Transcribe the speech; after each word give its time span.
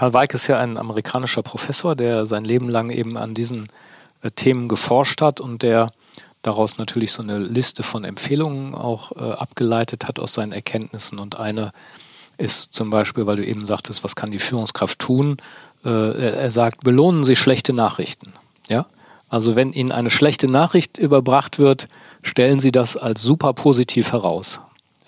Karl 0.00 0.14
Weig 0.14 0.32
ist 0.32 0.46
ja 0.46 0.58
ein 0.58 0.78
amerikanischer 0.78 1.42
Professor, 1.42 1.94
der 1.94 2.24
sein 2.24 2.46
Leben 2.46 2.70
lang 2.70 2.88
eben 2.88 3.18
an 3.18 3.34
diesen 3.34 3.68
äh, 4.22 4.30
Themen 4.30 4.66
geforscht 4.66 5.20
hat 5.20 5.42
und 5.42 5.62
der 5.62 5.92
daraus 6.40 6.78
natürlich 6.78 7.12
so 7.12 7.22
eine 7.22 7.38
Liste 7.38 7.82
von 7.82 8.04
Empfehlungen 8.04 8.74
auch 8.74 9.12
äh, 9.12 9.32
abgeleitet 9.32 10.08
hat 10.08 10.18
aus 10.18 10.32
seinen 10.32 10.52
Erkenntnissen. 10.52 11.18
Und 11.18 11.38
eine 11.38 11.72
ist 12.38 12.72
zum 12.72 12.88
Beispiel, 12.88 13.26
weil 13.26 13.36
du 13.36 13.44
eben 13.44 13.66
sagtest, 13.66 14.02
was 14.02 14.16
kann 14.16 14.30
die 14.30 14.38
Führungskraft 14.38 14.98
tun? 14.98 15.36
Äh, 15.84 15.90
er, 15.90 16.32
er 16.32 16.50
sagt, 16.50 16.80
belohnen 16.82 17.24
Sie 17.24 17.36
schlechte 17.36 17.74
Nachrichten. 17.74 18.32
Ja, 18.70 18.86
also 19.28 19.54
wenn 19.54 19.74
Ihnen 19.74 19.92
eine 19.92 20.08
schlechte 20.08 20.48
Nachricht 20.48 20.96
überbracht 20.96 21.58
wird, 21.58 21.88
stellen 22.22 22.58
Sie 22.58 22.72
das 22.72 22.96
als 22.96 23.20
super 23.20 23.52
positiv 23.52 24.12
heraus. 24.12 24.60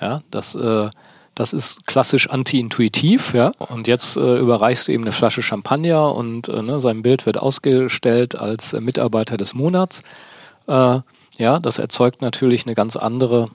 Ja, 0.02 0.20
das 0.30 0.54
äh, 0.54 0.90
das 1.34 1.52
ist 1.52 1.86
klassisch 1.86 2.28
anti-intuitiv, 2.28 3.34
ja. 3.34 3.52
Und 3.58 3.88
jetzt 3.88 4.16
äh, 4.16 4.38
überreichst 4.38 4.88
du 4.88 4.92
ihm 4.92 5.02
eine 5.02 5.12
Flasche 5.12 5.42
Champagner 5.42 6.14
und 6.14 6.48
äh, 6.48 6.62
ne, 6.62 6.80
sein 6.80 7.02
Bild 7.02 7.26
wird 7.26 7.38
ausgestellt 7.38 8.36
als 8.36 8.72
äh, 8.72 8.80
Mitarbeiter 8.80 9.36
des 9.36 9.54
Monats. 9.54 10.02
Äh, 10.66 11.00
ja, 11.38 11.58
das 11.58 11.78
erzeugt 11.78 12.20
natürlich 12.20 12.66
eine 12.66 12.74
ganz 12.74 12.96
andere 12.96 13.48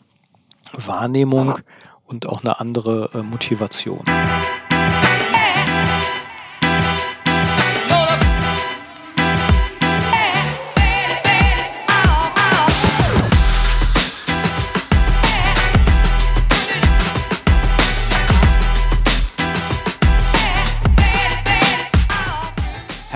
Wahrnehmung 0.73 1.59
und 2.05 2.27
auch 2.27 2.43
eine 2.43 2.59
andere 2.59 3.09
äh, 3.13 3.21
Motivation. 3.21 4.03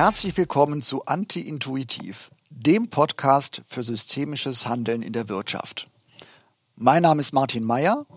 Herzlich 0.03 0.35
willkommen 0.35 0.81
zu 0.81 1.05
Anti-Intuitiv, 1.05 2.31
dem 2.49 2.89
Podcast 2.89 3.61
für 3.67 3.83
systemisches 3.83 4.65
Handeln 4.65 5.03
in 5.03 5.13
der 5.13 5.29
Wirtschaft. 5.29 5.91
Mein 6.75 7.03
Name 7.03 7.19
ist 7.19 7.33
Martin 7.33 7.63
Meyer 7.63 8.07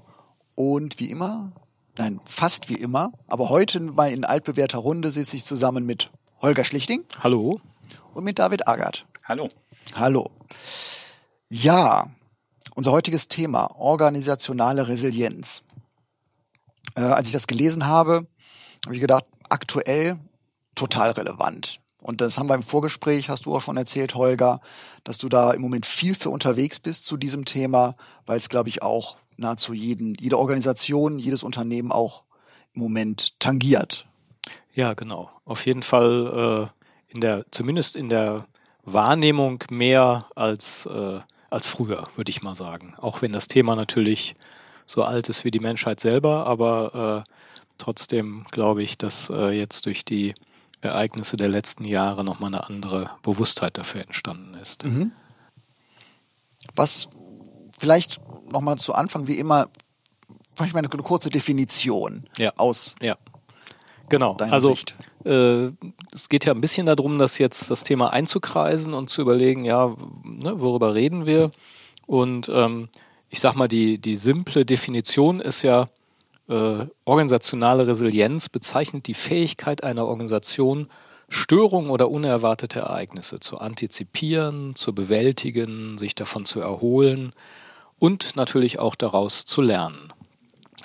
und 0.54 0.98
wie 0.98 1.10
immer, 1.10 1.52
nein, 1.98 2.22
fast 2.24 2.70
wie 2.70 2.76
immer, 2.76 3.12
aber 3.26 3.50
heute 3.50 3.80
mal 3.80 4.10
in 4.10 4.24
altbewährter 4.24 4.78
Runde 4.78 5.10
sitze 5.10 5.36
ich 5.36 5.44
zusammen 5.44 5.84
mit 5.84 6.10
Holger 6.40 6.64
Schlichting. 6.64 7.04
Hallo. 7.22 7.60
Und 8.14 8.24
mit 8.24 8.38
David 8.38 8.66
Agert. 8.66 9.04
Hallo. 9.22 9.50
Hallo. 9.94 10.30
Ja, 11.50 12.06
unser 12.74 12.92
heutiges 12.92 13.28
Thema, 13.28 13.78
organisationale 13.78 14.88
Resilienz. 14.88 15.62
Äh, 16.96 17.02
als 17.02 17.26
ich 17.26 17.34
das 17.34 17.46
gelesen 17.46 17.86
habe, 17.86 18.26
habe 18.86 18.94
ich 18.94 19.02
gedacht, 19.02 19.26
aktuell 19.50 20.18
total 20.74 21.12
relevant. 21.12 21.80
Und 22.04 22.20
das 22.20 22.38
haben 22.38 22.48
wir 22.48 22.54
im 22.54 22.62
Vorgespräch, 22.62 23.30
hast 23.30 23.46
du 23.46 23.56
auch 23.56 23.62
schon 23.62 23.78
erzählt, 23.78 24.14
Holger, 24.14 24.60
dass 25.04 25.16
du 25.16 25.30
da 25.30 25.52
im 25.52 25.62
Moment 25.62 25.86
viel 25.86 26.14
für 26.14 26.28
unterwegs 26.28 26.78
bist 26.78 27.06
zu 27.06 27.16
diesem 27.16 27.46
Thema, 27.46 27.96
weil 28.26 28.36
es, 28.36 28.50
glaube 28.50 28.68
ich, 28.68 28.82
auch 28.82 29.16
nahezu 29.38 29.72
jeden, 29.72 30.14
jede 30.20 30.38
Organisation, 30.38 31.18
jedes 31.18 31.42
Unternehmen 31.42 31.92
auch 31.92 32.24
im 32.74 32.82
Moment 32.82 33.38
tangiert. 33.40 34.06
Ja, 34.74 34.92
genau. 34.92 35.30
Auf 35.46 35.64
jeden 35.64 35.82
Fall 35.82 36.70
äh, 37.08 37.12
in 37.14 37.20
der, 37.20 37.46
zumindest 37.50 37.96
in 37.96 38.10
der 38.10 38.46
Wahrnehmung 38.84 39.64
mehr 39.70 40.26
als, 40.34 40.84
äh, 40.86 41.20
als 41.48 41.66
früher, 41.66 42.08
würde 42.16 42.30
ich 42.30 42.42
mal 42.42 42.54
sagen. 42.54 42.94
Auch 42.98 43.22
wenn 43.22 43.32
das 43.32 43.48
Thema 43.48 43.76
natürlich 43.76 44.34
so 44.84 45.04
alt 45.04 45.28
ist 45.28 45.44
wie 45.44 45.50
die 45.50 45.60
Menschheit 45.60 46.00
selber, 46.00 46.46
aber 46.46 47.24
äh, 47.26 47.30
trotzdem 47.78 48.44
glaube 48.50 48.82
ich, 48.82 48.98
dass 48.98 49.30
äh, 49.30 49.50
jetzt 49.50 49.86
durch 49.86 50.04
die 50.04 50.34
Ereignisse 50.84 51.36
der 51.36 51.48
letzten 51.48 51.84
Jahre 51.84 52.24
nochmal 52.24 52.54
eine 52.54 52.68
andere 52.68 53.10
Bewusstheit 53.22 53.78
dafür 53.78 54.02
entstanden 54.02 54.54
ist. 54.54 54.84
Mhm. 54.84 55.12
Was 56.74 57.08
vielleicht 57.78 58.20
nochmal 58.50 58.78
zu 58.78 58.94
Anfang 58.94 59.26
wie 59.26 59.38
immer, 59.38 59.68
vielleicht 60.54 60.74
mal 60.74 60.80
eine 60.80 60.88
kurze 60.88 61.30
Definition 61.30 62.26
ja. 62.38 62.52
aus. 62.56 62.94
Ja. 63.00 63.16
Genau. 64.08 64.36
also 64.36 64.76
äh, 65.24 65.70
es 66.12 66.28
geht 66.28 66.44
ja 66.44 66.52
ein 66.52 66.60
bisschen 66.60 66.86
darum, 66.86 67.18
das 67.18 67.38
jetzt 67.38 67.70
das 67.70 67.84
Thema 67.84 68.12
einzukreisen 68.12 68.92
und 68.94 69.08
zu 69.08 69.22
überlegen, 69.22 69.64
ja, 69.64 69.94
ne, 70.22 70.60
worüber 70.60 70.94
reden 70.94 71.26
wir? 71.26 71.50
Und 72.06 72.50
ähm, 72.52 72.88
ich 73.30 73.40
sag 73.40 73.54
mal, 73.56 73.68
die, 73.68 73.98
die 73.98 74.16
simple 74.16 74.64
Definition 74.64 75.40
ist 75.40 75.62
ja, 75.62 75.88
äh, 76.48 76.86
organisationale 77.04 77.86
Resilienz 77.86 78.48
bezeichnet 78.48 79.06
die 79.06 79.14
Fähigkeit 79.14 79.82
einer 79.82 80.06
Organisation, 80.06 80.88
Störungen 81.28 81.90
oder 81.90 82.10
unerwartete 82.10 82.80
Ereignisse 82.80 83.40
zu 83.40 83.58
antizipieren, 83.58 84.76
zu 84.76 84.94
bewältigen, 84.94 85.98
sich 85.98 86.14
davon 86.14 86.44
zu 86.44 86.60
erholen 86.60 87.32
und 87.98 88.36
natürlich 88.36 88.78
auch 88.78 88.94
daraus 88.94 89.44
zu 89.44 89.62
lernen. 89.62 90.12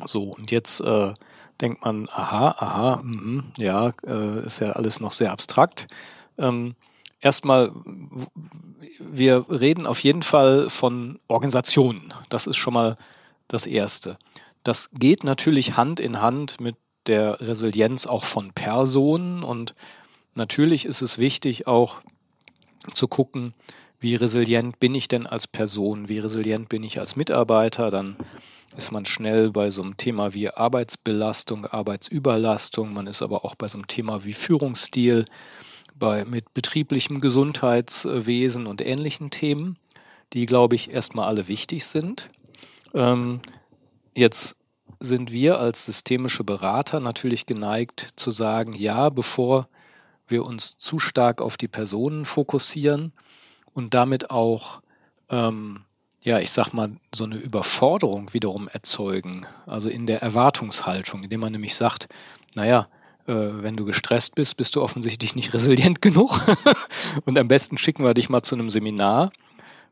So, 0.05 0.23
und 0.23 0.51
jetzt 0.51 0.79
äh, 0.79 1.13
denkt 1.59 1.83
man, 1.83 2.07
aha, 2.09 2.55
aha, 2.57 3.01
mh, 3.03 3.43
ja, 3.57 3.91
äh, 4.07 4.45
ist 4.45 4.59
ja 4.59 4.71
alles 4.71 4.99
noch 4.99 5.11
sehr 5.11 5.31
abstrakt. 5.31 5.87
Ähm, 6.37 6.75
erstmal, 7.19 7.71
wir 8.99 9.45
reden 9.49 9.85
auf 9.85 9.99
jeden 9.99 10.23
Fall 10.23 10.69
von 10.69 11.19
Organisationen. 11.27 12.13
Das 12.29 12.47
ist 12.47 12.57
schon 12.57 12.73
mal 12.73 12.97
das 13.49 13.65
Erste. 13.65 14.17
Das 14.69 14.91
geht 14.93 15.23
natürlich 15.23 15.77
Hand 15.77 15.99
in 15.99 16.21
Hand 16.21 16.61
mit 16.61 16.75
der 17.07 17.41
Resilienz 17.41 18.05
auch 18.05 18.23
von 18.23 18.53
Personen 18.53 19.41
und 19.41 19.73
natürlich 20.35 20.85
ist 20.85 21.01
es 21.01 21.17
wichtig 21.17 21.65
auch 21.65 22.01
zu 22.93 23.07
gucken, 23.07 23.55
wie 23.99 24.13
resilient 24.13 24.79
bin 24.79 24.93
ich 24.93 25.07
denn 25.07 25.25
als 25.25 25.47
Person, 25.47 26.07
wie 26.07 26.19
resilient 26.19 26.69
bin 26.69 26.83
ich 26.83 26.99
als 26.99 27.15
Mitarbeiter, 27.15 27.89
dann 27.89 28.15
ist 28.77 28.91
man 28.91 29.07
schnell 29.07 29.49
bei 29.49 29.71
so 29.71 29.81
einem 29.81 29.97
Thema 29.97 30.35
wie 30.35 30.51
Arbeitsbelastung, 30.51 31.65
Arbeitsüberlastung, 31.65 32.93
man 32.93 33.07
ist 33.07 33.23
aber 33.23 33.45
auch 33.45 33.55
bei 33.55 33.67
so 33.67 33.79
einem 33.79 33.87
Thema 33.87 34.23
wie 34.23 34.33
Führungsstil, 34.33 35.25
bei 35.95 36.25
mit 36.25 36.53
betrieblichem 36.53 37.21
Gesundheitswesen 37.21 38.67
und 38.67 38.85
ähnlichen 38.85 39.31
Themen, 39.31 39.79
die, 40.33 40.45
glaube 40.45 40.75
ich, 40.75 40.91
erstmal 40.91 41.27
alle 41.27 41.47
wichtig 41.47 41.87
sind. 41.87 42.29
Ähm, 42.93 43.41
Jetzt 44.19 44.57
sind 44.99 45.31
wir 45.31 45.59
als 45.59 45.85
systemische 45.85 46.43
Berater 46.43 46.99
natürlich 46.99 47.45
geneigt 47.45 48.07
zu 48.15 48.31
sagen, 48.31 48.73
ja, 48.73 49.09
bevor 49.09 49.67
wir 50.27 50.45
uns 50.45 50.77
zu 50.77 50.99
stark 50.99 51.41
auf 51.41 51.57
die 51.57 51.67
Personen 51.67 52.25
fokussieren 52.25 53.13
und 53.73 53.93
damit 53.93 54.29
auch, 54.29 54.81
ähm, 55.29 55.81
ja, 56.21 56.39
ich 56.39 56.51
sag 56.51 56.73
mal, 56.73 56.91
so 57.13 57.23
eine 57.23 57.37
Überforderung 57.37 58.33
wiederum 58.33 58.67
erzeugen, 58.67 59.45
also 59.67 59.89
in 59.89 60.05
der 60.05 60.21
Erwartungshaltung, 60.21 61.23
indem 61.23 61.39
man 61.39 61.53
nämlich 61.53 61.75
sagt, 61.75 62.09
naja, 62.55 62.87
äh, 63.25 63.33
wenn 63.33 63.77
du 63.77 63.85
gestresst 63.85 64.35
bist, 64.35 64.57
bist 64.57 64.75
du 64.75 64.81
offensichtlich 64.81 65.35
nicht 65.35 65.53
resilient 65.53 66.01
genug. 66.01 66.41
Und 67.25 67.37
am 67.37 67.47
besten 67.47 67.77
schicken 67.77 68.03
wir 68.03 68.13
dich 68.13 68.29
mal 68.29 68.41
zu 68.41 68.55
einem 68.55 68.69
Seminar, 68.69 69.31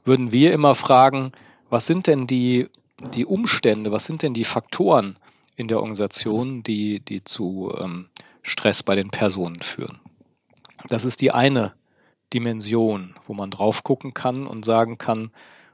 würden 0.04 0.32
wir 0.32 0.54
immer 0.54 0.76
fragen, 0.76 1.32
was 1.70 1.86
sind 1.86 2.08
denn 2.08 2.28
die 2.28 2.70
die 3.02 3.26
Umstände, 3.26 3.92
was 3.92 4.06
sind 4.06 4.24
denn 4.24 4.34
die 4.34 4.44
Faktoren 4.44 5.18
in 5.56 5.68
der 5.68 5.78
Organisation, 5.78 6.64
die, 6.64 7.00
die 7.00 7.24
zu 7.24 7.74
ähm, 7.78 8.10
Stress 8.42 8.84
bei 8.84 8.96
den 8.96 9.10
Personen 9.10 9.60
führen? 9.62 10.00
Das 10.88 11.06
ist 11.06 11.22
die 11.22 11.32
eine 11.32 11.74
Dimension, 12.34 13.16
wo 13.26 13.34
man 13.34 13.52
drauf 13.52 13.84
gucken 13.84 14.14
kann 14.14 14.48
und 14.48 14.66
sagen 14.66 14.98
kann, 14.98 15.32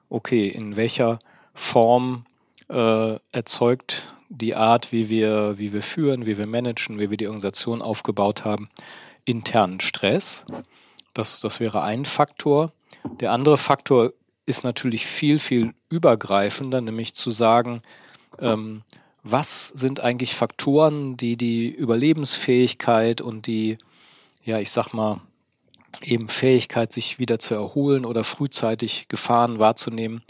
okay, 0.09 0.47
in 0.47 0.75
welcher 0.75 1.19
Form 1.53 2.25
äh, 2.69 3.17
erzeugt 3.31 4.13
die 4.29 4.55
Art, 4.55 4.91
wie 4.91 5.09
wir, 5.09 5.57
wie 5.57 5.73
wir 5.73 5.83
führen, 5.83 6.25
wie 6.25 6.37
wir 6.37 6.47
managen, 6.47 6.99
wie 6.99 7.09
wir 7.09 7.17
die 7.17 7.27
Organisation 7.27 7.81
aufgebaut 7.81 8.45
haben, 8.45 8.69
internen 9.25 9.79
Stress. 9.79 10.45
Das, 11.13 11.39
das 11.39 11.59
wäre 11.59 11.83
ein 11.83 12.05
Faktor. 12.05 12.71
Der 13.19 13.31
andere 13.31 13.57
Faktor 13.57 14.13
ist 14.45 14.63
natürlich 14.63 15.05
viel, 15.05 15.39
viel 15.39 15.73
übergreifender, 15.89 16.81
nämlich 16.81 17.13
zu 17.13 17.31
sagen, 17.31 17.81
ähm, 18.39 18.83
was 19.23 19.69
sind 19.69 20.01
eigentlich 20.01 20.35
Faktoren, 20.35 21.15
die 21.15 21.37
die 21.37 21.69
Überlebensfähigkeit 21.69 23.21
und 23.21 23.47
die, 23.47 23.77
ja, 24.43 24.59
ich 24.59 24.71
sag 24.71 24.93
mal, 24.93 25.21
eben 26.01 26.27
Fähigkeit, 26.27 26.91
sich 26.91 27.19
wieder 27.19 27.39
zu 27.39 27.53
erholen 27.53 28.05
oder 28.05 28.25
frühzeitig 28.25 29.07
Gefahren 29.07 29.59
wahrzunehmen, 29.59 30.23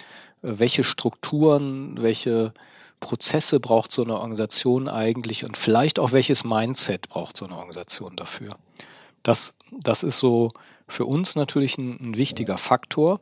äh, 0.44 0.54
welche 0.60 0.84
Strukturen, 0.84 2.02
welche 2.02 2.54
Prozesse 3.00 3.60
braucht 3.60 3.92
so 3.92 4.04
eine 4.04 4.16
Organisation 4.16 4.88
eigentlich 4.88 5.44
und 5.44 5.58
vielleicht 5.58 6.00
auch 6.00 6.12
welches 6.12 6.44
Mindset 6.44 7.10
braucht 7.10 7.36
so 7.36 7.46
eine 7.46 7.58
Organisation 7.58 8.16
dafür. 8.16 8.58
Das, 9.24 9.56
das 9.72 10.04
ist 10.04 10.20
so 10.20 10.52
für 10.88 11.06
uns 11.06 11.36
natürlich 11.36 11.78
ein, 11.78 11.98
ein 12.00 12.18
wichtiger 12.18 12.58
Faktor. 12.58 13.20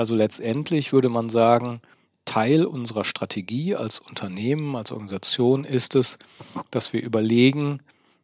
Also 0.00 0.14
letztendlich 0.14 0.94
würde 0.94 1.10
man 1.10 1.28
sagen, 1.28 1.82
Teil 2.24 2.64
unserer 2.64 3.04
Strategie 3.04 3.76
als 3.76 3.98
Unternehmen, 3.98 4.74
als 4.74 4.92
Organisation 4.92 5.64
ist 5.64 5.94
es, 5.94 6.18
dass 6.70 6.94
wir 6.94 7.02
überlegen, 7.02 7.80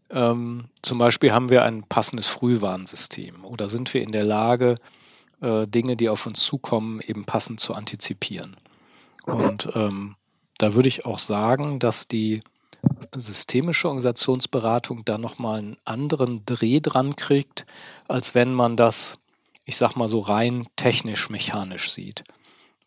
ähm, 0.08 0.70
zum 0.80 0.96
Beispiel 0.96 1.32
haben 1.32 1.50
wir 1.50 1.64
ein 1.64 1.82
passendes 1.82 2.28
Frühwarnsystem 2.28 3.44
oder 3.44 3.68
sind 3.68 3.92
wir 3.92 4.00
in 4.00 4.12
der 4.12 4.24
Lage, 4.24 4.76
äh, 5.42 5.66
Dinge, 5.66 5.98
die 5.98 6.08
auf 6.08 6.24
uns 6.24 6.40
zukommen, 6.40 7.02
eben 7.06 7.26
passend 7.26 7.60
zu 7.60 7.74
antizipieren. 7.74 8.56
Und 9.26 9.68
ähm, 9.74 10.16
da 10.56 10.72
würde 10.72 10.88
ich 10.88 11.04
auch 11.04 11.18
sagen, 11.18 11.78
dass 11.78 12.08
die 12.08 12.40
systemische 13.14 13.88
Organisationsberatung 13.88 15.04
da 15.04 15.18
nochmal 15.18 15.58
einen 15.58 15.76
anderen 15.84 16.40
Dreh 16.46 16.80
dran 16.80 17.16
kriegt, 17.16 17.66
als 18.08 18.34
wenn 18.34 18.54
man 18.54 18.78
das, 18.78 19.18
ich 19.66 19.76
sag 19.76 19.96
mal 19.96 20.08
so 20.08 20.20
rein 20.20 20.66
technisch-mechanisch 20.76 21.90
sieht. 21.90 22.24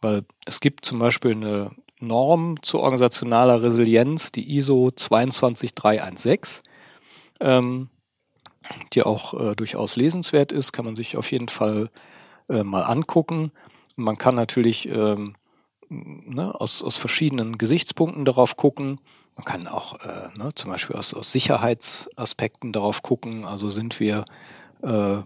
Weil 0.02 0.26
es 0.46 0.62
gibt 0.62 0.86
zum 0.86 0.98
Beispiel 0.98 1.31
eine 1.31 1.72
Norm 2.00 2.64
zu 2.64 2.80
organisationaler 2.80 3.62
Resilienz, 3.62 4.31
die 4.31 4.56
ISO 4.56 4.90
22316, 4.90 6.64
ähm, 7.42 7.90
die 8.94 9.04
auch 9.04 9.34
äh, 9.34 9.56
durchaus 9.56 9.98
lesenswert 9.98 10.54
ist, 10.54 10.72
kann 10.72 10.86
man 10.86 10.96
sich 10.96 11.18
auf 11.18 11.31
jeden 11.31 11.50
Fall 11.50 11.90
äh, 12.48 12.64
mal 12.64 12.84
angucken. 12.84 13.52
Und 13.98 14.04
man 14.06 14.18
kann 14.18 14.36
natürlich 14.36 14.88
ähm, 14.88 15.36
ne, 15.90 16.58
aus, 16.60 16.81
aus 16.81 16.96
verschiedenen 16.96 17.58
Gesichtspunkten 17.58 18.24
darauf 18.24 18.56
gucken. 18.56 19.02
Man 19.36 19.44
kann 19.44 19.68
auch 19.68 20.00
äh, 20.00 20.30
ne, 20.38 20.54
zum 20.56 20.72
Beispiel 20.72 20.96
aus, 20.96 21.14
aus 21.14 21.34
Sicherheitsaspekten 21.34 22.72
darauf 22.72 23.02
gucken. 23.02 23.44
Also 23.44 23.70
sind 23.70 24.00
wir 24.00 24.24
äh, 24.81 25.18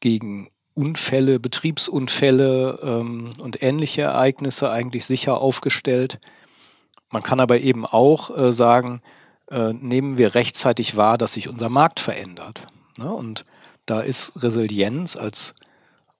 gegen 0.00 0.50
Unfälle, 0.74 1.38
Betriebsunfälle 1.38 2.80
ähm, 2.82 3.32
und 3.40 3.62
ähnliche 3.62 4.02
Ereignisse 4.02 4.70
eigentlich 4.70 5.06
sicher 5.06 5.40
aufgestellt. 5.40 6.18
Man 7.10 7.22
kann 7.22 7.40
aber 7.40 7.60
eben 7.60 7.86
auch 7.86 8.36
äh, 8.36 8.52
sagen, 8.52 9.00
äh, 9.50 9.72
nehmen 9.72 10.18
wir 10.18 10.34
rechtzeitig 10.34 10.96
wahr, 10.96 11.16
dass 11.16 11.34
sich 11.34 11.48
unser 11.48 11.68
Markt 11.68 12.00
verändert. 12.00 12.66
Ne? 12.98 13.12
Und 13.12 13.44
da 13.86 14.00
ist 14.00 14.42
Resilienz 14.42 15.16
als 15.16 15.54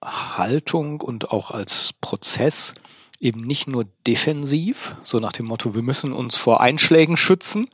Haltung 0.03 1.01
und 1.01 1.31
auch 1.31 1.51
als 1.51 1.91
Prozess 1.99 2.75
eben 3.19 3.41
nicht 3.41 3.67
nur 3.67 3.85
defensiv, 4.05 4.95
so 5.03 5.19
nach 5.19 5.31
dem 5.31 5.47
Motto, 5.47 5.73
wir 5.73 5.81
müssen 5.81 6.13
uns 6.13 6.35
vor 6.35 6.61
Einschlägen 6.61 7.17
schützen, 7.17 7.69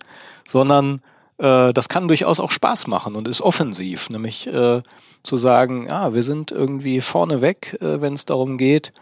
sondern 0.48 1.02
äh, 1.42 1.74
das 1.74 1.90
kann 1.90 2.08
durchaus 2.08 2.40
auch 2.40 2.52
Spaß 2.52 2.88
machen 2.88 3.16
und 3.16 3.28
ist 3.28 3.42
offensiv, 3.42 4.10
nämlich 4.10 4.46
äh, 4.48 4.82
zu 5.24 5.38
sagen, 5.38 5.88
ja, 5.88 6.14
wir 6.14 6.24
sind 6.24 6.52
irgendwie 6.52 7.02
vorneweg, 7.02 7.78
äh, 7.82 8.00
wenn 8.00 8.14
es 8.14 8.26
darum 8.26 8.58
geht, 8.58 8.94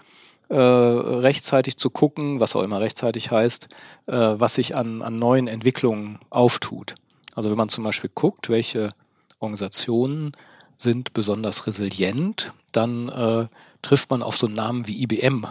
äh, 0.47 0.55
rechtzeitig 0.55 1.77
zu 1.77 1.89
gucken, 1.89 2.39
was 2.39 2.55
auch 2.55 2.63
immer 2.63 2.79
rechtzeitig 2.79 3.29
heißt, 3.29 3.67
äh, 4.07 4.13
was 4.13 4.55
sich 4.55 4.75
an, 4.75 5.01
an 5.01 5.17
neuen 5.17 5.47
Entwicklungen 5.47 6.19
auftut. 6.29 6.95
Also 7.35 7.49
wenn 7.49 7.57
man 7.57 7.69
zum 7.69 7.83
Beispiel 7.83 8.09
guckt, 8.13 8.49
welche 8.49 8.91
Organisationen 9.39 10.31
sind 10.77 11.13
besonders 11.13 11.67
resilient, 11.67 12.53
dann 12.71 13.09
äh, 13.09 13.47
trifft 13.81 14.09
man 14.09 14.23
auf 14.23 14.37
so 14.37 14.47
einen 14.47 14.55
Namen 14.55 14.87
wie 14.87 15.03
IBM, 15.03 15.45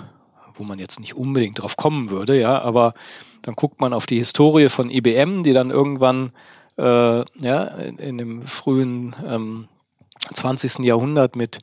wo 0.54 0.64
man 0.64 0.78
jetzt 0.78 1.00
nicht 1.00 1.14
unbedingt 1.14 1.60
drauf 1.60 1.76
kommen 1.76 2.10
würde, 2.10 2.40
ja, 2.40 2.60
aber 2.60 2.94
dann 3.42 3.54
guckt 3.54 3.80
man 3.80 3.92
auf 3.92 4.06
die 4.06 4.18
Historie 4.18 4.68
von 4.68 4.90
IBM, 4.90 5.42
die 5.42 5.52
dann 5.52 5.70
irgendwann 5.70 6.32
äh, 6.78 6.82
ja, 6.82 7.64
in, 7.64 7.98
in 7.98 8.18
dem 8.18 8.46
frühen 8.46 9.14
ähm, 9.26 9.68
20. 10.32 10.80
Jahrhundert 10.80 11.36
mit 11.36 11.58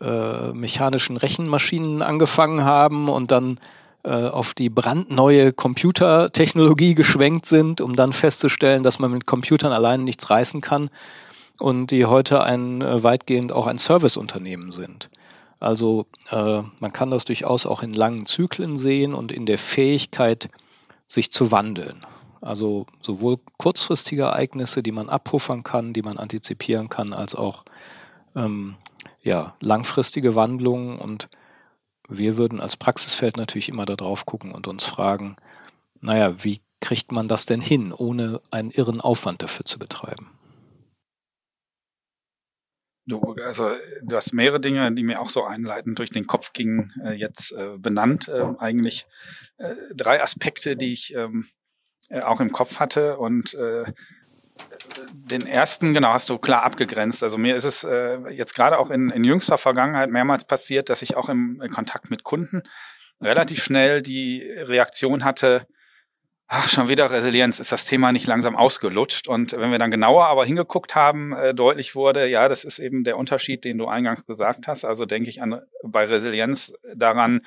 äh, 0.00 0.52
mechanischen 0.52 1.16
Rechenmaschinen 1.16 2.02
angefangen 2.02 2.64
haben 2.64 3.08
und 3.08 3.30
dann 3.30 3.58
äh, 4.04 4.10
auf 4.10 4.54
die 4.54 4.70
brandneue 4.70 5.52
Computertechnologie 5.52 6.94
geschwenkt 6.94 7.46
sind, 7.46 7.80
um 7.80 7.96
dann 7.96 8.12
festzustellen, 8.12 8.82
dass 8.82 8.98
man 8.98 9.10
mit 9.10 9.26
Computern 9.26 9.72
allein 9.72 10.04
nichts 10.04 10.30
reißen 10.30 10.60
kann 10.60 10.90
und 11.58 11.90
die 11.90 12.06
heute 12.06 12.42
ein 12.42 12.80
äh, 12.82 13.02
weitgehend 13.02 13.52
auch 13.52 13.66
ein 13.66 13.78
Serviceunternehmen 13.78 14.70
sind. 14.70 15.10
Also 15.60 16.06
äh, 16.30 16.62
man 16.78 16.92
kann 16.92 17.10
das 17.10 17.24
durchaus 17.24 17.66
auch 17.66 17.82
in 17.82 17.92
langen 17.92 18.26
Zyklen 18.26 18.76
sehen 18.76 19.14
und 19.14 19.32
in 19.32 19.46
der 19.46 19.58
Fähigkeit, 19.58 20.48
sich 21.06 21.32
zu 21.32 21.50
wandeln. 21.50 22.06
Also 22.40 22.86
sowohl 23.02 23.38
kurzfristige 23.56 24.22
Ereignisse, 24.22 24.82
die 24.82 24.92
man 24.92 25.08
abpuffern 25.08 25.62
kann, 25.62 25.92
die 25.92 26.02
man 26.02 26.18
antizipieren 26.18 26.88
kann, 26.88 27.12
als 27.12 27.34
auch 27.34 27.64
ähm, 28.36 28.76
ja, 29.22 29.56
langfristige 29.60 30.34
Wandlungen. 30.34 30.98
Und 30.98 31.28
wir 32.08 32.36
würden 32.36 32.60
als 32.60 32.76
Praxisfeld 32.76 33.36
natürlich 33.36 33.68
immer 33.68 33.86
da 33.86 33.96
drauf 33.96 34.26
gucken 34.26 34.52
und 34.52 34.68
uns 34.68 34.84
fragen, 34.84 35.36
naja, 36.00 36.44
wie 36.44 36.60
kriegt 36.80 37.10
man 37.10 37.26
das 37.26 37.44
denn 37.46 37.60
hin, 37.60 37.92
ohne 37.92 38.40
einen 38.50 38.70
irren 38.70 39.00
Aufwand 39.00 39.42
dafür 39.42 39.64
zu 39.64 39.78
betreiben? 39.78 40.30
Du, 43.08 43.20
also 43.42 43.70
du 44.02 44.16
hast 44.16 44.34
mehrere 44.34 44.60
Dinge, 44.60 44.94
die 44.94 45.02
mir 45.02 45.20
auch 45.20 45.30
so 45.30 45.42
einleitend 45.42 45.98
durch 45.98 46.10
den 46.10 46.26
Kopf 46.26 46.52
gingen, 46.52 46.92
äh, 47.02 47.14
jetzt 47.14 47.52
äh, 47.52 47.78
benannt. 47.78 48.28
Äh, 48.28 48.52
eigentlich 48.58 49.06
drei 49.94 50.22
Aspekte, 50.22 50.76
die 50.76 50.92
ich 50.92 51.14
ähm, 51.14 51.46
äh, 51.46 51.57
auch 52.22 52.40
im 52.40 52.52
Kopf 52.52 52.78
hatte 52.78 53.18
und 53.18 53.54
äh, 53.54 53.84
den 55.12 55.46
ersten, 55.46 55.94
genau, 55.94 56.12
hast 56.12 56.30
du 56.30 56.38
klar 56.38 56.62
abgegrenzt. 56.62 57.22
Also 57.22 57.38
mir 57.38 57.56
ist 57.56 57.64
es 57.64 57.84
äh, 57.84 58.18
jetzt 58.30 58.54
gerade 58.54 58.78
auch 58.78 58.90
in, 58.90 59.10
in 59.10 59.24
jüngster 59.24 59.58
Vergangenheit 59.58 60.10
mehrmals 60.10 60.44
passiert, 60.44 60.90
dass 60.90 61.02
ich 61.02 61.16
auch 61.16 61.28
im 61.28 61.62
Kontakt 61.72 62.10
mit 62.10 62.24
Kunden 62.24 62.62
relativ 63.20 63.62
schnell 63.62 64.02
die 64.02 64.42
Reaktion 64.42 65.24
hatte, 65.24 65.66
ach, 66.46 66.68
schon 66.68 66.88
wieder 66.88 67.10
Resilienz, 67.10 67.60
ist 67.60 67.72
das 67.72 67.84
Thema 67.84 68.10
nicht 68.10 68.26
langsam 68.26 68.56
ausgelutscht. 68.56 69.28
Und 69.28 69.52
wenn 69.52 69.70
wir 69.70 69.78
dann 69.78 69.90
genauer 69.90 70.26
aber 70.26 70.46
hingeguckt 70.46 70.94
haben, 70.94 71.32
äh, 71.32 71.54
deutlich 71.54 71.94
wurde, 71.94 72.26
ja, 72.26 72.48
das 72.48 72.64
ist 72.64 72.78
eben 72.78 73.04
der 73.04 73.18
Unterschied, 73.18 73.64
den 73.64 73.78
du 73.78 73.86
eingangs 73.86 74.24
gesagt 74.26 74.66
hast. 74.66 74.84
Also 74.84 75.04
denke 75.04 75.28
ich 75.28 75.42
an 75.42 75.60
bei 75.84 76.04
Resilienz 76.06 76.72
daran, 76.94 77.42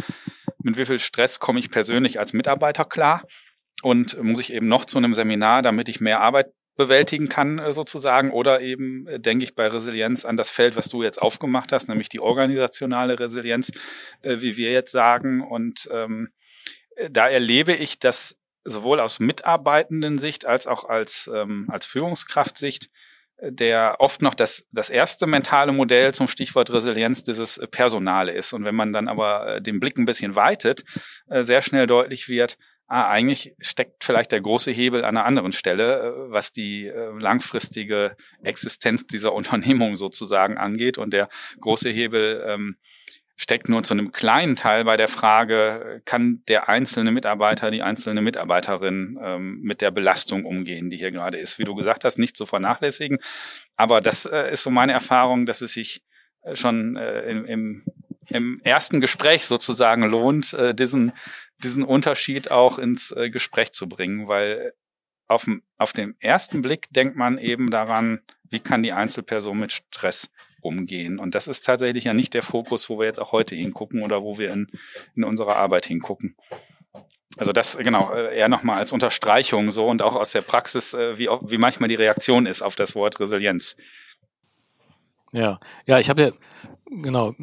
mit 0.63 0.77
wie 0.77 0.85
viel 0.85 0.99
Stress 0.99 1.39
komme 1.39 1.59
ich 1.59 1.71
persönlich 1.71 2.19
als 2.19 2.33
Mitarbeiter 2.33 2.85
klar 2.85 3.23
und 3.81 4.21
muss 4.21 4.39
ich 4.39 4.53
eben 4.53 4.67
noch 4.67 4.85
zu 4.85 4.97
einem 4.97 5.13
Seminar, 5.13 5.61
damit 5.61 5.89
ich 5.89 5.99
mehr 5.99 6.21
Arbeit 6.21 6.51
bewältigen 6.77 7.29
kann 7.29 7.59
äh, 7.59 7.73
sozusagen 7.73 8.31
oder 8.31 8.61
eben 8.61 9.07
äh, 9.07 9.19
denke 9.19 9.43
ich 9.43 9.55
bei 9.55 9.67
Resilienz 9.67 10.25
an 10.25 10.37
das 10.37 10.49
Feld, 10.49 10.75
was 10.75 10.89
du 10.89 11.03
jetzt 11.03 11.21
aufgemacht 11.21 11.71
hast, 11.71 11.89
nämlich 11.89 12.09
die 12.09 12.19
organisationale 12.19 13.19
Resilienz, 13.19 13.71
äh, 14.21 14.37
wie 14.39 14.57
wir 14.57 14.71
jetzt 14.71 14.91
sagen 14.91 15.41
und 15.41 15.89
ähm, 15.91 16.29
da 17.09 17.27
erlebe 17.27 17.73
ich, 17.73 17.99
dass 17.99 18.37
sowohl 18.63 18.99
aus 18.99 19.19
mitarbeitenden 19.19 20.17
Sicht 20.17 20.45
als 20.45 20.67
auch 20.67 20.85
als, 20.85 21.29
ähm, 21.33 21.67
als 21.69 21.85
Führungskraftsicht 21.85 22.89
äh, 23.37 23.51
der 23.51 23.97
oft 23.99 24.21
noch 24.21 24.33
das, 24.33 24.65
das 24.71 24.89
erste 24.89 25.27
mentale 25.27 25.73
Modell 25.73 26.13
zum 26.13 26.27
Stichwort 26.27 26.71
Resilienz 26.71 27.23
dieses 27.23 27.59
Personale 27.71 28.31
ist. 28.31 28.53
Und 28.53 28.65
wenn 28.65 28.75
man 28.75 28.93
dann 28.93 29.07
aber 29.07 29.59
den 29.59 29.79
Blick 29.79 29.97
ein 29.97 30.05
bisschen 30.05 30.35
weitet, 30.35 30.83
sehr 31.27 31.61
schnell 31.63 31.87
deutlich 31.87 32.29
wird, 32.29 32.57
ah, 32.91 33.09
eigentlich 33.09 33.55
steckt 33.59 34.03
vielleicht 34.03 34.31
der 34.31 34.41
große 34.41 34.71
Hebel 34.71 35.03
an 35.05 35.17
einer 35.17 35.25
anderen 35.25 35.51
Stelle, 35.51 36.27
was 36.29 36.51
die 36.51 36.91
langfristige 37.17 38.15
Existenz 38.43 39.07
dieser 39.07 39.33
Unternehmung 39.41 39.95
sozusagen 39.95 40.57
angeht. 40.57 40.97
Und 40.97 41.13
der 41.13 41.29
große 41.59 41.89
Hebel 41.89 42.43
ähm, 42.47 42.77
steckt 43.41 43.69
nur 43.69 43.81
zu 43.81 43.95
einem 43.95 44.11
kleinen 44.11 44.55
Teil 44.55 44.83
bei 44.83 44.97
der 44.97 45.07
Frage, 45.07 46.03
kann 46.05 46.43
der 46.47 46.69
einzelne 46.69 47.11
Mitarbeiter, 47.11 47.71
die 47.71 47.81
einzelne 47.81 48.21
Mitarbeiterin 48.21 49.19
ähm, 49.19 49.61
mit 49.61 49.81
der 49.81 49.89
Belastung 49.89 50.45
umgehen, 50.45 50.91
die 50.91 50.97
hier 50.97 51.11
gerade 51.11 51.39
ist. 51.39 51.57
Wie 51.57 51.63
du 51.63 51.73
gesagt 51.73 52.03
hast, 52.05 52.19
nicht 52.19 52.37
zu 52.37 52.45
vernachlässigen. 52.45 53.17
Aber 53.75 53.99
das 53.99 54.27
äh, 54.27 54.51
ist 54.51 54.61
so 54.61 54.69
meine 54.69 54.93
Erfahrung, 54.93 55.47
dass 55.47 55.61
es 55.61 55.73
sich 55.73 56.03
äh, 56.43 56.55
schon 56.55 56.97
äh, 56.97 57.21
im, 57.31 57.45
im, 57.45 57.85
im 58.27 58.61
ersten 58.63 59.01
Gespräch 59.01 59.47
sozusagen 59.47 60.03
lohnt, 60.03 60.53
äh, 60.53 60.75
diesen, 60.75 61.11
diesen 61.63 61.83
Unterschied 61.83 62.51
auch 62.51 62.77
ins 62.77 63.11
äh, 63.11 63.29
Gespräch 63.29 63.71
zu 63.71 63.87
bringen, 63.87 64.27
weil 64.27 64.73
auf, 65.27 65.47
auf 65.77 65.93
den 65.93 66.15
ersten 66.19 66.61
Blick 66.61 66.87
denkt 66.91 67.15
man 67.15 67.37
eben 67.37 67.71
daran, 67.71 68.21
wie 68.49 68.59
kann 68.59 68.83
die 68.83 68.91
Einzelperson 68.91 69.59
mit 69.59 69.71
Stress 69.71 70.29
umgehen. 70.61 71.19
Und 71.19 71.35
das 71.35 71.47
ist 71.47 71.65
tatsächlich 71.65 72.03
ja 72.03 72.13
nicht 72.13 72.33
der 72.33 72.43
Fokus, 72.43 72.89
wo 72.89 72.99
wir 72.99 73.05
jetzt 73.05 73.19
auch 73.19 73.31
heute 73.31 73.55
hingucken 73.55 74.03
oder 74.03 74.21
wo 74.21 74.37
wir 74.37 74.51
in, 74.51 74.67
in 75.15 75.23
unserer 75.23 75.55
Arbeit 75.55 75.85
hingucken. 75.85 76.35
Also 77.37 77.53
das 77.53 77.77
genau 77.77 78.13
äh, 78.13 78.37
eher 78.37 78.49
nochmal 78.49 78.77
als 78.77 78.91
Unterstreichung 78.91 79.71
so 79.71 79.87
und 79.87 80.01
auch 80.01 80.15
aus 80.15 80.33
der 80.33 80.41
Praxis, 80.41 80.93
äh, 80.93 81.17
wie, 81.17 81.27
wie 81.27 81.57
manchmal 81.57 81.89
die 81.89 81.95
Reaktion 81.95 82.45
ist 82.45 82.61
auf 82.61 82.75
das 82.75 82.93
Wort 82.93 83.19
Resilienz. 83.19 83.77
Ja, 85.31 85.59
ja, 85.85 85.97
ich 85.97 86.09
habe 86.09 86.21
ja 86.21 86.31
genau, 86.85 87.33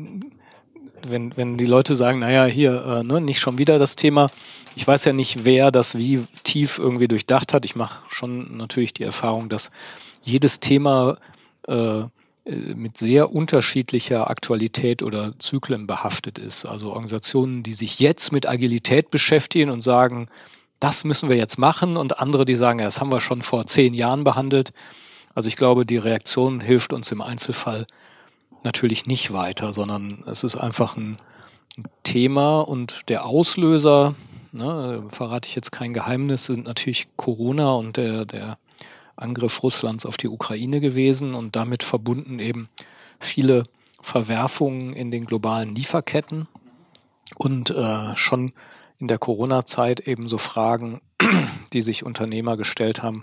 wenn 1.06 1.36
wenn 1.36 1.56
die 1.56 1.66
Leute 1.66 1.96
sagen, 1.96 2.20
naja, 2.20 2.44
hier 2.44 2.84
äh, 2.84 3.02
ne, 3.02 3.20
nicht 3.20 3.40
schon 3.40 3.58
wieder 3.58 3.78
das 3.78 3.96
Thema. 3.96 4.30
Ich 4.76 4.86
weiß 4.86 5.04
ja 5.04 5.12
nicht, 5.12 5.44
wer 5.44 5.70
das 5.70 5.96
wie 5.96 6.24
tief 6.44 6.78
irgendwie 6.78 7.08
durchdacht 7.08 7.52
hat. 7.52 7.64
Ich 7.64 7.76
mache 7.76 8.02
schon 8.08 8.56
natürlich 8.56 8.94
die 8.94 9.02
Erfahrung, 9.02 9.48
dass 9.48 9.70
jedes 10.22 10.60
Thema 10.60 11.16
äh, 11.66 12.04
äh, 12.48 12.74
mit 12.74 12.96
sehr 12.96 13.32
unterschiedlicher 13.32 14.30
Aktualität 14.30 15.02
oder 15.02 15.38
Zyklen 15.38 15.86
behaftet 15.86 16.38
ist. 16.38 16.64
Also 16.64 16.88
Organisationen, 16.88 17.62
die 17.62 17.74
sich 17.74 18.00
jetzt 18.00 18.32
mit 18.32 18.48
Agilität 18.48 19.10
beschäftigen 19.10 19.70
und 19.70 19.82
sagen, 19.82 20.28
das 20.80 21.04
müssen 21.04 21.28
wir 21.28 21.36
jetzt 21.36 21.58
machen 21.58 21.96
und 21.96 22.18
andere, 22.20 22.44
die 22.44 22.54
sagen, 22.54 22.78
das 22.78 23.00
haben 23.00 23.12
wir 23.12 23.20
schon 23.20 23.42
vor 23.42 23.66
zehn 23.66 23.94
Jahren 23.94 24.24
behandelt. 24.24 24.72
Also 25.34 25.48
ich 25.48 25.56
glaube, 25.56 25.84
die 25.84 25.96
Reaktion 25.98 26.60
hilft 26.60 26.92
uns 26.92 27.12
im 27.12 27.20
Einzelfall 27.20 27.86
natürlich 28.68 29.06
nicht 29.06 29.32
weiter, 29.32 29.72
sondern 29.72 30.22
es 30.26 30.44
ist 30.44 30.56
einfach 30.56 30.96
ein, 30.96 31.16
Thema 32.02 32.60
und 32.60 33.02
der 33.08 33.24
Auslöser, 33.24 34.14
ne, 34.52 35.04
verrate 35.10 35.48
ich 35.48 35.54
jetzt 35.54 35.70
kein 35.70 35.94
Geheimnis, 35.94 36.46
sind 36.46 36.64
natürlich 36.64 37.08
Corona 37.16 37.72
und 37.72 37.96
der, 37.96 38.24
der 38.24 38.58
Angriff 39.16 39.62
Russlands 39.62 40.06
auf 40.06 40.16
die 40.16 40.28
Ukraine 40.28 40.80
gewesen 40.80 41.34
und 41.34 41.56
damit 41.56 41.82
verbunden 41.82 42.38
eben 42.38 42.68
viele 43.20 43.64
Verwerfungen 44.00 44.92
in 44.92 45.10
den 45.10 45.26
globalen 45.26 45.74
Lieferketten 45.74 46.48
und 47.36 47.70
äh, 47.70 48.16
schon 48.16 48.52
in 48.98 49.08
der 49.08 49.18
Corona-Zeit 49.18 50.00
eben 50.00 50.28
so 50.28 50.38
Fragen, 50.38 51.00
die 51.72 51.82
sich 51.82 52.04
Unternehmer 52.04 52.56
gestellt 52.56 53.02
haben, 53.02 53.22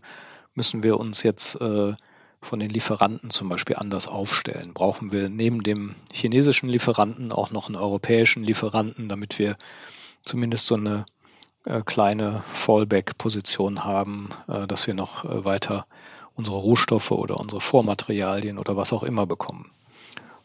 müssen 0.54 0.84
wir 0.84 1.00
uns 1.00 1.24
jetzt 1.24 1.60
äh, 1.60 1.94
von 2.46 2.60
den 2.60 2.70
Lieferanten 2.70 3.30
zum 3.30 3.50
Beispiel 3.50 3.76
anders 3.76 4.08
aufstellen? 4.08 4.74
Brauchen 4.74 5.12
wir 5.12 5.30
neben 5.30 5.64
dem 5.64 5.96
chinesischen 6.12 6.70
Lieferanten 6.70 7.32
auch 7.32 7.52
noch 7.52 7.68
einen 7.68 7.76
europäischen 7.76 8.44
Lieferanten, 8.44 9.10
damit 9.10 9.38
wir 9.40 9.58
zumindest 10.24 10.68
so 10.68 10.76
eine 10.76 11.06
äh, 11.66 11.82
kleine 11.82 12.44
Fallback-Position 12.50 13.84
haben, 13.84 14.30
äh, 14.48 14.68
dass 14.68 14.88
wir 14.88 14.94
noch 14.94 15.26
äh, 15.26 15.44
weiter 15.46 15.86
unsere 16.36 16.58
Rohstoffe 16.58 17.12
oder 17.12 17.40
unsere 17.40 17.62
Vormaterialien 17.62 18.58
oder 18.58 18.78
was 18.78 18.94
auch 18.94 19.04
immer 19.04 19.26
bekommen? 19.26 19.72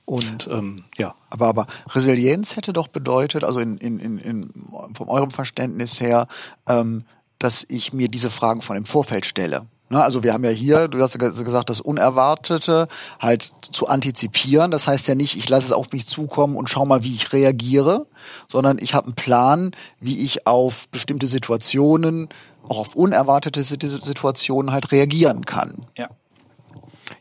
Und 0.06 0.48
ähm, 0.48 0.84
ja. 0.96 1.14
Aber, 1.28 1.46
aber 1.46 1.66
Resilienz 1.90 2.56
hätte 2.56 2.72
doch 2.72 2.88
bedeutet, 2.88 3.44
also 3.44 3.60
in, 3.60 3.76
in, 3.76 4.00
in, 4.00 4.18
in, 4.18 4.50
von 4.94 5.08
eurem 5.08 5.30
Verständnis 5.30 6.00
her, 6.00 6.26
ähm, 6.66 7.04
dass 7.38 7.64
ich 7.68 7.92
mir 7.92 8.08
diese 8.08 8.30
Fragen 8.30 8.62
schon 8.62 8.76
im 8.76 8.86
Vorfeld 8.86 9.24
stelle. 9.24 9.66
Ne, 9.92 10.00
also 10.00 10.22
wir 10.22 10.32
haben 10.32 10.44
ja 10.44 10.50
hier, 10.50 10.86
du 10.86 11.02
hast 11.02 11.18
gesagt, 11.18 11.68
das 11.68 11.80
Unerwartete 11.80 12.86
halt 13.18 13.52
zu 13.72 13.88
antizipieren. 13.88 14.70
Das 14.70 14.86
heißt 14.86 15.08
ja 15.08 15.16
nicht, 15.16 15.36
ich 15.36 15.48
lasse 15.48 15.66
es 15.66 15.72
auf 15.72 15.90
mich 15.90 16.06
zukommen 16.06 16.54
und 16.54 16.70
schau 16.70 16.86
mal, 16.86 17.02
wie 17.02 17.12
ich 17.12 17.32
reagiere, 17.32 18.06
sondern 18.46 18.78
ich 18.80 18.94
habe 18.94 19.06
einen 19.06 19.16
Plan, 19.16 19.72
wie 19.98 20.20
ich 20.20 20.46
auf 20.46 20.88
bestimmte 20.90 21.26
Situationen, 21.26 22.28
auch 22.68 22.78
auf 22.78 22.94
unerwartete 22.94 23.64
Situationen 23.64 24.70
halt 24.70 24.92
reagieren 24.92 25.44
kann. 25.44 25.74
Ja. 25.98 26.06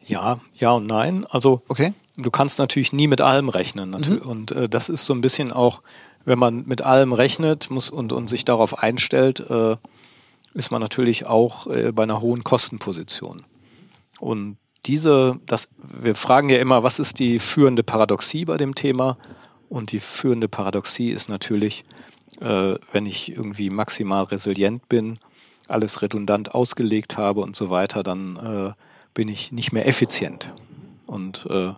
Ja, 0.05 0.39
ja 0.53 0.71
und 0.73 0.85
nein. 0.85 1.25
Also 1.27 1.63
okay. 1.69 1.93
du 2.17 2.29
kannst 2.29 2.59
natürlich 2.59 2.93
nie 2.93 3.07
mit 3.07 3.19
allem 3.19 3.49
rechnen. 3.49 3.91
Mhm. 3.91 4.17
Und 4.17 4.51
äh, 4.51 4.69
das 4.69 4.89
ist 4.89 5.07
so 5.07 5.13
ein 5.15 5.21
bisschen 5.21 5.51
auch, 5.51 5.81
wenn 6.23 6.37
man 6.37 6.65
mit 6.67 6.83
allem 6.83 7.13
rechnet 7.13 7.71
muss 7.71 7.89
und, 7.89 8.13
und 8.13 8.27
sich 8.27 8.45
darauf 8.45 8.77
einstellt, 8.83 9.39
äh, 9.49 9.77
ist 10.53 10.71
man 10.71 10.81
natürlich 10.81 11.25
auch 11.25 11.67
äh, 11.67 11.91
bei 11.91 12.03
einer 12.03 12.21
hohen 12.21 12.43
Kostenposition. 12.43 13.45
Und 14.19 14.57
diese, 14.85 15.39
das, 15.45 15.69
wir 15.77 16.15
fragen 16.15 16.49
ja 16.49 16.57
immer, 16.57 16.83
was 16.83 16.99
ist 16.99 17.19
die 17.19 17.39
führende 17.39 17.83
Paradoxie 17.83 18.45
bei 18.45 18.57
dem 18.57 18.75
Thema? 18.75 19.17
Und 19.67 19.91
die 19.91 19.99
führende 19.99 20.47
Paradoxie 20.47 21.09
ist 21.09 21.29
natürlich, 21.29 21.85
äh, 22.41 22.75
wenn 22.91 23.05
ich 23.05 23.31
irgendwie 23.31 23.69
maximal 23.69 24.23
resilient 24.23 24.87
bin, 24.89 25.19
alles 25.67 26.01
redundant 26.01 26.55
ausgelegt 26.55 27.17
habe 27.17 27.41
und 27.41 27.55
so 27.55 27.69
weiter, 27.69 28.01
dann 28.03 28.35
äh, 28.37 28.73
bin 29.13 29.27
ich 29.27 29.51
nicht 29.51 29.71
mehr 29.71 29.87
effizient. 29.87 30.51
Und 31.05 31.45
äh, 31.49 31.73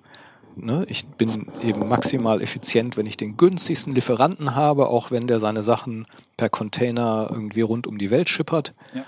Ne? 0.55 0.85
Ich 0.89 1.05
bin 1.05 1.47
eben 1.61 1.87
maximal 1.87 2.41
effizient, 2.41 2.97
wenn 2.97 3.05
ich 3.05 3.17
den 3.17 3.37
günstigsten 3.37 3.93
Lieferanten 3.93 4.55
habe, 4.55 4.87
auch 4.87 5.11
wenn 5.11 5.27
der 5.27 5.39
seine 5.39 5.63
Sachen 5.63 6.05
per 6.37 6.49
Container 6.49 7.29
irgendwie 7.31 7.61
rund 7.61 7.87
um 7.87 7.97
die 7.97 8.11
Welt 8.11 8.29
schippert. 8.29 8.73
Ja. 8.93 9.05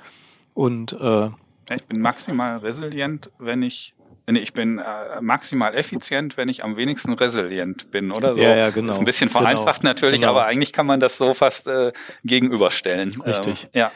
Und 0.54 0.94
äh, 0.94 1.30
ich 1.74 1.86
bin 1.86 2.02
maximal 2.02 2.58
resilient, 2.58 3.32
wenn 3.40 3.64
ich 3.64 3.94
ich 4.26 4.54
bin 4.54 4.80
äh, 4.80 5.20
maximal 5.22 5.76
effizient, 5.76 6.38
wenn 6.38 6.48
ich 6.48 6.64
am 6.64 6.78
wenigsten 6.78 7.12
resilient 7.12 7.92
bin, 7.92 8.12
oder 8.12 8.36
so. 8.36 8.42
Ja, 8.42 8.56
ja, 8.56 8.70
genau. 8.70 8.92
Ist 8.92 9.00
ein 9.00 9.06
bisschen 9.06 9.30
vereinfacht 9.30 9.82
genau. 9.82 9.90
natürlich, 9.90 10.22
genau. 10.22 10.32
aber 10.32 10.46
eigentlich 10.46 10.72
kann 10.72 10.86
man 10.86 11.02
das 11.02 11.18
so 11.18 11.34
fast 11.34 11.68
äh, 11.68 11.92
gegenüberstellen. 12.24 13.22
Richtig. 13.22 13.66
Ähm, 13.74 13.82
ja. 13.82 13.92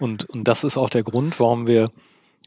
Und, 0.00 0.28
und 0.30 0.48
das 0.48 0.64
ist 0.64 0.76
auch 0.76 0.90
der 0.90 1.04
Grund, 1.04 1.38
warum 1.38 1.68
wir 1.68 1.90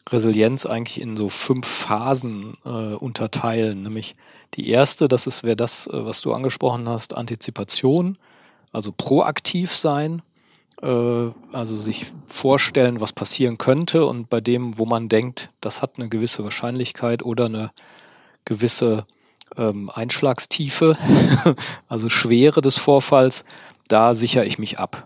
Resilienz 0.09 0.65
eigentlich 0.65 0.99
in 0.99 1.15
so 1.15 1.29
fünf 1.29 1.67
Phasen 1.67 2.57
äh, 2.65 2.69
unterteilen, 2.69 3.83
nämlich 3.83 4.15
die 4.55 4.69
erste, 4.69 5.07
das 5.07 5.27
ist, 5.27 5.43
wäre 5.43 5.55
das, 5.55 5.87
äh, 5.87 6.05
was 6.05 6.21
du 6.21 6.33
angesprochen 6.33 6.87
hast, 6.89 7.15
Antizipation, 7.15 8.17
also 8.71 8.91
proaktiv 8.91 9.73
sein, 9.73 10.21
äh, 10.81 10.87
also 11.51 11.75
sich 11.75 12.07
vorstellen, 12.27 12.99
was 12.99 13.13
passieren 13.13 13.57
könnte 13.57 14.05
und 14.05 14.29
bei 14.29 14.41
dem, 14.41 14.77
wo 14.77 14.85
man 14.85 15.09
denkt, 15.09 15.49
das 15.61 15.81
hat 15.81 15.93
eine 15.97 16.09
gewisse 16.09 16.43
Wahrscheinlichkeit 16.43 17.23
oder 17.23 17.45
eine 17.45 17.71
gewisse 18.45 19.05
ähm, 19.57 19.89
Einschlagstiefe, 19.93 20.97
also 21.87 22.09
Schwere 22.09 22.61
des 22.61 22.77
Vorfalls, 22.77 23.45
da 23.87 24.13
sichere 24.13 24.45
ich 24.45 24.57
mich 24.57 24.79
ab. 24.79 25.03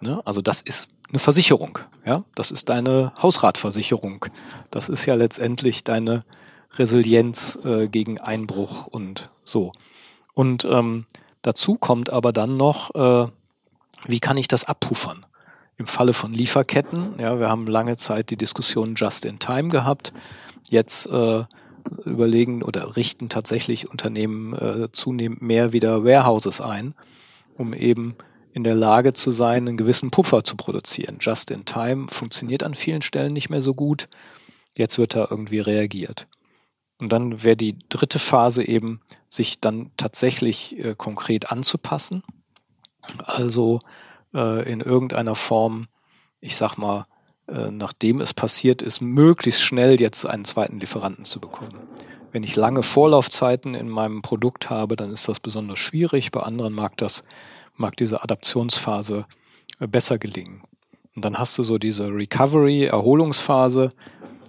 Ne? 0.00 0.20
Also 0.24 0.42
das 0.42 0.60
ist 0.60 0.88
eine 1.08 1.18
Versicherung, 1.18 1.78
ja, 2.04 2.24
das 2.34 2.50
ist 2.50 2.68
deine 2.68 3.12
Hausratversicherung. 3.20 4.26
Das 4.70 4.88
ist 4.88 5.06
ja 5.06 5.14
letztendlich 5.14 5.82
deine 5.82 6.24
Resilienz 6.76 7.58
äh, 7.64 7.88
gegen 7.88 8.18
Einbruch 8.18 8.86
und 8.86 9.30
so. 9.44 9.72
Und 10.34 10.64
ähm, 10.64 11.06
dazu 11.42 11.76
kommt 11.76 12.10
aber 12.10 12.32
dann 12.32 12.56
noch, 12.56 12.94
äh, 12.94 13.28
wie 14.06 14.20
kann 14.20 14.36
ich 14.36 14.48
das 14.48 14.64
abpuffern? 14.64 15.26
Im 15.76 15.86
Falle 15.86 16.12
von 16.12 16.32
Lieferketten, 16.32 17.14
ja, 17.18 17.38
wir 17.40 17.48
haben 17.48 17.66
lange 17.66 17.96
Zeit 17.96 18.30
die 18.30 18.36
Diskussion 18.36 18.94
just 18.96 19.24
in 19.24 19.38
time 19.38 19.70
gehabt. 19.70 20.12
Jetzt 20.68 21.06
äh, 21.06 21.44
überlegen 22.04 22.62
oder 22.62 22.96
richten 22.96 23.28
tatsächlich 23.28 23.90
Unternehmen 23.90 24.52
äh, 24.52 24.88
zunehmend 24.92 25.42
mehr 25.42 25.72
wieder 25.72 26.04
Warehouses 26.04 26.60
ein, 26.60 26.94
um 27.56 27.72
eben 27.72 28.16
in 28.52 28.64
der 28.64 28.74
Lage 28.74 29.12
zu 29.12 29.30
sein, 29.30 29.68
einen 29.68 29.76
gewissen 29.76 30.10
Puffer 30.10 30.44
zu 30.44 30.56
produzieren. 30.56 31.18
Just 31.20 31.50
in 31.50 31.64
time 31.64 32.08
funktioniert 32.08 32.62
an 32.62 32.74
vielen 32.74 33.02
Stellen 33.02 33.32
nicht 33.32 33.48
mehr 33.48 33.62
so 33.62 33.74
gut. 33.74 34.08
Jetzt 34.74 34.98
wird 34.98 35.14
da 35.14 35.26
irgendwie 35.30 35.60
reagiert. 35.60 36.26
Und 37.00 37.10
dann 37.10 37.42
wäre 37.42 37.56
die 37.56 37.76
dritte 37.88 38.18
Phase 38.18 38.62
eben, 38.62 39.00
sich 39.28 39.60
dann 39.60 39.90
tatsächlich 39.96 40.78
äh, 40.78 40.94
konkret 40.96 41.50
anzupassen. 41.50 42.22
Also 43.24 43.80
äh, 44.34 44.70
in 44.70 44.80
irgendeiner 44.80 45.34
Form, 45.34 45.88
ich 46.40 46.56
sag 46.56 46.76
mal, 46.76 47.06
äh, 47.48 47.70
nachdem 47.70 48.20
es 48.20 48.34
passiert 48.34 48.82
ist, 48.82 49.00
möglichst 49.00 49.62
schnell 49.62 50.00
jetzt 50.00 50.26
einen 50.26 50.44
zweiten 50.44 50.78
Lieferanten 50.78 51.24
zu 51.24 51.40
bekommen. 51.40 51.78
Wenn 52.32 52.44
ich 52.44 52.54
lange 52.54 52.82
Vorlaufzeiten 52.82 53.74
in 53.74 53.88
meinem 53.88 54.22
Produkt 54.22 54.70
habe, 54.70 54.94
dann 54.94 55.10
ist 55.10 55.28
das 55.28 55.40
besonders 55.40 55.78
schwierig. 55.78 56.30
Bei 56.30 56.42
anderen 56.42 56.74
mag 56.74 56.96
das, 56.98 57.24
mag 57.76 57.96
diese 57.96 58.22
Adaptionsphase 58.22 59.26
äh, 59.80 59.86
besser 59.88 60.18
gelingen. 60.18 60.62
Und 61.16 61.24
dann 61.24 61.38
hast 61.38 61.58
du 61.58 61.62
so 61.62 61.78
diese 61.78 62.06
Recovery, 62.06 62.84
Erholungsphase, 62.84 63.92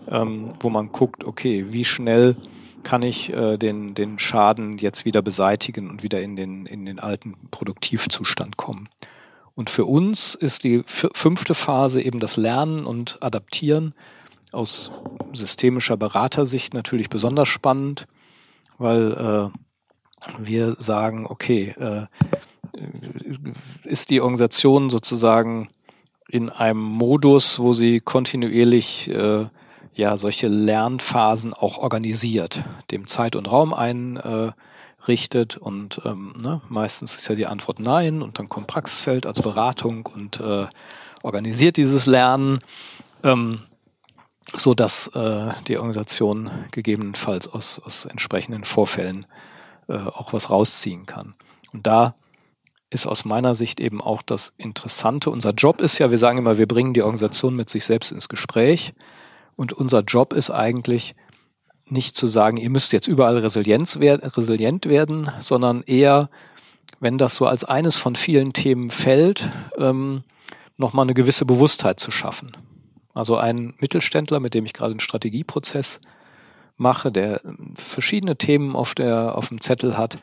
ähm, 0.08 0.53
wo 0.60 0.70
man 0.70 0.91
guckt, 0.91 1.24
okay, 1.24 1.67
wie 1.70 1.86
schnell 1.86 2.36
kann 2.84 3.03
ich 3.03 3.31
äh, 3.31 3.58
den, 3.58 3.93
den 3.93 4.20
Schaden 4.20 4.77
jetzt 4.77 5.05
wieder 5.05 5.22
beseitigen 5.22 5.89
und 5.89 6.03
wieder 6.03 6.22
in 6.22 6.36
den, 6.36 6.65
in 6.65 6.86
den 6.86 7.00
alten 7.00 7.36
Produktivzustand 7.51 8.58
kommen. 8.58 8.89
Und 9.53 9.70
für 9.70 9.86
uns 9.86 10.36
ist 10.36 10.63
die 10.63 10.84
fünfte 10.86 11.53
Phase 11.53 12.01
eben 12.01 12.20
das 12.20 12.38
Lernen 12.38 12.86
und 12.86 13.22
Adaptieren 13.22 13.93
aus 14.51 14.91
systemischer 15.34 15.98
Beratersicht 15.98 16.74
natürlich 16.74 17.10
besonders 17.10 17.48
spannend, 17.48 18.08
weil 18.77 19.51
äh, 19.51 20.39
wir 20.39 20.75
sagen, 20.79 21.25
okay, 21.27 21.75
äh, 21.77 22.05
ist 23.84 24.10
die 24.10 24.22
Organisation 24.22 24.89
sozusagen 24.89 25.70
in 26.29 26.50
einem 26.50 26.81
Modus, 26.81 27.60
wo 27.60 27.74
sie 27.74 28.00
kontinuierlich 28.00 29.10
äh, 29.10 29.46
ja 29.93 30.17
solche 30.17 30.48
Lernphasen 30.48 31.53
auch 31.53 31.77
organisiert, 31.77 32.63
dem 32.91 33.07
Zeit 33.07 33.36
und 33.36 33.51
Raum 33.51 33.74
einrichtet 33.74 35.57
und 35.57 36.01
ähm, 36.05 36.33
ne, 36.41 36.62
meistens 36.69 37.15
ist 37.15 37.27
ja 37.27 37.36
die 37.36 37.48
Antwort 37.48 37.79
nein 37.79 38.21
und 38.21 38.39
dann 38.39 38.50
kommt 38.50 38.67
Praxisfeld 38.67 39.25
als 39.25 39.41
Beratung 39.41 40.05
und 40.05 40.39
äh, 40.39 40.67
organisiert 41.24 41.77
dieses 41.77 42.05
Lernen, 42.05 42.60
ähm, 43.24 43.62
so 44.55 44.74
dass 44.74 45.07
äh, 45.10 45.51
die 45.67 45.77
Organisation 45.77 46.50
gegebenenfalls 46.71 47.48
aus, 47.48 47.79
aus 47.83 48.05
entsprechenden 48.05 48.63
Vorfällen 48.63 49.25
äh, 49.88 49.98
auch 49.98 50.33
was 50.33 50.50
rausziehen 50.50 51.05
kann. 51.05 51.36
Und 51.74 51.88
da 51.88 52.15
ist 52.89 53.07
aus 53.07 53.24
meiner 53.24 53.55
Sicht 53.55 53.79
eben 53.79 54.01
auch 54.01 54.21
das 54.21 54.53
Interessante. 54.57 55.29
Unser 55.29 55.51
Job 55.51 55.79
ist 55.79 55.98
ja, 55.98 56.12
wir 56.12 56.17
sagen 56.17 56.38
immer, 56.38 56.57
wir 56.57 56.67
bringen 56.67 56.93
die 56.93 57.01
Organisation 57.01 57.55
mit 57.55 57.69
sich 57.69 57.86
selbst 57.86 58.12
ins 58.12 58.27
Gespräch. 58.27 58.93
Und 59.61 59.73
unser 59.73 59.99
Job 60.01 60.33
ist 60.33 60.49
eigentlich 60.49 61.13
nicht 61.85 62.15
zu 62.15 62.25
sagen, 62.25 62.57
ihr 62.57 62.71
müsst 62.71 62.93
jetzt 62.93 63.05
überall 63.05 63.37
Resilienz 63.37 63.95
resilient 63.99 64.87
werden, 64.87 65.29
sondern 65.39 65.83
eher, 65.83 66.31
wenn 66.99 67.19
das 67.19 67.35
so 67.35 67.45
als 67.45 67.63
eines 67.63 67.95
von 67.95 68.15
vielen 68.15 68.53
Themen 68.53 68.89
fällt, 68.89 69.51
ähm, 69.77 70.23
nochmal 70.77 71.05
eine 71.05 71.13
gewisse 71.13 71.45
Bewusstheit 71.45 71.99
zu 71.99 72.09
schaffen. 72.09 72.57
Also 73.13 73.37
ein 73.37 73.75
Mittelständler, 73.77 74.39
mit 74.39 74.55
dem 74.55 74.65
ich 74.65 74.73
gerade 74.73 74.93
einen 74.93 74.99
Strategieprozess 74.99 75.99
mache, 76.75 77.11
der 77.11 77.41
verschiedene 77.75 78.37
Themen 78.37 78.75
auf 78.75 78.95
der 78.95 79.37
auf 79.37 79.49
dem 79.49 79.61
Zettel 79.61 79.95
hat 79.95 80.17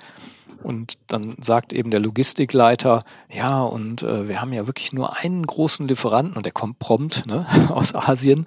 und 0.65 0.95
dann 1.07 1.37
sagt 1.41 1.73
eben 1.73 1.93
der 1.93 2.01
Logistikleiter, 2.01 3.05
ja, 3.31 3.63
und 3.63 4.03
äh, 4.03 4.27
wir 4.27 4.41
haben 4.41 4.53
ja 4.53 4.67
wirklich 4.67 4.93
nur 4.93 5.17
einen 5.17 5.47
großen 5.47 5.87
Lieferanten 5.87 6.37
und 6.37 6.45
der 6.45 6.53
kommt 6.53 6.81
prompt 6.81 7.25
ne, 7.27 7.47
aus 7.69 7.95
Asien. 7.95 8.45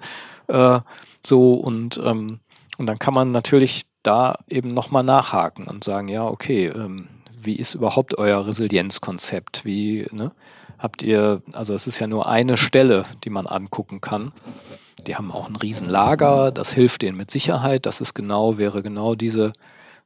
Äh, 0.52 0.80
so 1.26 1.54
und 1.54 2.00
ähm, 2.04 2.40
und 2.78 2.86
dann 2.86 2.98
kann 2.98 3.14
man 3.14 3.30
natürlich 3.30 3.84
da 4.02 4.38
eben 4.48 4.74
nochmal 4.74 5.04
nachhaken 5.04 5.66
und 5.66 5.84
sagen, 5.84 6.08
ja, 6.08 6.26
okay, 6.26 6.66
ähm, 6.66 7.08
wie 7.40 7.56
ist 7.56 7.74
überhaupt 7.74 8.18
euer 8.18 8.46
Resilienzkonzept? 8.46 9.64
Wie, 9.64 10.06
ne? 10.10 10.32
Habt 10.78 11.02
ihr, 11.02 11.42
also 11.52 11.74
es 11.74 11.86
ist 11.86 12.00
ja 12.00 12.08
nur 12.08 12.28
eine 12.28 12.56
Stelle, 12.56 13.04
die 13.22 13.30
man 13.30 13.46
angucken 13.46 14.00
kann. 14.00 14.32
Die 15.06 15.14
haben 15.14 15.30
auch 15.30 15.48
ein 15.48 15.56
Riesenlager, 15.56 16.50
das 16.50 16.72
hilft 16.72 17.02
denen 17.02 17.16
mit 17.16 17.30
Sicherheit. 17.30 17.86
Das 17.86 18.00
ist 18.00 18.14
genau, 18.14 18.58
wäre 18.58 18.82
genau 18.82 19.14
diese 19.14 19.52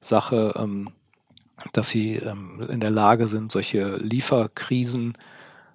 Sache, 0.00 0.54
ähm, 0.56 0.90
dass 1.72 1.88
sie 1.88 2.16
ähm, 2.16 2.60
in 2.70 2.80
der 2.80 2.90
Lage 2.90 3.26
sind, 3.26 3.50
solche 3.50 3.96
Lieferkrisen 3.96 5.16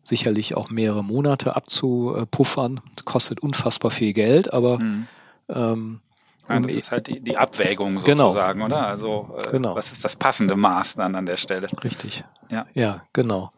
sicherlich 0.03 0.55
auch 0.55 0.69
mehrere 0.69 1.03
Monate 1.03 1.55
abzupuffern. 1.55 2.81
Das 2.95 3.05
kostet 3.05 3.39
unfassbar 3.41 3.91
viel 3.91 4.13
Geld, 4.13 4.53
aber 4.53 4.79
mhm. 4.79 5.07
ähm, 5.49 6.01
ja, 6.49 6.59
das 6.59 6.73
ist 6.73 6.91
halt 6.91 7.07
die, 7.07 7.21
die 7.21 7.37
Abwägung 7.37 7.99
genau. 7.99 8.29
sozusagen, 8.29 8.59
genau. 8.59 8.65
oder? 8.77 8.87
Also 8.87 9.37
äh, 9.37 9.51
genau. 9.51 9.75
was 9.75 9.91
ist 9.91 10.03
das 10.03 10.15
passende 10.15 10.55
Maß 10.55 10.95
dann 10.95 11.15
an 11.15 11.25
der 11.25 11.37
Stelle? 11.37 11.67
Richtig. 11.83 12.23
Ja, 12.49 12.65
ja 12.73 13.03
genau. 13.13 13.51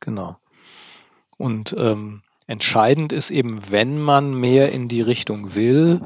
Genau. 0.00 0.36
Und 1.38 1.74
ähm, 1.78 2.22
entscheidend 2.46 3.12
ist 3.12 3.30
eben, 3.30 3.70
wenn 3.70 3.98
man 3.98 4.34
mehr 4.34 4.72
in 4.72 4.88
die 4.88 5.02
Richtung 5.02 5.54
will, 5.54 6.00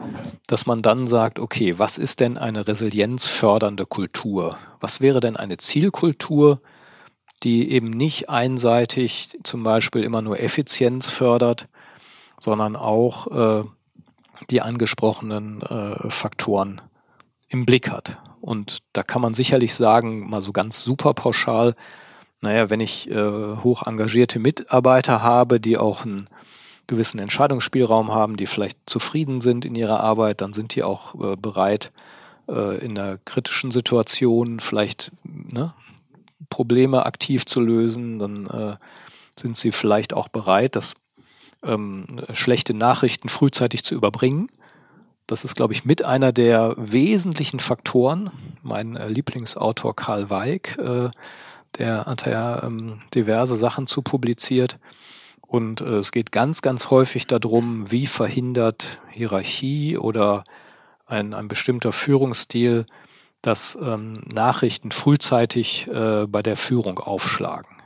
dass 0.46 0.66
man 0.66 0.82
dann 0.82 1.06
sagt, 1.06 1.38
okay, 1.38 1.78
was 1.78 1.98
ist 1.98 2.20
denn 2.20 2.38
eine 2.38 2.68
resilienzfördernde 2.68 3.86
Kultur? 3.86 4.58
Was 4.80 5.00
wäre 5.00 5.20
denn 5.20 5.36
eine 5.36 5.56
Zielkultur, 5.56 6.60
die 7.44 7.70
eben 7.70 7.90
nicht 7.90 8.30
einseitig 8.30 9.38
zum 9.42 9.62
Beispiel 9.62 10.02
immer 10.02 10.22
nur 10.22 10.40
Effizienz 10.40 11.10
fördert, 11.10 11.68
sondern 12.40 12.74
auch 12.74 13.62
äh, 13.62 13.64
die 14.50 14.62
angesprochenen 14.62 15.62
äh, 15.62 16.10
Faktoren 16.10 16.80
im 17.48 17.66
Blick 17.66 17.90
hat. 17.90 18.18
Und 18.40 18.78
da 18.92 19.02
kann 19.02 19.22
man 19.22 19.34
sicherlich 19.34 19.74
sagen, 19.74 20.28
mal 20.28 20.42
so 20.42 20.52
ganz 20.52 20.82
super 20.82 21.14
pauschal, 21.14 21.74
naja, 22.40 22.68
wenn 22.68 22.80
ich 22.80 23.10
äh, 23.10 23.56
hoch 23.62 23.86
engagierte 23.86 24.38
Mitarbeiter 24.38 25.22
habe, 25.22 25.60
die 25.60 25.78
auch 25.78 26.04
einen 26.04 26.28
gewissen 26.86 27.18
Entscheidungsspielraum 27.18 28.12
haben, 28.12 28.36
die 28.36 28.46
vielleicht 28.46 28.78
zufrieden 28.84 29.40
sind 29.40 29.64
in 29.64 29.74
ihrer 29.74 30.00
Arbeit, 30.00 30.42
dann 30.42 30.52
sind 30.52 30.74
die 30.74 30.82
auch 30.82 31.14
äh, 31.14 31.36
bereit, 31.36 31.90
äh, 32.48 32.78
in 32.84 32.98
einer 32.98 33.18
kritischen 33.24 33.70
Situation 33.70 34.60
vielleicht 34.60 35.10
ne, 35.24 35.72
Probleme 36.50 37.06
aktiv 37.06 37.46
zu 37.46 37.60
lösen. 37.60 38.18
Dann 38.18 38.46
äh, 38.46 38.76
sind 39.38 39.56
sie 39.56 39.72
vielleicht 39.72 40.14
auch 40.14 40.28
bereit, 40.28 40.76
das 40.76 40.94
ähm, 41.64 42.20
schlechte 42.32 42.74
Nachrichten 42.74 43.28
frühzeitig 43.28 43.84
zu 43.84 43.94
überbringen. 43.94 44.48
Das 45.26 45.44
ist, 45.44 45.54
glaube 45.54 45.72
ich, 45.72 45.84
mit 45.84 46.04
einer 46.04 46.32
der 46.32 46.74
wesentlichen 46.76 47.58
Faktoren. 47.60 48.30
Mein 48.62 48.96
äh, 48.96 49.08
Lieblingsautor 49.08 49.96
Karl 49.96 50.28
Weig, 50.28 50.76
äh, 50.78 51.10
der 51.78 52.04
hat 52.04 52.26
ja 52.26 52.62
ähm, 52.62 53.00
diverse 53.14 53.56
Sachen 53.56 53.86
zu 53.86 54.02
publiziert. 54.02 54.78
Und 55.40 55.80
äh, 55.80 55.98
es 55.98 56.12
geht 56.12 56.30
ganz, 56.30 56.62
ganz 56.62 56.90
häufig 56.90 57.26
darum, 57.26 57.90
wie 57.90 58.06
verhindert 58.06 59.00
Hierarchie 59.10 59.96
oder 59.96 60.44
ein, 61.06 61.32
ein 61.32 61.48
bestimmter 61.48 61.92
Führungsstil, 61.92 62.86
dass 63.44 63.76
ähm, 63.80 64.22
Nachrichten 64.32 64.90
frühzeitig 64.90 65.86
äh, 65.88 66.26
bei 66.26 66.42
der 66.42 66.56
Führung 66.56 66.98
aufschlagen. 66.98 67.76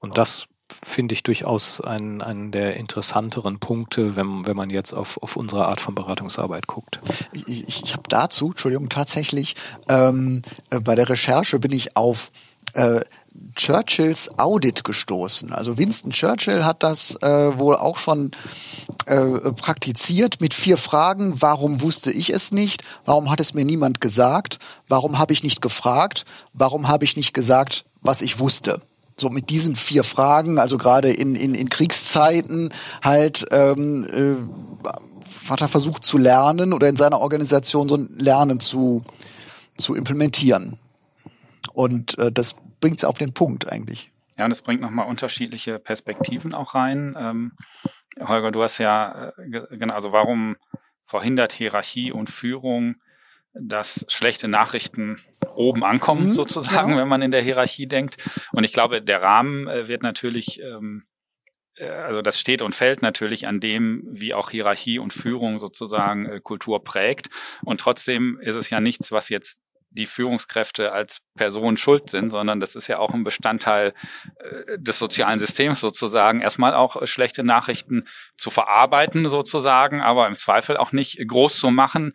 Und 0.00 0.18
das 0.18 0.46
finde 0.82 1.14
ich 1.14 1.22
durchaus 1.22 1.80
einen, 1.80 2.22
einen 2.22 2.50
der 2.50 2.76
interessanteren 2.76 3.58
Punkte, 3.58 4.16
wenn, 4.16 4.46
wenn 4.46 4.56
man 4.56 4.70
jetzt 4.70 4.92
auf, 4.92 5.22
auf 5.22 5.36
unsere 5.36 5.66
Art 5.66 5.80
von 5.80 5.94
Beratungsarbeit 5.94 6.66
guckt. 6.66 7.00
Ich, 7.32 7.68
ich 7.68 7.92
habe 7.92 8.04
dazu, 8.08 8.48
Entschuldigung, 8.50 8.88
tatsächlich 8.88 9.54
ähm, 9.88 10.42
äh, 10.70 10.80
bei 10.80 10.94
der 10.94 11.08
Recherche 11.08 11.58
bin 11.58 11.72
ich 11.72 11.96
auf 11.96 12.32
äh, 12.74 13.00
Churchills 13.54 14.38
Audit 14.38 14.84
gestoßen. 14.84 15.52
Also 15.52 15.78
Winston 15.78 16.10
Churchill 16.10 16.64
hat 16.64 16.82
das 16.82 17.16
äh, 17.22 17.58
wohl 17.58 17.76
auch 17.76 17.96
schon 17.96 18.30
äh, 19.06 19.52
praktiziert 19.52 20.40
mit 20.40 20.54
vier 20.54 20.76
Fragen. 20.76 21.40
Warum 21.40 21.80
wusste 21.80 22.10
ich 22.10 22.30
es 22.30 22.52
nicht? 22.52 22.82
Warum 23.04 23.30
hat 23.30 23.40
es 23.40 23.54
mir 23.54 23.64
niemand 23.64 24.00
gesagt? 24.00 24.58
Warum 24.88 25.18
habe 25.18 25.32
ich 25.32 25.42
nicht 25.42 25.62
gefragt? 25.62 26.24
Warum 26.52 26.88
habe 26.88 27.04
ich 27.04 27.16
nicht 27.16 27.34
gesagt, 27.34 27.84
was 28.02 28.22
ich 28.22 28.38
wusste? 28.38 28.80
so 29.20 29.28
mit 29.28 29.50
diesen 29.50 29.76
vier 29.76 30.02
Fragen, 30.02 30.58
also 30.58 30.78
gerade 30.78 31.12
in, 31.12 31.34
in, 31.34 31.54
in 31.54 31.68
Kriegszeiten 31.68 32.70
halt 33.02 33.44
ähm, 33.50 34.06
äh, 34.10 35.50
hat 35.50 35.60
er 35.60 35.68
versucht 35.68 36.04
zu 36.04 36.16
lernen 36.16 36.72
oder 36.72 36.88
in 36.88 36.96
seiner 36.96 37.20
Organisation 37.20 37.88
so 37.88 37.96
ein 37.96 38.08
Lernen 38.16 38.60
zu, 38.60 39.02
zu 39.76 39.94
implementieren. 39.94 40.78
Und 41.74 42.18
äh, 42.18 42.32
das 42.32 42.56
bringt 42.80 42.98
es 42.98 43.04
auf 43.04 43.18
den 43.18 43.34
Punkt 43.34 43.70
eigentlich. 43.70 44.10
Ja, 44.36 44.44
und 44.46 44.50
es 44.50 44.62
bringt 44.62 44.80
nochmal 44.80 45.06
unterschiedliche 45.06 45.78
Perspektiven 45.78 46.54
auch 46.54 46.74
rein. 46.74 47.14
Ähm, 47.18 47.52
Holger, 48.18 48.50
du 48.50 48.62
hast 48.62 48.78
ja, 48.78 49.32
äh, 49.38 49.60
genau, 49.76 49.94
also 49.94 50.12
warum 50.12 50.56
verhindert 51.04 51.52
Hierarchie 51.52 52.12
und 52.12 52.30
Führung 52.30 52.96
dass 53.52 54.06
schlechte 54.08 54.48
Nachrichten 54.48 55.20
oben 55.54 55.84
ankommen, 55.84 56.26
mhm, 56.26 56.32
sozusagen, 56.32 56.92
ja. 56.92 56.98
wenn 56.98 57.08
man 57.08 57.22
in 57.22 57.30
der 57.30 57.42
Hierarchie 57.42 57.86
denkt. 57.86 58.16
Und 58.52 58.64
ich 58.64 58.72
glaube, 58.72 59.02
der 59.02 59.22
Rahmen 59.22 59.66
äh, 59.66 59.88
wird 59.88 60.02
natürlich, 60.02 60.60
ähm, 60.60 61.04
äh, 61.76 61.88
also 61.88 62.22
das 62.22 62.38
steht 62.38 62.62
und 62.62 62.74
fällt 62.74 63.02
natürlich 63.02 63.46
an 63.46 63.60
dem, 63.60 64.02
wie 64.08 64.34
auch 64.34 64.50
Hierarchie 64.50 64.98
und 64.98 65.12
Führung 65.12 65.58
sozusagen 65.58 66.26
äh, 66.26 66.40
Kultur 66.40 66.84
prägt. 66.84 67.28
Und 67.62 67.80
trotzdem 67.80 68.38
ist 68.40 68.54
es 68.54 68.70
ja 68.70 68.80
nichts, 68.80 69.10
was 69.10 69.28
jetzt 69.28 69.58
die 69.90 70.06
Führungskräfte 70.06 70.92
als 70.92 71.20
Person 71.36 71.76
schuld 71.76 72.10
sind, 72.10 72.30
sondern 72.30 72.60
das 72.60 72.76
ist 72.76 72.86
ja 72.86 72.98
auch 72.98 73.12
ein 73.12 73.24
Bestandteil 73.24 73.92
äh, 74.38 74.78
des 74.78 74.98
sozialen 74.98 75.38
Systems 75.38 75.80
sozusagen, 75.80 76.40
erstmal 76.40 76.74
auch 76.74 77.00
äh, 77.00 77.06
schlechte 77.06 77.42
Nachrichten 77.42 78.06
zu 78.36 78.50
verarbeiten 78.50 79.28
sozusagen, 79.28 80.00
aber 80.00 80.26
im 80.26 80.36
Zweifel 80.36 80.76
auch 80.76 80.92
nicht 80.92 81.18
groß 81.26 81.58
zu 81.58 81.70
machen, 81.70 82.14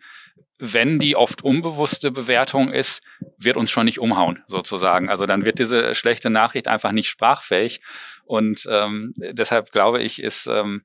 wenn 0.58 0.98
die 0.98 1.16
oft 1.16 1.42
unbewusste 1.42 2.10
Bewertung 2.10 2.72
ist, 2.72 3.02
wird 3.36 3.58
uns 3.58 3.70
schon 3.70 3.84
nicht 3.84 4.00
umhauen, 4.00 4.42
sozusagen. 4.46 5.10
Also 5.10 5.26
dann 5.26 5.44
wird 5.44 5.58
diese 5.58 5.94
schlechte 5.94 6.30
Nachricht 6.30 6.66
einfach 6.66 6.92
nicht 6.92 7.08
sprachfähig. 7.08 7.82
Und 8.24 8.66
ähm, 8.70 9.12
deshalb 9.16 9.70
glaube 9.70 10.02
ich, 10.02 10.22
ist, 10.22 10.46
ähm, 10.46 10.82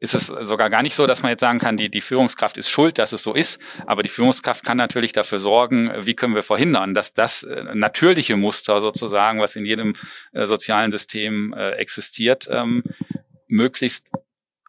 ist 0.00 0.14
es 0.14 0.28
sogar 0.28 0.70
gar 0.70 0.82
nicht 0.82 0.94
so, 0.94 1.06
dass 1.06 1.22
man 1.22 1.30
jetzt 1.30 1.40
sagen 1.40 1.58
kann, 1.58 1.76
die, 1.76 1.88
die 1.88 2.00
Führungskraft 2.00 2.56
ist 2.56 2.70
schuld, 2.70 2.98
dass 2.98 3.12
es 3.12 3.22
so 3.22 3.34
ist. 3.34 3.60
Aber 3.86 4.02
die 4.02 4.08
Führungskraft 4.08 4.64
kann 4.64 4.76
natürlich 4.76 5.12
dafür 5.12 5.40
sorgen, 5.40 5.90
wie 6.00 6.14
können 6.14 6.36
wir 6.36 6.44
verhindern, 6.44 6.94
dass 6.94 7.14
das 7.14 7.42
äh, 7.42 7.64
natürliche 7.74 8.36
Muster 8.36 8.80
sozusagen, 8.80 9.40
was 9.40 9.56
in 9.56 9.66
jedem 9.66 9.94
äh, 10.32 10.46
sozialen 10.46 10.92
System 10.92 11.52
äh, 11.52 11.70
existiert, 11.72 12.48
ähm, 12.50 12.84
möglichst 13.48 14.10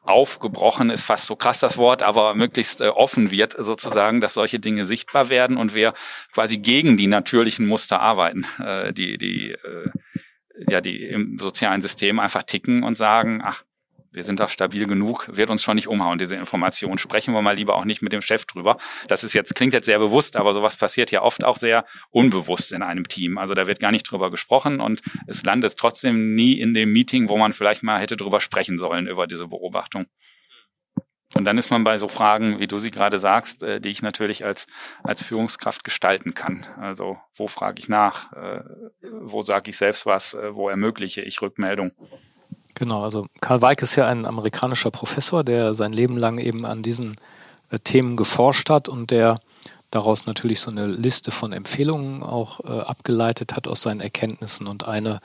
aufgebrochen 0.01 0.89
ist 0.89 1.03
fast 1.03 1.27
so 1.27 1.35
krass 1.35 1.59
das 1.59 1.77
Wort, 1.77 2.01
aber 2.01 2.33
möglichst 2.33 2.81
offen 2.81 3.29
wird 3.29 3.55
sozusagen, 3.59 4.21
dass 4.21 4.33
solche 4.33 4.59
Dinge 4.59 4.85
sichtbar 4.85 5.29
werden 5.29 5.55
und 5.55 5.75
wir 5.75 5.93
quasi 6.33 6.57
gegen 6.57 6.97
die 6.97 7.05
natürlichen 7.05 7.67
Muster 7.67 7.99
arbeiten, 7.99 8.47
die 8.93 9.19
die 9.19 9.55
ja 10.67 10.81
die 10.81 11.03
im 11.03 11.37
sozialen 11.37 11.83
System 11.83 12.19
einfach 12.19 12.41
ticken 12.41 12.81
und 12.81 12.95
sagen, 12.95 13.41
ach 13.43 13.63
wir 14.11 14.23
sind 14.23 14.39
da 14.39 14.49
stabil 14.49 14.87
genug, 14.87 15.29
wird 15.31 15.49
uns 15.49 15.63
schon 15.63 15.75
nicht 15.75 15.87
umhauen, 15.87 16.17
diese 16.17 16.35
Information. 16.35 16.97
Sprechen 16.97 17.33
wir 17.33 17.41
mal 17.41 17.55
lieber 17.55 17.75
auch 17.75 17.85
nicht 17.85 18.01
mit 18.01 18.13
dem 18.13 18.21
Chef 18.21 18.45
drüber. 18.45 18.77
Das 19.07 19.23
ist 19.23 19.33
jetzt, 19.33 19.55
klingt 19.55 19.73
jetzt 19.73 19.85
sehr 19.85 19.99
bewusst, 19.99 20.35
aber 20.35 20.53
sowas 20.53 20.77
passiert 20.77 21.11
ja 21.11 21.21
oft 21.21 21.43
auch 21.43 21.57
sehr 21.57 21.85
unbewusst 22.09 22.71
in 22.71 22.81
einem 22.81 23.07
Team. 23.07 23.37
Also 23.37 23.53
da 23.53 23.67
wird 23.67 23.79
gar 23.79 23.91
nicht 23.91 24.03
drüber 24.03 24.31
gesprochen 24.31 24.79
und 24.79 25.01
es 25.27 25.43
landet 25.43 25.77
trotzdem 25.77 26.35
nie 26.35 26.59
in 26.59 26.73
dem 26.73 26.91
Meeting, 26.91 27.29
wo 27.29 27.37
man 27.37 27.53
vielleicht 27.53 27.83
mal 27.83 27.99
hätte 27.99 28.17
drüber 28.17 28.39
sprechen 28.39 28.77
sollen, 28.77 29.07
über 29.07 29.27
diese 29.27 29.47
Beobachtung. 29.47 30.07
Und 31.35 31.45
dann 31.45 31.59
ist 31.59 31.69
man 31.69 31.83
bei 31.83 31.97
so 31.99 32.07
Fragen, 32.07 32.59
wie 32.59 32.67
du 32.67 32.79
sie 32.79 32.89
gerade 32.89 33.19
sagst, 33.19 33.61
äh, 33.61 33.79
die 33.79 33.89
ich 33.89 34.01
natürlich 34.01 34.45
als, 34.45 34.65
als 35.03 35.21
Führungskraft 35.23 35.83
gestalten 35.83 36.33
kann. 36.33 36.65
Also 36.77 37.17
wo 37.35 37.47
frage 37.47 37.79
ich 37.79 37.87
nach, 37.87 38.33
äh, 38.33 38.61
wo 39.21 39.41
sage 39.41 39.69
ich 39.69 39.77
selbst 39.77 40.05
was, 40.05 40.33
äh, 40.33 40.55
wo 40.55 40.69
ermögliche 40.69 41.21
ich 41.21 41.41
Rückmeldung. 41.41 41.91
Genau, 42.79 43.03
also 43.03 43.27
Karl 43.41 43.61
Weig 43.61 43.81
ist 43.81 43.97
ja 43.97 44.07
ein 44.07 44.25
amerikanischer 44.25 44.89
Professor, 44.89 45.43
der 45.43 45.73
sein 45.73 45.91
Leben 45.91 46.15
lang 46.15 46.37
eben 46.37 46.65
an 46.65 46.81
diesen 46.81 47.17
äh, 47.71 47.77
Themen 47.77 48.15
geforscht 48.15 48.69
hat 48.69 48.87
und 48.87 49.11
der 49.11 49.41
daraus 49.91 50.25
natürlich 50.25 50.61
so 50.61 50.71
eine 50.71 50.87
Liste 50.87 51.31
von 51.31 51.51
Empfehlungen 51.51 52.23
auch 52.23 52.61
äh, 52.61 52.79
abgeleitet 52.79 53.53
hat 53.53 53.67
aus 53.67 53.81
seinen 53.81 53.99
Erkenntnissen. 53.99 54.65
Und 54.65 54.87
eine 54.87 55.19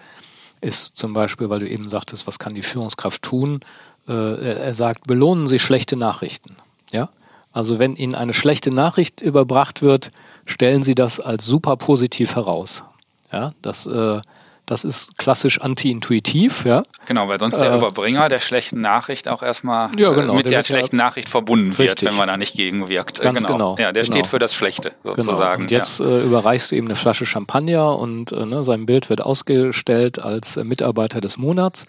ist 0.63 0.97
zum 0.97 1.13
Beispiel, 1.13 1.49
weil 1.49 1.61
du 1.61 1.69
eben 1.69 1.89
sagtest, 1.91 2.27
was 2.27 2.41
kann 2.41 2.55
die 2.55 2.63
Führungskraft 2.63 3.23
tun? 3.23 3.61
Äh, 4.09 4.57
er 4.59 4.75
sagt, 4.75 5.07
belohnen 5.07 5.47
Sie 5.47 5.61
schlechte 5.61 5.95
Nachrichten. 5.95 6.57
Ja, 6.91 7.11
Also 7.53 7.79
wenn 7.79 7.95
Ihnen 7.95 8.17
eine 8.17 8.35
schlechte 8.35 8.73
Nachricht 8.73 9.21
überbracht 9.21 9.81
wird, 9.81 10.11
stellen 10.45 10.83
Sie 10.83 10.97
das 10.97 11.21
als 11.21 11.45
super 11.45 11.77
positiv 11.77 12.35
heraus. 12.35 12.83
Ja, 13.31 13.53
das 13.63 13.87
äh, 13.87 14.23
das 14.67 14.85
ist 14.85 15.19
klassisch 15.19 15.61
anti-intuitiv, 15.61 16.65
ja. 16.65 16.85
Genau, 17.07 17.29
weil 17.29 17.39
sonst 17.39 17.59
der 17.59 17.73
äh, 17.73 17.77
Überbringer 17.77 18.29
der 18.31 18.41
schlechten 18.41 18.81
Nachricht 18.81 19.29
auch 19.29 19.43
erstmal 19.43 19.91
ja, 19.99 20.11
genau, 20.13 20.33
äh, 20.33 20.37
mit 20.37 20.47
der, 20.47 20.59
der 20.59 20.65
schlechten 20.65 20.97
ja 20.97 21.05
Nachricht 21.05 21.29
verbunden 21.29 21.69
richtig. 21.69 21.89
wird, 21.89 22.05
wenn 22.05 22.17
man 22.17 22.29
da 22.29 22.37
nicht 22.37 22.57
gegenwirkt. 22.57 23.21
Ganz 23.21 23.43
genau. 23.43 23.53
genau. 23.53 23.77
Ja, 23.79 23.93
der 23.93 24.05
genau. 24.05 24.15
steht 24.15 24.27
für 24.27 24.39
das 24.39 24.55
Schlechte 24.55 24.93
sozusagen. 25.03 25.39
Genau. 25.39 25.61
Und 25.65 25.71
jetzt 25.71 26.01
ja. 26.01 26.07
äh, 26.07 26.23
überreichst 26.23 26.71
du 26.71 26.77
ihm 26.77 26.87
eine 26.87 26.97
Flasche 26.97 27.27
Champagner 27.27 27.99
und 27.99 28.33
äh, 28.33 28.47
ne, 28.47 28.65
sein 28.65 28.87
Bild 28.87 29.11
wird 29.11 29.21
ausgestellt 29.21 30.19
als 30.19 30.57
äh, 30.57 30.65
Mitarbeiter 30.65 31.21
des 31.21 31.37
Monats. 31.37 31.85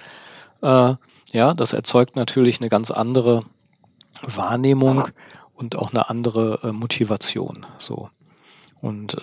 Äh, 0.61 0.95
ja, 1.31 1.53
das 1.53 1.71
erzeugt 1.71 2.15
natürlich 2.15 2.59
eine 2.59 2.69
ganz 2.69 2.91
andere 2.91 3.43
Wahrnehmung 4.21 4.99
Aha. 4.99 5.09
und 5.53 5.77
auch 5.77 5.91
eine 5.91 6.09
andere 6.09 6.71
Motivation. 6.73 7.65
So 7.77 8.09
und 8.81 9.17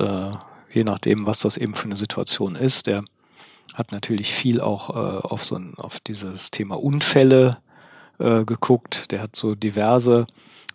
je 0.72 0.84
nachdem, 0.84 1.26
was 1.26 1.40
das 1.40 1.56
eben 1.56 1.74
für 1.74 1.84
eine 1.84 1.96
Situation 1.96 2.56
ist, 2.56 2.86
der 2.86 3.04
hat 3.74 3.92
natürlich 3.92 4.32
viel 4.34 4.60
auch 4.60 4.90
äh, 4.90 5.26
auf 5.26 5.44
so 5.44 5.56
ein, 5.56 5.74
auf 5.76 6.00
dieses 6.00 6.50
Thema 6.50 6.82
Unfälle 6.82 7.58
äh, 8.18 8.44
geguckt. 8.44 9.10
Der 9.10 9.22
hat 9.22 9.36
so 9.36 9.54
diverse 9.54 10.26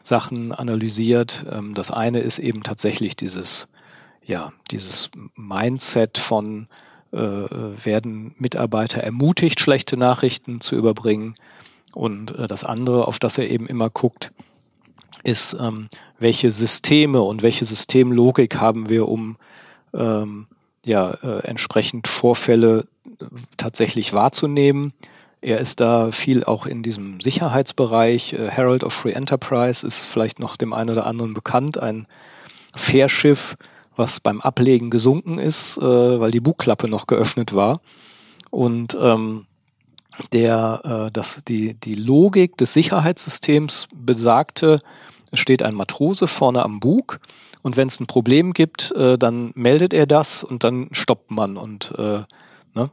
Sachen 0.01 0.51
analysiert. 0.51 1.45
Ähm, 1.51 1.73
das 1.73 1.91
eine 1.91 2.19
ist 2.19 2.39
eben 2.39 2.63
tatsächlich 2.63 3.15
dieses, 3.15 3.67
ja, 4.23 4.51
dieses 4.71 5.09
Mindset 5.35 6.17
von 6.17 6.67
äh, 7.11 7.17
werden 7.17 8.35
Mitarbeiter 8.37 9.01
ermutigt, 9.01 9.59
schlechte 9.59 9.97
Nachrichten 9.97 10.61
zu 10.61 10.75
überbringen. 10.75 11.35
Und 11.93 12.37
äh, 12.37 12.47
das 12.47 12.63
andere, 12.63 13.07
auf 13.07 13.19
das 13.19 13.37
er 13.37 13.49
eben 13.49 13.67
immer 13.67 13.89
guckt, 13.89 14.31
ist, 15.23 15.55
ähm, 15.59 15.87
welche 16.19 16.51
Systeme 16.51 17.21
und 17.21 17.41
welche 17.41 17.65
Systemlogik 17.65 18.57
haben 18.57 18.89
wir, 18.89 19.07
um 19.07 19.37
ähm, 19.93 20.47
ja 20.87 21.11
äh, 21.11 21.39
entsprechend 21.47 22.07
Vorfälle 22.07 22.85
tatsächlich 23.57 24.13
wahrzunehmen. 24.13 24.93
Er 25.41 25.59
ist 25.59 25.79
da 25.79 26.11
viel 26.11 26.43
auch 26.43 26.65
in 26.65 26.83
diesem 26.83 27.19
Sicherheitsbereich. 27.19 28.33
Äh, 28.33 28.49
Herald 28.49 28.83
of 28.83 28.93
Free 28.93 29.11
Enterprise 29.11 29.85
ist 29.85 30.05
vielleicht 30.05 30.39
noch 30.39 30.57
dem 30.57 30.73
einen 30.73 30.89
oder 30.89 31.05
anderen 31.05 31.33
bekannt, 31.33 31.77
ein 31.77 32.07
Fährschiff, 32.75 33.55
was 33.95 34.19
beim 34.19 34.41
Ablegen 34.41 34.89
gesunken 34.89 35.39
ist, 35.39 35.77
äh, 35.77 35.81
weil 36.19 36.31
die 36.31 36.39
Bugklappe 36.39 36.87
noch 36.87 37.07
geöffnet 37.07 37.53
war. 37.53 37.81
Und 38.49 38.97
ähm, 38.99 39.45
der, 40.33 41.07
äh, 41.07 41.11
das, 41.11 41.41
die, 41.47 41.75
die 41.75 41.95
Logik 41.95 42.57
des 42.57 42.73
Sicherheitssystems 42.73 43.87
besagte, 43.93 44.79
es 45.31 45.39
steht 45.39 45.61
ein 45.63 45.75
Matrose 45.75 46.27
vorne 46.27 46.63
am 46.63 46.79
Bug 46.79 47.19
und 47.61 47.77
wenn 47.77 47.87
es 47.87 47.99
ein 47.99 48.07
Problem 48.07 48.53
gibt, 48.53 48.91
äh, 48.91 49.17
dann 49.17 49.51
meldet 49.55 49.93
er 49.93 50.05
das 50.05 50.43
und 50.43 50.63
dann 50.63 50.89
stoppt 50.91 51.31
man 51.31 51.57
und 51.57 51.93
äh, 51.97 52.21
ne, 52.73 52.89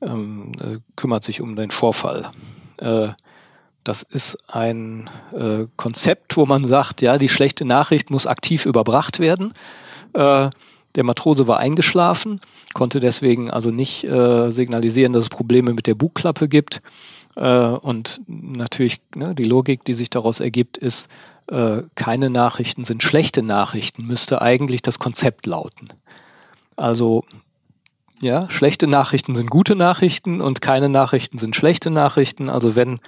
ähm, 0.00 0.52
äh, 0.60 0.78
kümmert 0.96 1.24
sich 1.24 1.40
um 1.40 1.56
den 1.56 1.70
Vorfall. 1.70 2.30
Äh, 2.78 3.08
das 3.84 4.02
ist 4.02 4.36
ein 4.48 5.08
äh, 5.32 5.66
Konzept, 5.76 6.36
wo 6.36 6.44
man 6.44 6.66
sagt, 6.66 7.00
ja, 7.00 7.16
die 7.16 7.28
schlechte 7.30 7.64
Nachricht 7.64 8.10
muss 8.10 8.26
aktiv 8.26 8.66
überbracht 8.66 9.18
werden. 9.18 9.54
Äh, 10.12 10.50
der 10.94 11.04
Matrose 11.04 11.46
war 11.46 11.58
eingeschlafen, 11.58 12.40
konnte 12.74 13.00
deswegen 13.00 13.50
also 13.50 13.70
nicht 13.70 14.04
äh, 14.04 14.50
signalisieren, 14.50 15.12
dass 15.12 15.24
es 15.24 15.28
Probleme 15.28 15.72
mit 15.72 15.86
der 15.86 15.94
Bugklappe 15.94 16.48
gibt. 16.48 16.82
Äh, 17.36 17.48
und 17.48 18.20
natürlich 18.26 19.00
ne, 19.14 19.34
die 19.34 19.44
Logik, 19.44 19.84
die 19.84 19.94
sich 19.94 20.10
daraus 20.10 20.40
ergibt, 20.40 20.76
ist, 20.76 21.08
äh, 21.48 21.82
keine 21.94 22.30
Nachrichten 22.30 22.84
sind 22.84 23.02
schlechte 23.02 23.42
Nachrichten, 23.42 24.06
müsste 24.06 24.42
eigentlich 24.42 24.82
das 24.82 24.98
Konzept 24.98 25.46
lauten. 25.46 25.88
Also 26.76 27.24
ja, 28.20 28.50
schlechte 28.50 28.86
Nachrichten 28.86 29.34
sind 29.34 29.50
gute 29.50 29.76
Nachrichten 29.76 30.40
und 30.40 30.60
keine 30.60 30.88
Nachrichten 30.88 31.38
sind 31.38 31.54
schlechte 31.54 31.90
Nachrichten. 31.90 32.48
Also 32.48 32.74
wenn 32.76 33.00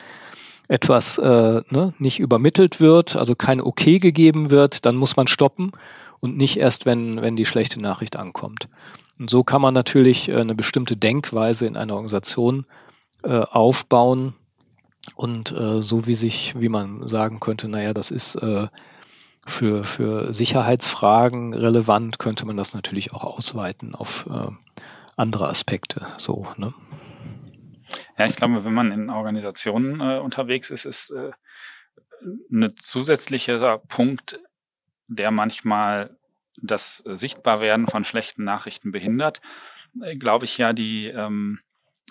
etwas 0.69 1.19
äh, 1.19 1.63
ne, 1.69 1.95
nicht 1.99 2.21
übermittelt 2.21 2.81
wird, 2.81 3.17
also 3.17 3.35
kein 3.35 3.61
Okay 3.61 3.99
gegeben 3.99 4.51
wird, 4.51 4.87
dann 4.87 4.97
muss 4.97 5.17
man 5.17 5.27
stoppen 5.27 5.73
und 6.21 6.37
nicht 6.37 6.59
erst, 6.59 6.87
wenn, 6.87 7.21
wenn 7.23 7.35
die 7.35 7.47
schlechte 7.47 7.81
Nachricht 7.81 8.17
ankommt. 8.17 8.69
Und 9.19 9.31
so 9.31 9.43
kann 9.43 9.61
man 9.61 9.75
natürlich 9.75 10.29
äh, 10.29 10.37
eine 10.37 10.55
bestimmte 10.55 10.97
Denkweise 10.97 11.67
in 11.67 11.77
einer 11.77 11.95
Organisation 11.95 12.67
äh, 13.25 13.41
aufbauen, 13.41 14.35
und 15.15 15.53
äh, 15.53 15.83
so 15.83 16.07
wie 16.07 16.15
sich, 16.15 16.59
wie 16.59 16.69
man 16.69 17.07
sagen 17.09 17.41
könnte, 17.41 17.69
naja, 17.69 17.93
das 17.93 18.11
ist 18.11 18.37
äh, 18.37 18.69
für, 19.47 19.85
für 19.85 20.33
Sicherheitsfragen 20.33 21.55
relevant, 21.55 22.19
könnte 22.19 22.47
man 22.47 22.57
das 22.57 22.75
natürlich 22.75 23.13
auch 23.13 23.25
ausweiten 23.25 23.95
auf 23.95 24.29
äh, 24.31 24.49
andere 25.17 25.49
Aspekte. 25.49 26.07
So, 26.19 26.47
ne? 26.57 26.73
Ja, 28.19 28.27
ich 28.27 28.37
glaube, 28.37 28.65
wenn 28.65 28.75
man 28.75 28.93
in 28.93 29.11
Organisationen 29.11 30.01
äh, 30.01 30.19
unterwegs 30.19 30.71
ist, 30.71 30.85
ist 30.85 31.11
äh, 31.11 31.33
ein 32.53 32.75
zusätzlicher 32.79 33.79
Punkt, 33.79 34.41
der 35.09 35.31
manchmal 35.31 36.17
das 36.63 36.99
Sichtbarwerden 36.99 37.87
von 37.87 38.05
schlechten 38.05 38.45
Nachrichten 38.45 38.93
behindert, 38.93 39.41
äh, 40.03 40.17
glaube 40.17 40.45
ich 40.45 40.59
ja 40.59 40.73
die, 40.73 41.07
ähm, 41.07 41.61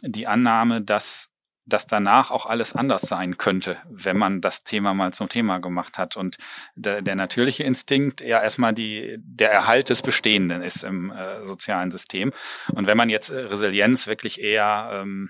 die 0.01 0.27
Annahme, 0.27 0.81
dass 0.81 1.28
dass 1.69 1.87
danach 1.87 2.31
auch 2.31 2.45
alles 2.45 2.73
anders 2.73 3.03
sein 3.03 3.37
könnte, 3.37 3.77
wenn 3.89 4.17
man 4.17 4.41
das 4.41 4.63
Thema 4.63 4.93
mal 4.93 5.13
zum 5.13 5.29
Thema 5.29 5.59
gemacht 5.59 5.97
hat. 5.97 6.17
Und 6.17 6.37
der, 6.75 7.01
der 7.01 7.15
natürliche 7.15 7.63
Instinkt 7.63 8.21
ja 8.21 8.41
erstmal 8.41 8.73
die, 8.73 9.17
der 9.19 9.51
Erhalt 9.51 9.89
des 9.89 10.01
Bestehenden 10.01 10.61
ist 10.61 10.83
im 10.83 11.11
äh, 11.11 11.45
sozialen 11.45 11.91
System. 11.91 12.33
Und 12.73 12.87
wenn 12.87 12.97
man 12.97 13.09
jetzt 13.09 13.29
äh, 13.29 13.39
Resilienz 13.39 14.07
wirklich 14.07 14.41
eher 14.41 14.89
ähm, 14.93 15.29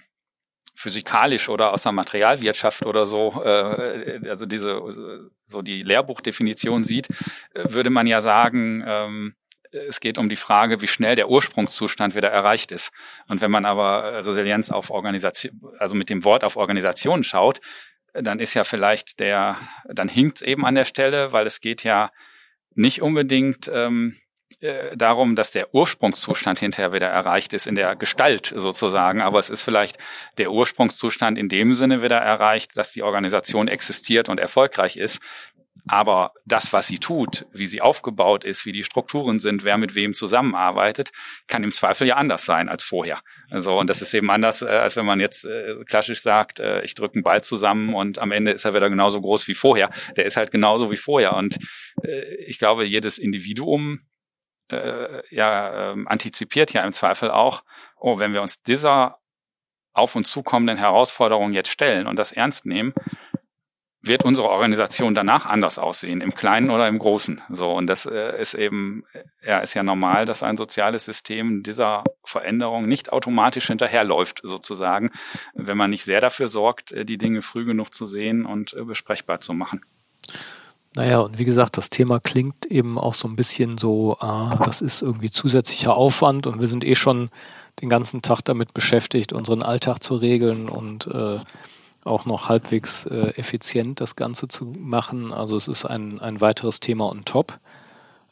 physikalisch 0.74 1.50
oder 1.50 1.74
aus 1.74 1.84
der 1.84 1.92
Materialwirtschaft 1.92 2.84
oder 2.86 3.06
so, 3.06 3.44
äh, 3.44 4.22
also 4.30 4.46
diese 4.46 4.82
so 5.46 5.62
die 5.62 5.84
Lehrbuchdefinition 5.84 6.84
sieht, 6.84 7.10
äh, 7.54 7.66
würde 7.70 7.90
man 7.90 8.08
ja 8.08 8.22
sagen, 8.22 8.84
ähm, 8.88 9.36
es 9.72 10.00
geht 10.00 10.18
um 10.18 10.30
die 10.30 10.36
Frage, 10.36 10.82
wie 10.82 10.88
schnell 10.88 11.16
der 11.16 11.30
Ursprungszustand 11.30 12.16
wieder 12.16 12.30
erreicht 12.30 12.72
ist. 12.72 12.92
Und 13.28 13.42
wenn 13.42 13.52
man 13.52 13.66
aber 13.66 14.26
Resilienz 14.26 14.72
auf 14.72 14.90
Organisation, 14.90 15.62
also 15.78 15.96
mit 15.96 16.10
dem 16.10 16.24
Wort 16.24 16.44
auf 16.44 16.56
Organisation 16.56 17.24
schaut, 17.24 17.62
dann 18.14 18.40
ist 18.40 18.54
ja 18.54 18.64
vielleicht 18.64 19.20
der, 19.20 19.58
dann 19.86 20.10
hinkt 20.10 20.42
eben 20.42 20.66
an 20.66 20.76
der 20.76 20.86
Stelle, 20.86 21.32
weil 21.32 21.46
es 21.46 21.62
geht 21.62 21.84
ja 21.84 22.12
nicht 22.74 23.02
unbedingt 23.02 23.70
ähm, 23.74 24.18
äh, 24.62 24.98
darum, 24.98 25.36
dass 25.36 25.52
der 25.52 25.74
Ursprungszustand 25.76 26.60
hinterher 26.60 26.92
wieder 26.92 27.08
erreicht 27.08 27.54
ist 27.54 27.68
in 27.68 27.76
der 27.76 27.96
Gestalt 27.96 28.52
sozusagen, 28.56 29.22
aber 29.22 29.40
es 29.40 29.50
ist 29.50 29.62
vielleicht 29.62 29.98
der 30.38 30.52
Ursprungszustand 30.52 31.38
in 31.38 31.50
dem 31.50 31.74
Sinne 31.74 32.02
wieder 32.02 32.18
erreicht, 32.18 32.76
dass 32.78 32.92
die 32.92 33.04
Organisation 33.04 33.68
existiert 33.68 34.28
und 34.28 34.40
erfolgreich 34.40 34.98
ist, 34.98 35.22
aber 35.88 36.34
das, 36.46 36.74
was 36.74 36.88
sie 36.88 37.00
tut, 37.00 37.46
wie 37.52 37.68
sie 37.68 37.82
aufgebaut 37.82 38.44
ist, 38.44 38.66
wie 38.66 38.72
die 38.72 38.84
Strukturen 38.84 39.40
sind, 39.40 39.64
wer 39.64 39.78
mit 39.78 39.96
wem 39.96 40.14
zusammenarbeitet, 40.14 41.12
kann 41.48 41.64
im 41.64 41.72
Zweifel 41.72 42.08
ja 42.08 42.16
anders 42.16 42.46
sein 42.46 42.70
als 42.70 42.84
vorher. 42.84 43.22
Also, 43.50 43.78
und 43.78 43.90
das 43.90 44.02
ist 44.02 44.14
eben 44.14 44.30
anders, 44.30 44.62
äh, 44.62 44.68
als 44.68 44.96
wenn 44.96 45.06
man 45.06 45.20
jetzt 45.20 45.46
äh, 45.46 45.76
klassisch 45.86 46.22
sagt, 46.22 46.60
äh, 46.60 46.82
ich 46.84 46.96
drücke 46.96 47.16
einen 47.16 47.24
Ball 47.24 47.44
zusammen 47.44 47.94
und 47.94 48.20
am 48.20 48.32
Ende 48.32 48.52
ist 48.52 48.66
er 48.66 48.74
wieder 48.74 48.90
genauso 48.90 49.22
groß 49.22 49.48
wie 49.48 49.54
vorher. 49.54 49.90
Der 50.16 50.26
ist 50.26 50.38
halt 50.38 50.52
genauso 50.52 50.92
wie 50.92 50.98
vorher. 50.98 51.36
Und 51.36 51.58
ich 52.48 52.60
glaube, 52.60 52.86
jedes 52.86 53.18
Individuum 53.18 54.02
ja, 54.72 55.94
äh, 55.94 55.96
antizipiert 56.06 56.74
ja 56.74 56.84
im 56.84 56.94
Zweifel 56.94 57.32
auch, 57.32 57.64
oh, 57.98 58.20
wenn 58.20 58.34
wir 58.34 58.42
uns 58.42 58.62
dieser 58.62 59.20
auf 59.94 60.16
uns 60.16 60.30
zukommenden 60.30 60.78
Herausforderungen 60.78 61.54
jetzt 61.54 61.70
stellen 61.70 62.08
und 62.08 62.18
das 62.18 62.32
ernst 62.32 62.66
nehmen, 62.66 62.94
wird 64.02 64.24
unsere 64.24 64.50
Organisation 64.50 65.14
danach 65.14 65.46
anders 65.46 65.78
aussehen, 65.78 66.22
im 66.22 66.34
Kleinen 66.34 66.70
oder 66.70 66.88
im 66.88 67.00
Großen. 67.00 67.42
So 67.50 67.72
und 67.72 67.88
das 67.88 68.06
äh, 68.06 68.40
ist 68.40 68.54
eben, 68.54 69.04
ja, 69.46 69.60
ist 69.60 69.74
ja 69.74 69.84
normal, 69.84 70.26
dass 70.26 70.42
ein 70.42 70.58
soziales 70.58 71.06
System 71.06 71.64
dieser 71.64 72.04
Veränderung 72.24 72.88
nicht 72.88 73.12
automatisch 73.12 73.68
hinterherläuft, 73.68 74.42
sozusagen, 74.44 75.12
wenn 75.54 75.78
man 75.78 75.90
nicht 75.90 76.06
sehr 76.06 76.22
dafür 76.22 76.48
sorgt, 76.48 76.92
äh, 76.92 77.04
die 77.04 77.18
Dinge 77.18 77.42
früh 77.42 77.66
genug 77.66 77.94
zu 77.94 78.06
sehen 78.06 78.46
und 78.46 78.74
äh, 78.74 78.84
besprechbar 78.84 79.42
zu 79.42 79.54
machen. 79.54 79.82
Naja, 80.96 81.20
und 81.20 81.38
wie 81.38 81.46
gesagt, 81.46 81.78
das 81.78 81.90
Thema 81.90 82.20
klingt 82.20 82.66
eben 82.66 82.98
auch 82.98 83.14
so 83.14 83.28
ein 83.28 83.36
bisschen 83.36 83.78
so, 83.78 84.18
ah, 84.22 84.60
das 84.64 84.82
ist 84.82 85.02
irgendwie 85.02 85.30
zusätzlicher 85.30 85.96
Aufwand 85.96 86.48
und 86.48 86.60
wir 86.60 86.68
sind 86.68 86.84
eh 86.84 86.96
schon 86.96 87.30
den 87.82 87.90
ganzen 87.90 88.22
Tag 88.22 88.42
damit 88.42 88.74
beschäftigt, 88.74 89.32
unseren 89.32 89.62
Alltag 89.62 90.02
zu 90.02 90.16
regeln 90.16 90.68
und 90.68 91.08
äh, 91.08 91.40
auch 92.04 92.26
noch 92.26 92.50
halbwegs 92.50 93.06
äh, 93.06 93.34
effizient 93.36 94.02
das 94.02 94.16
Ganze 94.16 94.48
zu 94.48 94.66
machen. 94.66 95.34
Also 95.34 95.58
es 95.58 95.68
ist 95.68 95.86
ein, 95.86 96.20
ein 96.20 96.42
weiteres 96.42 96.80
Thema 96.80 97.10
on 97.10 97.26
top. 97.26 97.60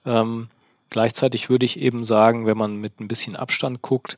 Ähm, 0.05 0.47
gleichzeitig 0.89 1.49
würde 1.49 1.65
ich 1.65 1.79
eben 1.79 2.05
sagen, 2.05 2.45
wenn 2.45 2.57
man 2.57 2.77
mit 2.77 2.99
ein 2.99 3.07
bisschen 3.07 3.35
Abstand 3.35 3.81
guckt, 3.81 4.17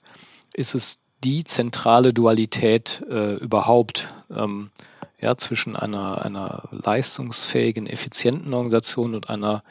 ist 0.53 0.75
es 0.75 0.99
die 1.23 1.43
zentrale 1.43 2.13
Dualität 2.13 3.03
äh, 3.09 3.35
überhaupt 3.35 4.09
ähm, 4.29 4.71
ja, 5.19 5.35
zwischen 5.35 5.75
einer, 5.75 6.23
einer 6.23 6.69
leistungsfähigen, 6.71 7.87
effizienten 7.87 8.53
Organisation 8.53 9.15
und 9.15 9.29
einer 9.29 9.63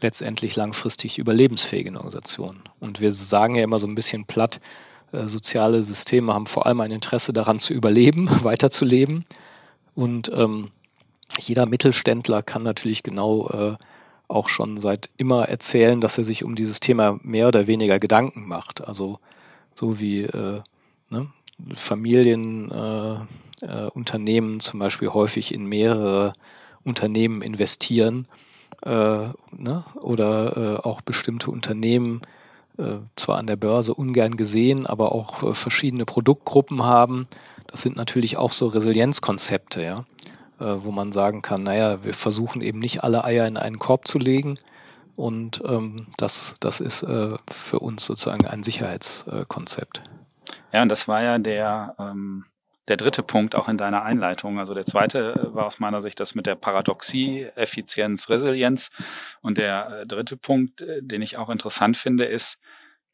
letztendlich 0.00 0.56
langfristig 0.56 1.18
überlebensfähigen 1.18 1.96
Organisation. 1.96 2.60
Und 2.80 3.00
wir 3.00 3.12
sagen 3.12 3.54
ja 3.54 3.62
immer 3.62 3.78
so 3.78 3.86
ein 3.86 3.94
bisschen 3.94 4.26
platt, 4.26 4.60
soziale 5.12 5.82
Systeme 5.82 6.32
haben 6.34 6.46
vor 6.46 6.66
allem 6.66 6.80
ein 6.80 6.90
Interesse 6.90 7.32
daran 7.32 7.58
zu 7.58 7.74
überleben, 7.74 8.28
weiterzuleben. 8.42 9.24
Und 9.94 10.30
ähm, 10.34 10.70
jeder 11.38 11.66
Mittelständler 11.66 12.42
kann 12.42 12.62
natürlich 12.62 13.02
genau 13.02 13.48
äh, 13.48 13.76
auch 14.28 14.48
schon 14.48 14.80
seit 14.80 15.10
immer 15.16 15.48
erzählen, 15.48 16.00
dass 16.00 16.18
er 16.18 16.24
sich 16.24 16.44
um 16.44 16.54
dieses 16.54 16.80
Thema 16.80 17.18
mehr 17.22 17.48
oder 17.48 17.66
weniger 17.66 17.98
Gedanken 17.98 18.46
macht. 18.46 18.86
Also 18.86 19.18
so 19.74 20.00
wie 20.00 20.22
äh, 20.22 20.60
ne, 21.10 21.28
Familienunternehmen 21.74 23.28
äh, 23.60 23.66
äh, 23.66 23.88
Unternehmen 23.90 24.60
zum 24.60 24.80
Beispiel 24.80 25.08
häufig 25.08 25.52
in 25.54 25.66
mehrere 25.66 26.32
Unternehmen 26.84 27.42
investieren 27.42 28.26
äh, 28.82 28.88
ne, 28.88 29.84
oder 30.00 30.56
äh, 30.56 30.76
auch 30.82 31.02
bestimmte 31.02 31.50
Unternehmen 31.50 32.22
äh, 32.78 32.98
zwar 33.16 33.38
an 33.38 33.46
der 33.46 33.56
Börse 33.56 33.94
ungern 33.94 34.36
gesehen, 34.36 34.86
aber 34.86 35.12
auch 35.12 35.42
äh, 35.42 35.54
verschiedene 35.54 36.04
Produktgruppen 36.04 36.82
haben. 36.82 37.26
Das 37.66 37.82
sind 37.82 37.96
natürlich 37.96 38.36
auch 38.36 38.52
so 38.52 38.66
Resilienzkonzepte, 38.66 39.82
ja, 39.82 40.04
äh, 40.60 40.82
wo 40.84 40.90
man 40.90 41.12
sagen 41.12 41.42
kann, 41.42 41.62
naja, 41.62 42.02
wir 42.04 42.14
versuchen 42.14 42.62
eben 42.62 42.78
nicht 42.78 43.04
alle 43.04 43.24
Eier 43.24 43.46
in 43.46 43.56
einen 43.56 43.78
Korb 43.78 44.06
zu 44.06 44.18
legen. 44.18 44.58
Und 45.14 45.62
ähm, 45.66 46.08
das, 46.16 46.54
das 46.60 46.80
ist 46.80 47.00
für 47.00 47.78
uns 47.80 48.06
sozusagen 48.06 48.46
ein 48.46 48.62
Sicherheitskonzept. 48.62 50.02
Ja, 50.72 50.82
und 50.82 50.88
das 50.88 51.06
war 51.06 51.22
ja 51.22 51.38
der, 51.38 51.94
ähm, 51.98 52.46
der 52.88 52.96
dritte 52.96 53.22
Punkt 53.22 53.54
auch 53.54 53.68
in 53.68 53.78
deiner 53.78 54.02
Einleitung. 54.02 54.58
Also 54.58 54.74
der 54.74 54.84
zweite 54.84 55.50
war 55.52 55.66
aus 55.66 55.78
meiner 55.78 56.02
Sicht 56.02 56.18
das 56.18 56.34
mit 56.34 56.46
der 56.46 56.56
Paradoxie, 56.56 57.46
Effizienz, 57.54 58.28
Resilienz. 58.28 58.90
Und 59.40 59.58
der 59.58 60.00
äh, 60.02 60.06
dritte 60.06 60.36
Punkt, 60.36 60.80
äh, 60.80 61.00
den 61.02 61.22
ich 61.22 61.36
auch 61.36 61.48
interessant 61.48 61.96
finde, 61.96 62.24
ist, 62.24 62.58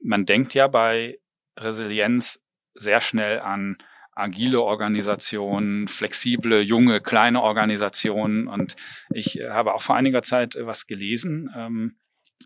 man 0.01 0.25
denkt 0.25 0.55
ja 0.55 0.69
bei 0.69 1.19
Resilienz 1.59 2.43
sehr 2.75 3.01
schnell 3.01 3.41
an 3.41 3.77
agile 4.15 4.63
Organisationen, 4.63 5.87
flexible, 5.87 6.61
junge, 6.61 7.01
kleine 7.01 7.43
Organisationen. 7.43 8.49
Und 8.49 8.75
ich 9.11 9.39
äh, 9.39 9.51
habe 9.51 9.75
auch 9.75 9.83
vor 9.83 9.97
einiger 9.97 10.23
Zeit 10.23 10.57
was 10.59 10.87
gelesen, 10.87 11.53
ähm, 11.55 11.97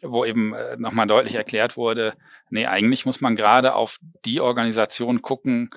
wo 0.00 0.24
eben 0.24 0.54
nochmal 0.78 1.06
deutlich 1.06 1.37
erklärt 1.37 1.76
wurde, 1.76 2.14
nee, 2.50 2.66
eigentlich 2.66 3.06
muss 3.06 3.20
man 3.20 3.37
gerade 3.37 3.74
auf 3.74 4.00
die 4.24 4.40
Organisation 4.40 5.22
gucken, 5.22 5.70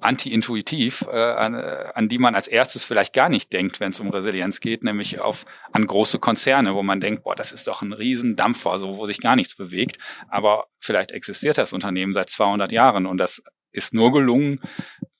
anti-intuitiv, 0.00 1.06
äh, 1.10 1.16
an, 1.16 1.54
an 1.54 2.08
die 2.08 2.18
man 2.18 2.34
als 2.34 2.48
erstes 2.48 2.84
vielleicht 2.84 3.12
gar 3.12 3.28
nicht 3.28 3.52
denkt, 3.52 3.80
wenn 3.80 3.90
es 3.90 4.00
um 4.00 4.10
Resilienz 4.10 4.60
geht, 4.60 4.82
nämlich 4.82 5.20
auf 5.20 5.44
an 5.72 5.86
große 5.86 6.18
Konzerne, 6.18 6.74
wo 6.74 6.82
man 6.82 7.00
denkt, 7.00 7.24
boah, 7.24 7.34
das 7.34 7.52
ist 7.52 7.66
doch 7.66 7.82
ein 7.82 7.92
Riesendampfer, 7.92 8.78
so 8.78 8.96
wo 8.96 9.06
sich 9.06 9.20
gar 9.20 9.36
nichts 9.36 9.56
bewegt. 9.56 9.98
Aber 10.28 10.66
vielleicht 10.78 11.12
existiert 11.12 11.58
das 11.58 11.72
Unternehmen 11.72 12.12
seit 12.12 12.30
200 12.30 12.72
Jahren 12.72 13.06
und 13.06 13.18
das 13.18 13.42
ist 13.70 13.94
nur 13.94 14.12
gelungen, 14.12 14.60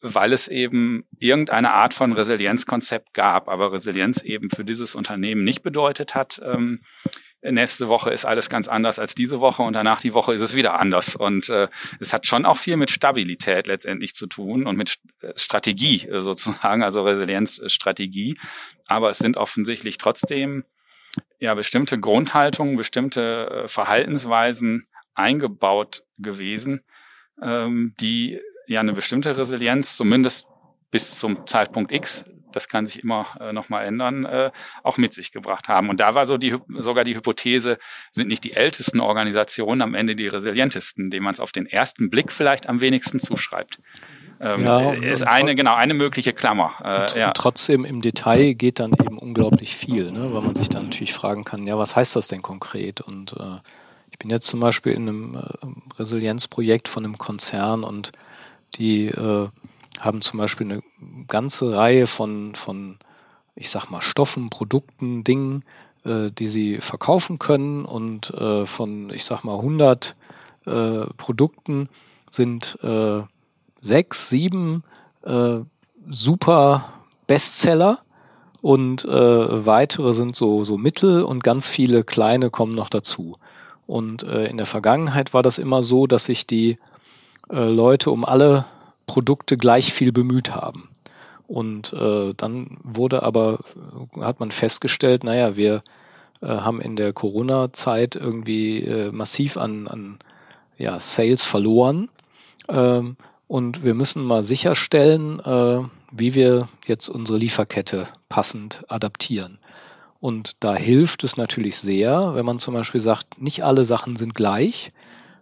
weil 0.00 0.32
es 0.32 0.48
eben 0.48 1.04
irgendeine 1.18 1.72
Art 1.72 1.92
von 1.92 2.12
Resilienzkonzept 2.12 3.12
gab, 3.14 3.48
aber 3.48 3.72
Resilienz 3.72 4.22
eben 4.22 4.48
für 4.50 4.64
dieses 4.64 4.94
Unternehmen 4.94 5.44
nicht 5.44 5.62
bedeutet 5.62 6.14
hat, 6.14 6.40
ähm, 6.44 6.82
nächste 7.42 7.88
Woche 7.88 8.10
ist 8.10 8.24
alles 8.24 8.48
ganz 8.50 8.68
anders 8.68 8.98
als 8.98 9.14
diese 9.14 9.40
Woche 9.40 9.62
und 9.62 9.72
danach 9.72 10.00
die 10.00 10.14
Woche 10.14 10.34
ist 10.34 10.42
es 10.42 10.56
wieder 10.56 10.78
anders. 10.78 11.14
Und 11.14 11.48
äh, 11.48 11.68
es 12.00 12.12
hat 12.12 12.26
schon 12.26 12.44
auch 12.44 12.56
viel 12.56 12.76
mit 12.76 12.90
Stabilität 12.90 13.66
letztendlich 13.66 14.14
zu 14.14 14.26
tun 14.26 14.66
und 14.66 14.76
mit 14.76 14.98
äh, 15.20 15.32
Strategie 15.36 16.06
äh, 16.08 16.20
sozusagen, 16.20 16.82
also 16.82 17.02
Resilienzstrategie. 17.02 18.38
Aber 18.86 19.10
es 19.10 19.18
sind 19.18 19.36
offensichtlich 19.36 19.98
trotzdem 19.98 20.64
ja 21.38 21.54
bestimmte 21.54 21.98
Grundhaltungen, 21.98 22.76
bestimmte 22.76 23.64
äh, 23.64 23.68
Verhaltensweisen 23.68 24.88
eingebaut 25.14 26.04
gewesen, 26.18 26.82
ähm, 27.42 27.94
die 28.00 28.40
ja 28.66 28.80
eine 28.80 28.92
bestimmte 28.92 29.36
Resilienz 29.36 29.96
zumindest 29.96 30.46
bis 30.90 31.18
zum 31.18 31.46
Zeitpunkt 31.46 31.92
X 31.92 32.24
das 32.52 32.68
kann 32.68 32.86
sich 32.86 33.02
immer 33.02 33.26
äh, 33.40 33.52
nochmal 33.52 33.84
ändern, 33.86 34.24
äh, 34.24 34.50
auch 34.82 34.96
mit 34.96 35.12
sich 35.12 35.32
gebracht 35.32 35.68
haben. 35.68 35.88
Und 35.88 36.00
da 36.00 36.14
war 36.14 36.26
so 36.26 36.38
die, 36.38 36.56
sogar 36.78 37.04
die 37.04 37.14
Hypothese, 37.14 37.78
sind 38.10 38.28
nicht 38.28 38.44
die 38.44 38.54
ältesten 38.54 39.00
Organisationen 39.00 39.82
am 39.82 39.94
Ende 39.94 40.16
die 40.16 40.28
resilientesten, 40.28 41.10
denen 41.10 41.24
man 41.24 41.34
es 41.34 41.40
auf 41.40 41.52
den 41.52 41.66
ersten 41.66 42.10
Blick 42.10 42.32
vielleicht 42.32 42.68
am 42.68 42.80
wenigsten 42.80 43.20
zuschreibt. 43.20 43.78
Ähm, 44.40 44.64
ja, 44.64 44.92
ist 44.92 45.26
eine, 45.26 45.54
genau, 45.56 45.74
eine 45.74 45.94
mögliche 45.94 46.32
Klammer. 46.32 46.74
Äh, 46.82 47.00
und, 47.00 47.16
ja. 47.16 47.28
und 47.28 47.36
trotzdem 47.36 47.84
im 47.84 48.02
Detail 48.02 48.54
geht 48.54 48.78
dann 48.78 48.92
eben 48.92 49.18
unglaublich 49.18 49.74
viel, 49.74 50.12
ne? 50.12 50.32
weil 50.32 50.42
man 50.42 50.54
sich 50.54 50.68
dann 50.68 50.84
natürlich 50.84 51.12
fragen 51.12 51.44
kann, 51.44 51.66
ja, 51.66 51.76
was 51.76 51.96
heißt 51.96 52.14
das 52.14 52.28
denn 52.28 52.42
konkret? 52.42 53.00
Und 53.00 53.32
äh, 53.32 53.58
ich 54.10 54.18
bin 54.18 54.30
jetzt 54.30 54.46
zum 54.46 54.60
Beispiel 54.60 54.92
in 54.92 55.08
einem 55.08 55.34
äh, 55.34 55.98
Resilienzprojekt 55.98 56.88
von 56.88 57.04
einem 57.04 57.18
Konzern 57.18 57.82
und 57.82 58.12
die 58.76 59.06
äh, 59.06 59.48
haben 60.00 60.20
zum 60.20 60.38
Beispiel 60.38 60.70
eine 60.70 60.82
ganze 61.26 61.76
Reihe 61.76 62.06
von, 62.06 62.54
von 62.54 62.98
ich 63.54 63.70
sag 63.70 63.90
mal, 63.90 64.02
Stoffen, 64.02 64.50
Produkten, 64.50 65.24
Dingen, 65.24 65.64
äh, 66.04 66.30
die 66.30 66.48
sie 66.48 66.78
verkaufen 66.78 67.38
können 67.38 67.84
und 67.84 68.30
äh, 68.30 68.66
von, 68.66 69.10
ich 69.10 69.24
sag 69.24 69.42
mal, 69.44 69.56
100 69.56 70.14
äh, 70.66 71.06
Produkten 71.16 71.88
sind 72.30 72.78
äh, 72.82 73.22
sechs, 73.80 74.28
sieben 74.28 74.84
äh, 75.22 75.60
super 76.08 76.84
Bestseller 77.26 77.98
und 78.62 79.04
äh, 79.04 79.66
weitere 79.66 80.12
sind 80.12 80.36
so, 80.36 80.64
so 80.64 80.78
Mittel 80.78 81.22
und 81.22 81.44
ganz 81.44 81.68
viele 81.68 82.04
kleine 82.04 82.50
kommen 82.50 82.74
noch 82.74 82.90
dazu. 82.90 83.36
Und 83.86 84.22
äh, 84.22 84.46
in 84.46 84.56
der 84.56 84.66
Vergangenheit 84.66 85.32
war 85.32 85.42
das 85.42 85.58
immer 85.58 85.82
so, 85.82 86.06
dass 86.06 86.26
sich 86.26 86.46
die 86.46 86.78
äh, 87.50 87.68
Leute 87.68 88.10
um 88.10 88.24
alle 88.24 88.66
Produkte 89.08 89.56
gleich 89.56 89.92
viel 89.92 90.12
bemüht 90.12 90.54
haben. 90.54 90.88
Und 91.48 91.92
äh, 91.94 92.34
dann 92.36 92.76
wurde 92.84 93.24
aber, 93.24 93.58
hat 94.20 94.38
man 94.38 94.52
festgestellt, 94.52 95.24
naja, 95.24 95.56
wir 95.56 95.82
äh, 96.40 96.46
haben 96.46 96.80
in 96.80 96.94
der 96.94 97.12
Corona-Zeit 97.12 98.14
irgendwie 98.14 98.84
äh, 98.84 99.10
massiv 99.10 99.56
an, 99.56 99.88
an 99.88 100.18
ja, 100.76 101.00
Sales 101.00 101.44
verloren. 101.44 102.10
Ähm, 102.68 103.16
und 103.48 103.82
wir 103.82 103.94
müssen 103.94 104.22
mal 104.22 104.42
sicherstellen, 104.42 105.40
äh, 105.40 105.80
wie 106.12 106.34
wir 106.34 106.68
jetzt 106.86 107.08
unsere 107.08 107.38
Lieferkette 107.38 108.08
passend 108.28 108.84
adaptieren. 108.88 109.58
Und 110.20 110.52
da 110.60 110.74
hilft 110.74 111.24
es 111.24 111.36
natürlich 111.36 111.78
sehr, 111.78 112.34
wenn 112.34 112.44
man 112.44 112.58
zum 112.58 112.74
Beispiel 112.74 113.00
sagt, 113.00 113.40
nicht 113.40 113.64
alle 113.64 113.84
Sachen 113.84 114.16
sind 114.16 114.34
gleich, 114.34 114.92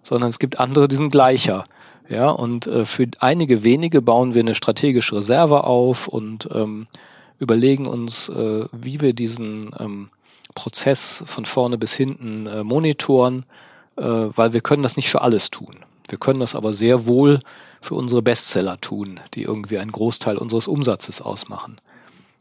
sondern 0.03 0.29
es 0.31 0.39
gibt 0.39 0.61
andere, 0.61 0.87
die 0.87 0.97
sind 0.97 1.11
gleicher. 1.11 1.65
Ja, 2.09 2.31
und 2.31 2.67
äh, 2.67 2.85
für 2.85 3.09
einige 3.19 3.65
wenige 3.65 4.01
bauen 4.01 4.35
wir 4.35 4.41
eine 4.41 4.55
strategische 4.55 5.17
Reserve 5.17 5.65
auf 5.65 6.07
und 6.07 6.49
ähm, 6.55 6.87
überlegen 7.39 7.87
uns, 7.87 8.29
äh, 8.29 8.67
wie 8.73 9.01
wir 9.01 9.13
diesen 9.13 9.75
ähm, 9.79 10.11
Prozess 10.55 11.23
von 11.27 11.45
vorne 11.45 11.79
bis 11.79 11.95
hinten 11.95 12.47
äh, 12.47 12.63
monitoren, 12.63 13.45
äh, 13.97 14.03
weil 14.03 14.53
wir 14.53 14.61
können 14.61 14.83
das 14.83 14.97
nicht 14.97 15.09
für 15.09 15.23
alles 15.23 15.51
tun. 15.51 15.85
Wir 16.09 16.19
können 16.19 16.41
das 16.41 16.55
aber 16.55 16.73
sehr 16.73 17.07
wohl 17.07 17.41
für 17.81 17.95
unsere 17.95 18.23
Bestseller 18.23 18.81
tun, 18.81 19.21
die 19.35 19.43
irgendwie 19.43 19.79
einen 19.79 19.93
Großteil 19.93 20.39
unseres 20.39 20.69
Umsatzes 20.69 21.21
ausmachen. 21.21 21.81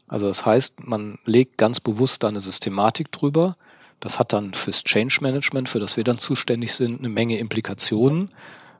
Also 0.08 0.28
das 0.28 0.46
heißt, 0.46 0.86
man 0.86 1.18
legt 1.24 1.58
ganz 1.58 1.80
bewusst 1.80 2.22
da 2.22 2.28
eine 2.28 2.40
Systematik 2.40 3.10
drüber. 3.10 3.56
Das 3.98 4.20
hat 4.20 4.32
dann 4.32 4.54
fürs 4.54 4.84
Change 4.84 5.18
Management, 5.20 5.68
für 5.68 5.80
das 5.80 5.96
wir 5.96 6.04
dann 6.04 6.18
zuständig 6.18 6.74
sind, 6.74 7.00
eine 7.00 7.08
Menge 7.08 7.38
Implikationen 7.38 8.28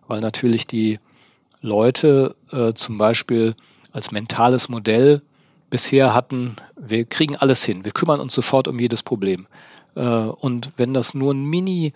weil 0.09 0.21
natürlich 0.21 0.66
die 0.66 0.99
Leute 1.61 2.37
äh, 2.53 2.73
zum 2.73 2.99
Beispiel 2.99 3.55
als 3.92 4.11
mentales 4.12 4.69
Modell 4.69 5.23
bisher 5.71 6.14
hatten, 6.14 6.57
wir 6.77 7.05
kriegen 7.05 7.37
alles 7.37 7.64
hin, 7.64 7.85
wir 7.85 7.92
kümmern 7.92 8.21
uns 8.21 8.35
sofort 8.35 8.69
um 8.69 8.79
jedes 8.79 9.03
Problem. 9.03 9.47
Äh, 9.95 10.01
und 10.01 10.73
wenn 10.77 10.95
das 10.95 11.14
nur 11.14 11.35
ein 11.35 11.45
Mini 11.45 11.92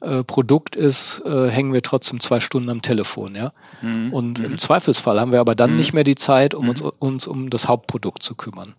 äh, 0.00 0.24
Produkt 0.24 0.76
ist, 0.76 1.22
äh, 1.26 1.48
hängen 1.50 1.72
wir 1.72 1.82
trotzdem 1.82 2.20
zwei 2.20 2.40
Stunden 2.40 2.70
am 2.70 2.82
Telefon, 2.82 3.34
ja. 3.34 3.52
Mhm. 3.82 4.12
Und 4.12 4.40
im 4.40 4.52
mhm. 4.52 4.58
Zweifelsfall 4.58 5.20
haben 5.20 5.32
wir 5.32 5.40
aber 5.40 5.54
dann 5.54 5.72
mhm. 5.72 5.76
nicht 5.76 5.92
mehr 5.92 6.04
die 6.04 6.14
Zeit, 6.14 6.54
um 6.54 6.68
uns, 6.68 6.82
mhm. 6.82 6.90
uns 6.98 7.26
um 7.26 7.50
das 7.50 7.68
Hauptprodukt 7.68 8.22
zu 8.22 8.34
kümmern. 8.34 8.74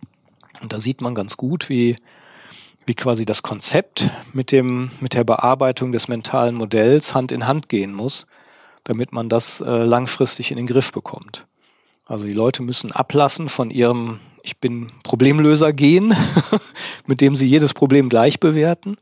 Und 0.60 0.72
da 0.72 0.80
sieht 0.80 1.00
man 1.00 1.14
ganz 1.14 1.36
gut, 1.36 1.68
wie, 1.68 1.96
wie 2.86 2.94
quasi 2.94 3.24
das 3.24 3.42
Konzept 3.42 4.10
mit 4.32 4.50
dem, 4.50 4.90
mit 5.00 5.14
der 5.14 5.24
Bearbeitung 5.24 5.92
des 5.92 6.08
mentalen 6.08 6.54
Modells 6.54 7.14
Hand 7.14 7.30
in 7.30 7.46
Hand 7.46 7.68
gehen 7.68 7.94
muss 7.94 8.26
damit 8.84 9.12
man 9.12 9.28
das 9.28 9.60
äh, 9.60 9.84
langfristig 9.84 10.50
in 10.50 10.56
den 10.56 10.66
Griff 10.66 10.92
bekommt. 10.92 11.46
Also 12.06 12.26
die 12.26 12.32
Leute 12.32 12.62
müssen 12.62 12.92
ablassen 12.92 13.48
von 13.48 13.70
ihrem 13.70 14.20
Ich 14.42 14.58
bin 14.58 14.90
Problemlöser 15.02 15.72
gehen, 15.72 16.14
mit 17.06 17.20
dem 17.20 17.36
sie 17.36 17.46
jedes 17.46 17.74
Problem 17.74 18.08
gleich 18.08 18.40
bewerten, 18.40 18.96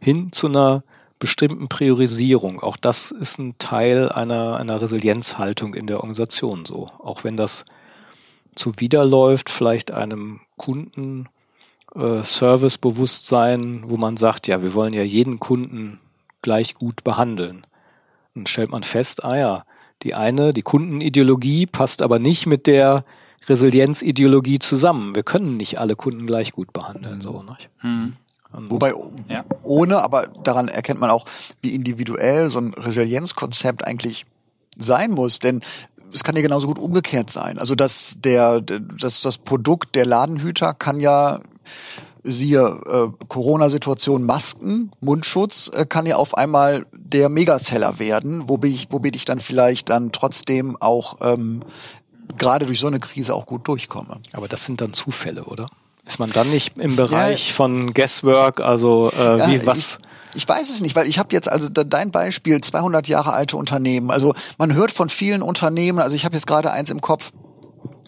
hin 0.00 0.32
zu 0.32 0.48
einer 0.48 0.82
bestimmten 1.18 1.68
Priorisierung. 1.68 2.60
Auch 2.60 2.76
das 2.76 3.12
ist 3.12 3.38
ein 3.38 3.54
Teil 3.58 4.08
einer, 4.10 4.56
einer 4.56 4.82
Resilienzhaltung 4.82 5.74
in 5.74 5.86
der 5.86 5.98
Organisation 5.98 6.66
so. 6.66 6.90
Auch 6.98 7.22
wenn 7.22 7.36
das 7.36 7.64
zuwiderläuft, 8.56 9.48
vielleicht 9.48 9.92
einem 9.92 10.40
Kunden 10.56 11.28
äh, 11.94 12.24
Servicebewusstsein, 12.24 13.84
wo 13.86 13.96
man 13.96 14.16
sagt, 14.16 14.48
ja, 14.48 14.62
wir 14.62 14.74
wollen 14.74 14.94
ja 14.94 15.02
jeden 15.02 15.38
Kunden 15.38 16.00
gleich 16.42 16.74
gut 16.74 17.04
behandeln. 17.04 17.66
Dann 18.34 18.46
stellt 18.46 18.70
man 18.70 18.82
fest, 18.82 19.24
ah 19.24 19.36
ja, 19.36 19.64
die 20.02 20.14
eine, 20.14 20.52
die 20.52 20.62
Kundenideologie 20.62 21.66
passt 21.66 22.02
aber 22.02 22.18
nicht 22.18 22.46
mit 22.46 22.66
der 22.66 23.04
Resilienzideologie 23.48 24.58
zusammen. 24.58 25.14
Wir 25.14 25.22
können 25.22 25.56
nicht 25.56 25.78
alle 25.78 25.96
Kunden 25.96 26.26
gleich 26.26 26.52
gut 26.52 26.72
behandeln. 26.72 27.20
So, 27.20 27.42
nicht? 27.42 27.68
Hm. 27.78 28.14
Wobei 28.52 28.92
ja. 29.28 29.44
ohne, 29.62 30.02
aber 30.02 30.26
daran 30.44 30.68
erkennt 30.68 31.00
man 31.00 31.10
auch, 31.10 31.24
wie 31.62 31.74
individuell 31.74 32.50
so 32.50 32.58
ein 32.58 32.74
Resilienzkonzept 32.74 33.86
eigentlich 33.86 34.26
sein 34.78 35.10
muss. 35.12 35.38
Denn 35.38 35.62
es 36.12 36.22
kann 36.22 36.36
ja 36.36 36.42
genauso 36.42 36.66
gut 36.66 36.78
umgekehrt 36.78 37.30
sein. 37.30 37.58
Also 37.58 37.74
dass 37.74 38.16
der, 38.18 38.60
dass 38.60 39.22
das 39.22 39.38
Produkt 39.38 39.94
der 39.94 40.04
Ladenhüter 40.04 40.74
kann 40.74 41.00
ja 41.00 41.40
siehe 42.24 42.80
äh, 42.86 43.24
Corona-Situation 43.28 44.24
Masken, 44.24 44.92
Mundschutz, 45.00 45.70
äh, 45.72 45.86
kann 45.86 46.06
ja 46.06 46.16
auf 46.16 46.36
einmal 46.36 46.86
der 46.92 47.28
Megaseller 47.28 47.98
werden, 47.98 48.48
womit 48.48 48.72
ich, 48.72 48.86
womit 48.90 49.16
ich 49.16 49.24
dann 49.24 49.40
vielleicht 49.40 49.90
dann 49.90 50.12
trotzdem 50.12 50.76
auch 50.80 51.18
ähm, 51.20 51.62
gerade 52.38 52.66
durch 52.66 52.80
so 52.80 52.86
eine 52.86 53.00
Krise 53.00 53.34
auch 53.34 53.46
gut 53.46 53.66
durchkomme. 53.66 54.20
Aber 54.32 54.48
das 54.48 54.64
sind 54.64 54.80
dann 54.80 54.92
Zufälle, 54.92 55.44
oder? 55.44 55.66
Ist 56.06 56.18
man 56.18 56.30
dann 56.30 56.50
nicht 56.50 56.78
im 56.78 56.96
Bereich 56.96 57.48
ja, 57.48 57.54
von 57.54 57.94
Guesswork, 57.94 58.60
also 58.60 59.12
äh, 59.16 59.38
ja, 59.38 59.48
wie 59.48 59.66
was? 59.66 59.98
Ich, 60.30 60.42
ich 60.42 60.48
weiß 60.48 60.70
es 60.70 60.80
nicht, 60.80 60.96
weil 60.96 61.06
ich 61.06 61.18
habe 61.18 61.28
jetzt 61.32 61.48
also 61.48 61.68
dein 61.68 62.10
Beispiel 62.10 62.60
200 62.60 63.06
Jahre 63.06 63.32
alte 63.32 63.56
Unternehmen. 63.56 64.10
Also 64.10 64.34
man 64.58 64.74
hört 64.74 64.90
von 64.90 65.08
vielen 65.08 65.42
Unternehmen, 65.42 66.00
also 66.00 66.16
ich 66.16 66.24
habe 66.24 66.34
jetzt 66.34 66.46
gerade 66.46 66.72
eins 66.72 66.90
im 66.90 67.00
Kopf, 67.00 67.32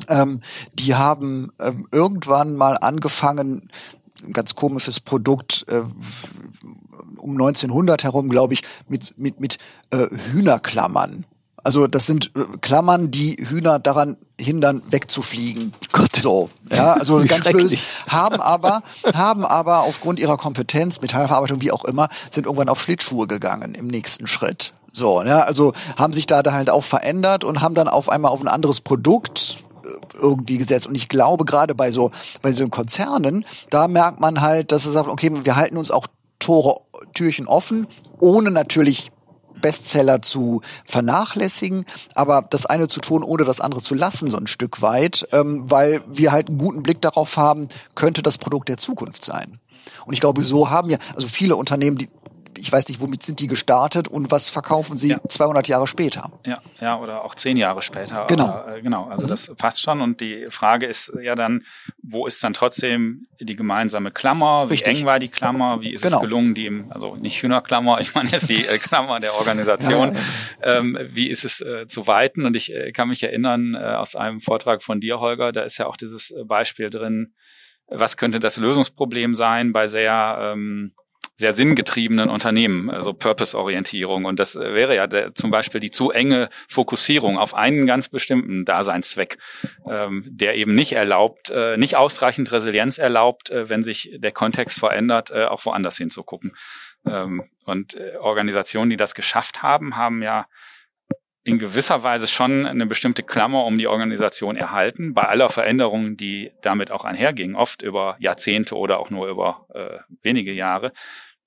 ähm, 0.09 0.41
die 0.75 0.95
haben 0.95 1.53
ähm, 1.61 1.87
irgendwann 1.93 2.57
mal 2.57 2.77
angefangen, 2.81 3.71
ganz 4.33 4.55
komisches 4.55 5.01
Produkt 5.01 5.67
äh, 5.69 5.83
um 7.19 7.33
1900 7.33 8.05
herum, 8.05 8.29
glaube 8.29 8.55
ich, 8.55 8.63
mit 8.89 9.17
mit 9.19 9.41
mit 9.41 9.59
äh, 9.91 10.09
Hühnerklammern 10.33 11.27
also 11.65 11.87
das 11.87 12.07
sind 12.07 12.31
äh, 12.37 12.59
Klammern, 12.61 13.11
die 13.11 13.37
Hühner 13.49 13.79
daran 13.79 14.19
hindern, 14.39 14.83
wegzufliegen. 14.91 15.73
Gott. 15.93 16.15
So, 16.17 16.51
ja, 16.71 16.93
also 16.93 17.25
ganz 17.27 17.47
böse. 17.47 17.79
Haben 18.07 18.41
aber, 18.41 18.83
haben 19.15 19.45
aber 19.45 19.81
aufgrund 19.81 20.21
ihrer 20.21 20.37
Kompetenz, 20.37 21.01
Metallverarbeitung, 21.01 21.63
wie 21.63 21.73
auch 21.73 21.85
immer, 21.85 22.11
sind 22.31 22.45
irgendwann 22.45 22.69
auf 22.69 22.83
Schlittschuhe 22.83 23.27
gegangen 23.27 23.75
im 23.75 23.87
nächsten 23.87 24.27
Schritt. 24.27 24.75
So, 24.93 25.23
ja, 25.23 25.41
also 25.41 25.73
haben 25.97 26.13
sich 26.13 26.27
da 26.27 26.43
halt 26.45 26.71
auch 26.71 26.85
verändert 26.85 27.43
und 27.43 27.63
haben 27.63 27.75
dann 27.75 27.89
auf 27.89 28.11
einmal 28.11 28.31
auf 28.31 28.41
ein 28.41 28.49
anderes 28.49 28.81
Produkt 28.81 29.57
irgendwie 30.15 30.59
gesetzt. 30.59 30.87
Und 30.87 30.95
ich 30.95 31.09
glaube, 31.09 31.45
gerade 31.45 31.75
bei 31.75 31.91
so, 31.91 32.11
bei 32.43 32.53
so 32.53 32.69
Konzernen, 32.69 33.45
da 33.71 33.89
merkt 33.89 34.21
man 34.21 34.41
halt, 34.41 34.73
dass 34.73 34.85
es 34.85 34.93
sagt, 34.93 35.09
okay, 35.09 35.31
wir 35.45 35.57
halten 35.57 35.77
uns 35.77 35.91
auch 35.91 36.07
Tore, 36.39 36.81
Türchen 37.15 37.47
offen, 37.47 37.87
ohne 38.21 38.51
natürlich 38.51 39.11
Bestseller 39.61 40.21
zu 40.21 40.61
vernachlässigen, 40.85 41.87
aber 42.15 42.43
das 42.43 42.67
eine 42.67 42.89
zu 42.89 43.01
tun, 43.01 43.23
ohne 43.23 43.45
das 43.45 43.61
andere 43.61 43.81
zu 43.81 43.95
lassen, 43.95 44.31
so 44.31 44.37
ein 44.37 44.47
Stück 44.47 44.83
weit, 44.83 45.27
ähm, 45.33 45.71
weil 45.71 46.03
wir 46.07 46.33
halt 46.33 46.49
einen 46.49 46.59
guten 46.59 46.83
Blick 46.83 47.01
darauf 47.01 47.39
haben, 47.39 47.69
könnte 47.95 48.23
das 48.23 48.37
Produkt 48.37 48.69
der 48.69 48.77
Zukunft 48.77 49.25
sein. 49.25 49.61
Und 50.05 50.13
ich 50.13 50.21
glaube, 50.21 50.43
so 50.43 50.69
haben 50.69 50.91
ja, 50.91 50.99
also 51.15 51.29
viele 51.29 51.57
Unternehmen, 51.57 51.97
die 51.97 52.11
ich 52.59 52.71
weiß 52.71 52.89
nicht, 52.89 53.01
womit 53.01 53.23
sind 53.23 53.41
die 53.41 53.47
gestartet 53.47 54.09
und 54.09 54.31
was 54.31 54.51
verkaufen 54.51 54.97
sie 54.97 55.11
ja. 55.11 55.21
200 55.27 55.69
Jahre 55.69 55.87
später? 55.87 56.33
Ja, 56.47 56.61
ja, 56.81 56.99
oder 56.99 57.25
auch 57.25 57.35
zehn 57.35 57.57
Jahre 57.57 57.83
später. 57.83 58.27
Genau. 58.29 58.45
Aber, 58.45 58.77
äh, 58.77 58.83
genau, 58.83 59.07
also 59.09 59.25
mhm. 59.25 59.31
das 59.31 59.55
passt 59.57 59.81
schon. 59.81 60.01
Und 60.01 60.21
die 60.21 60.47
Frage 60.51 60.87
ist 60.87 61.13
ja 61.21 61.35
dann, 61.35 61.65
wo 62.03 62.27
ist 62.27 62.43
dann 62.45 62.55
trotzdem 62.55 63.27
die 63.41 63.57
gemeinsame 63.57 64.11
Klammer? 64.11 64.67
Wie 64.69 64.75
Richtig. 64.75 65.01
eng 65.01 65.07
war 65.07 65.19
die 65.19 65.29
Klammer? 65.29 65.81
Wie 65.81 65.93
ist 65.93 66.03
genau. 66.03 66.17
es 66.17 66.23
gelungen, 66.23 66.55
die 66.55 66.67
im, 66.67 66.91
also 66.93 67.17
nicht 67.17 67.43
Hühnerklammer, 67.43 68.01
ich 68.03 68.15
meine 68.15 68.31
jetzt 68.31 68.49
die 68.49 68.67
äh, 68.67 68.79
Klammer 68.79 69.21
der 69.21 69.35
Organisation, 69.35 70.15
ja, 70.63 70.79
ähm, 70.79 70.99
wie 71.13 71.29
ist 71.29 71.45
es 71.45 71.61
äh, 71.61 71.87
zu 71.87 72.07
weiten? 72.07 72.47
Und 72.47 72.57
ich 72.57 72.73
äh, 72.73 72.93
kann 72.93 73.09
mich 73.09 73.23
erinnern 73.23 73.75
äh, 73.75 73.79
aus 73.79 74.17
einem 74.17 74.41
Vortrag 74.41 74.83
von 74.83 75.01
dir, 75.01 75.21
Holger, 75.21 75.53
da 75.53 75.63
ist 75.63 75.79
ja 75.79 75.87
auch 75.87 75.97
dieses 75.97 76.31
äh, 76.31 76.45
Beispiel 76.45 76.91
drin, 76.91 77.35
was 77.87 78.17
könnte 78.17 78.41
das 78.41 78.57
Lösungsproblem 78.57 79.35
sein 79.35 79.73
bei 79.73 79.87
sehr 79.87 80.39
ähm, 80.41 80.95
sehr 81.37 81.53
sinngetriebenen 81.53 82.31
Unternehmen, 82.31 82.91
also 82.91 83.13
Purpose-Orientierung. 83.13 84.25
Und 84.25 84.39
das 84.39 84.55
wäre 84.55 84.95
ja 84.95 85.07
der, 85.07 85.35
zum 85.35 85.51
Beispiel 85.51 85.81
die 85.81 85.91
zu 85.91 86.11
enge 86.11 86.49
Fokussierung 86.69 87.39
auf 87.39 87.55
einen 87.55 87.87
ganz 87.87 88.09
bestimmten 88.09 88.65
Daseinszweck, 88.65 89.39
ähm, 89.89 90.25
der 90.29 90.55
eben 90.55 90.75
nicht 90.75 90.93
erlaubt, 90.93 91.51
äh, 91.51 91.77
nicht 91.77 91.97
ausreichend 91.97 92.53
Resilienz 92.53 92.99
erlaubt, 92.99 93.51
äh, 93.51 93.69
wenn 93.69 93.83
sich 93.83 94.13
der 94.17 94.33
Kontext 94.33 94.79
verändert, 94.79 95.33
äh, 95.33 95.45
auch 95.47 95.65
woanders 95.65 95.97
hinzugucken. 95.97 96.57
Ähm, 97.07 97.45
und 97.65 97.95
äh, 97.95 98.17
Organisationen, 98.19 98.91
die 98.91 98.97
das 98.97 99.15
geschafft 99.15 99.63
haben, 99.63 99.97
haben 99.97 100.23
ja 100.23 100.47
in 101.45 101.59
gewisser 101.59 102.03
Weise 102.03 102.27
schon 102.27 102.67
eine 102.67 102.87
bestimmte 102.87 103.23
Klammer 103.23 103.65
um 103.67 103.77
die 103.77 103.87
Organisation 103.87 104.57
erhalten, 104.57 105.13
bei 105.13 105.25
aller 105.25 105.51
Veränderung, 105.51 106.17
die 106.17 106.53
damit 106.63 106.91
auch 106.91 107.05
einherging, 107.05 107.55
oft 107.55 107.83
über 107.83 108.17
Jahrzehnte 108.19 108.77
oder 108.77 108.99
auch 108.99 109.11
nur 109.11 109.29
über 109.29 109.67
äh, 109.75 109.99
wenige 110.23 110.53
Jahre, 110.53 110.93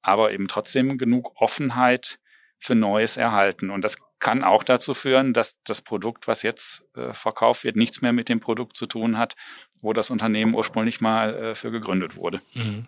aber 0.01 0.31
eben 0.31 0.47
trotzdem 0.47 0.99
genug 0.99 1.33
Offenheit 1.35 2.19
für 2.59 2.75
Neues 2.75 3.17
erhalten. 3.17 3.71
Und 3.71 3.83
das 3.83 3.97
kann 4.19 4.43
auch 4.43 4.63
dazu 4.63 4.93
führen, 4.93 5.33
dass 5.33 5.61
das 5.63 5.81
Produkt, 5.81 6.27
was 6.27 6.43
jetzt 6.43 6.85
äh, 6.95 7.13
verkauft 7.13 7.63
wird, 7.63 7.75
nichts 7.75 8.01
mehr 8.01 8.13
mit 8.13 8.29
dem 8.29 8.39
Produkt 8.39 8.75
zu 8.75 8.85
tun 8.85 9.17
hat, 9.17 9.35
wo 9.81 9.93
das 9.93 10.11
Unternehmen 10.11 10.53
ursprünglich 10.53 11.01
mal 11.01 11.35
äh, 11.35 11.55
für 11.55 11.71
gegründet 11.71 12.15
wurde. 12.15 12.41
Mhm. 12.53 12.87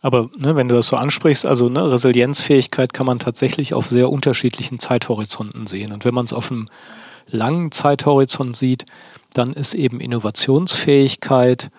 Aber 0.00 0.30
ne, 0.36 0.54
wenn 0.56 0.68
du 0.68 0.74
das 0.74 0.88
so 0.88 0.96
ansprichst, 0.96 1.46
also 1.46 1.68
ne, 1.68 1.90
Resilienzfähigkeit 1.90 2.92
kann 2.92 3.06
man 3.06 3.18
tatsächlich 3.18 3.74
auf 3.74 3.88
sehr 3.88 4.10
unterschiedlichen 4.10 4.78
Zeithorizonten 4.78 5.66
sehen. 5.66 5.92
Und 5.92 6.04
wenn 6.04 6.14
man 6.14 6.26
es 6.26 6.32
auf 6.32 6.50
einem 6.50 6.68
langen 7.28 7.72
Zeithorizont 7.72 8.56
sieht, 8.56 8.86
dann 9.34 9.52
ist 9.52 9.74
eben 9.74 10.00
Innovationsfähigkeit 10.00 11.70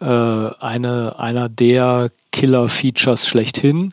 äh, 0.00 0.04
eine, 0.04 1.18
einer 1.18 1.48
der 1.48 2.10
Killer-Features 2.32 3.26
schlechthin, 3.26 3.92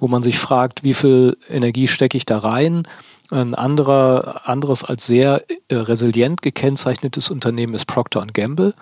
wo 0.00 0.08
man 0.08 0.22
sich 0.22 0.38
fragt, 0.38 0.82
wie 0.82 0.94
viel 0.94 1.36
Energie 1.48 1.88
stecke 1.88 2.16
ich 2.16 2.26
da 2.26 2.38
rein? 2.38 2.88
Ein 3.30 3.54
anderer, 3.54 4.42
anderes 4.48 4.84
als 4.84 5.06
sehr 5.06 5.44
äh, 5.68 5.76
resilient 5.76 6.42
gekennzeichnetes 6.42 7.30
Unternehmen 7.30 7.74
ist 7.74 7.86
Procter 7.86 8.26
Gamble. 8.32 8.74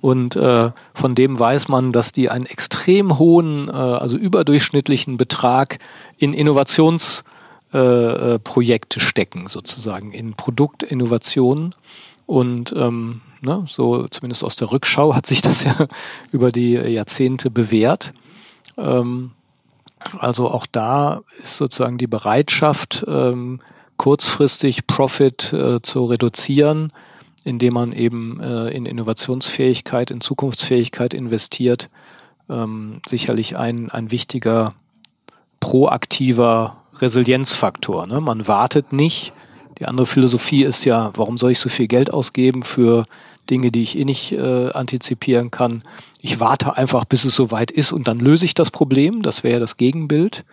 Und 0.00 0.36
äh, 0.36 0.70
von 0.94 1.14
dem 1.14 1.38
weiß 1.38 1.68
man, 1.68 1.92
dass 1.92 2.12
die 2.12 2.30
einen 2.30 2.46
extrem 2.46 3.18
hohen, 3.18 3.68
äh, 3.68 3.72
also 3.72 4.16
überdurchschnittlichen 4.16 5.16
Betrag 5.16 5.78
in 6.16 6.34
Innovationsprojekte 6.34 9.00
äh, 9.00 9.02
stecken, 9.02 9.46
sozusagen, 9.48 10.12
in 10.12 10.34
Produktinnovationen. 10.34 11.74
Und 12.26 12.72
ähm, 12.76 13.22
ne, 13.40 13.64
so 13.66 14.06
zumindest 14.08 14.44
aus 14.44 14.56
der 14.56 14.70
Rückschau 14.70 15.14
hat 15.14 15.26
sich 15.26 15.40
das 15.42 15.64
ja 15.64 15.88
über 16.30 16.52
die 16.52 16.72
Jahrzehnte 16.72 17.50
bewährt. 17.50 18.12
Ähm, 18.76 19.32
also 20.18 20.48
auch 20.48 20.66
da 20.66 21.22
ist 21.42 21.56
sozusagen 21.56 21.98
die 21.98 22.06
Bereitschaft, 22.06 23.04
ähm, 23.08 23.60
kurzfristig 23.96 24.86
Profit 24.86 25.52
äh, 25.52 25.82
zu 25.82 26.04
reduzieren, 26.04 26.92
indem 27.44 27.74
man 27.74 27.92
eben 27.92 28.40
äh, 28.40 28.68
in 28.70 28.86
Innovationsfähigkeit, 28.86 30.10
in 30.10 30.20
Zukunftsfähigkeit 30.20 31.14
investiert, 31.14 31.88
ähm, 32.48 33.00
sicherlich 33.06 33.56
ein, 33.56 33.90
ein 33.90 34.10
wichtiger 34.10 34.74
proaktiver 35.60 36.76
Resilienzfaktor. 37.00 38.06
Ne? 38.06 38.20
Man 38.20 38.48
wartet 38.48 38.92
nicht. 38.92 39.32
Die 39.78 39.86
andere 39.86 40.06
Philosophie 40.06 40.64
ist 40.64 40.84
ja, 40.84 41.12
warum 41.14 41.38
soll 41.38 41.52
ich 41.52 41.60
so 41.60 41.68
viel 41.68 41.86
Geld 41.86 42.12
ausgeben 42.12 42.64
für 42.64 43.04
Dinge, 43.48 43.70
die 43.70 43.82
ich 43.82 43.96
eh 43.96 44.04
nicht 44.04 44.32
äh, 44.32 44.70
antizipieren 44.70 45.50
kann? 45.50 45.82
Ich 46.20 46.40
warte 46.40 46.76
einfach, 46.76 47.04
bis 47.04 47.24
es 47.24 47.36
soweit 47.36 47.70
ist 47.70 47.92
und 47.92 48.08
dann 48.08 48.18
löse 48.18 48.44
ich 48.44 48.54
das 48.54 48.70
Problem. 48.70 49.22
Das 49.22 49.44
wäre 49.44 49.54
ja 49.54 49.60
das 49.60 49.76
Gegenbild. 49.76 50.44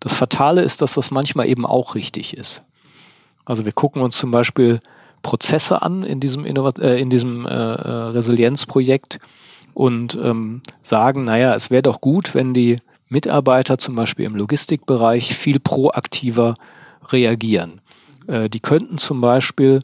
Das 0.00 0.14
Fatale 0.14 0.62
ist, 0.62 0.82
dass 0.82 0.94
das 0.94 1.10
manchmal 1.10 1.46
eben 1.46 1.64
auch 1.64 1.94
richtig 1.94 2.36
ist. 2.36 2.62
Also 3.44 3.64
wir 3.64 3.72
gucken 3.72 4.02
uns 4.02 4.16
zum 4.16 4.30
Beispiel 4.30 4.80
Prozesse 5.22 5.82
an 5.82 6.02
in 6.02 6.20
diesem, 6.20 6.44
Innovat 6.44 6.78
äh, 6.78 6.98
in 6.98 7.10
diesem 7.10 7.46
äh, 7.46 7.50
äh, 7.50 7.90
Resilienzprojekt 8.10 9.18
und 9.74 10.18
ähm, 10.22 10.62
sagen, 10.82 11.24
naja, 11.24 11.54
es 11.54 11.70
wäre 11.70 11.82
doch 11.82 12.00
gut, 12.00 12.34
wenn 12.34 12.54
die 12.54 12.78
Mitarbeiter 13.08 13.78
zum 13.78 13.94
Beispiel 13.94 14.26
im 14.26 14.36
Logistikbereich 14.36 15.34
viel 15.34 15.60
proaktiver 15.60 16.56
reagieren. 17.08 17.80
Äh, 18.26 18.48
die 18.48 18.60
könnten 18.60 18.98
zum 18.98 19.20
Beispiel, 19.20 19.82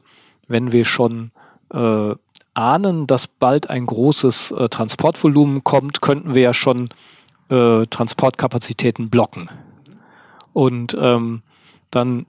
wenn 0.49 0.73
wir 0.73 0.85
schon 0.85 1.33
äh, 1.73 2.15
ahnen, 2.55 3.07
dass 3.07 3.27
bald 3.27 3.69
ein 3.69 3.87
großes 3.87 4.53
äh, 4.53 4.69
Transportvolumen 4.69 5.63
kommt, 5.65 6.01
könnten 6.01 6.35
wir 6.35 6.43
ja 6.43 6.55
schon 6.55 6.91
äh, 7.51 7.87
Transportkapazitäten 7.87 9.11
blocken 9.11 9.51
Und 10.53 10.97
ähm, 10.99 11.43
dann 11.91 12.27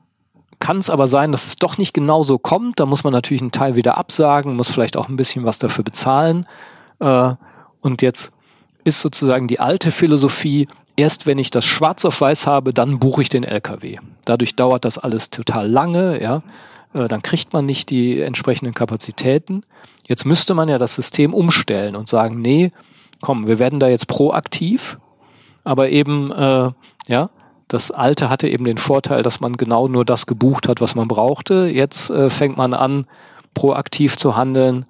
kann 0.59 0.79
es 0.79 0.89
aber 0.89 1.07
sein, 1.07 1.31
dass 1.31 1.47
es 1.47 1.55
doch 1.57 1.77
nicht 1.77 1.93
genau 1.93 2.23
so 2.23 2.37
kommt. 2.37 2.79
Da 2.79 2.85
muss 2.85 3.03
man 3.03 3.13
natürlich 3.13 3.41
einen 3.41 3.51
Teil 3.51 3.75
wieder 3.75 3.97
absagen, 3.97 4.55
muss 4.55 4.71
vielleicht 4.71 4.97
auch 4.97 5.09
ein 5.09 5.15
bisschen 5.15 5.45
was 5.45 5.59
dafür 5.59 5.83
bezahlen. 5.83 6.47
Äh, 6.99 7.33
und 7.81 8.01
jetzt 8.01 8.31
ist 8.83 9.01
sozusagen 9.01 9.47
die 9.47 9.59
alte 9.59 9.91
Philosophie, 9.91 10.67
erst 10.95 11.25
wenn 11.25 11.37
ich 11.37 11.51
das 11.51 11.65
schwarz 11.65 12.05
auf 12.05 12.21
weiß 12.21 12.47
habe, 12.47 12.73
dann 12.73 12.99
buche 12.99 13.21
ich 13.21 13.29
den 13.29 13.43
LKW. 13.43 13.97
Dadurch 14.25 14.55
dauert 14.55 14.85
das 14.85 14.97
alles 14.97 15.29
total 15.29 15.69
lange, 15.69 16.21
ja. 16.21 16.41
Äh, 16.93 17.07
dann 17.07 17.21
kriegt 17.21 17.53
man 17.53 17.65
nicht 17.65 17.89
die 17.89 18.19
entsprechenden 18.21 18.73
Kapazitäten. 18.73 19.63
Jetzt 20.07 20.25
müsste 20.25 20.53
man 20.53 20.69
ja 20.69 20.77
das 20.77 20.95
System 20.95 21.33
umstellen 21.33 21.95
und 21.95 22.07
sagen, 22.07 22.41
nee, 22.41 22.71
komm, 23.21 23.47
wir 23.47 23.59
werden 23.59 23.79
da 23.79 23.87
jetzt 23.87 24.07
proaktiv, 24.07 24.97
aber 25.63 25.89
eben, 25.89 26.31
äh, 26.31 26.71
ja, 27.07 27.29
das 27.67 27.91
alte 27.91 28.29
hatte 28.29 28.47
eben 28.47 28.65
den 28.65 28.77
Vorteil, 28.77 29.23
dass 29.23 29.39
man 29.39 29.53
genau 29.53 29.87
nur 29.87 30.05
das 30.05 30.25
gebucht 30.25 30.67
hat, 30.67 30.81
was 30.81 30.95
man 30.95 31.07
brauchte. 31.07 31.67
Jetzt 31.67 32.09
äh, 32.09 32.29
fängt 32.29 32.57
man 32.57 32.73
an, 32.73 33.05
proaktiv 33.53 34.17
zu 34.17 34.37
handeln. 34.37 34.85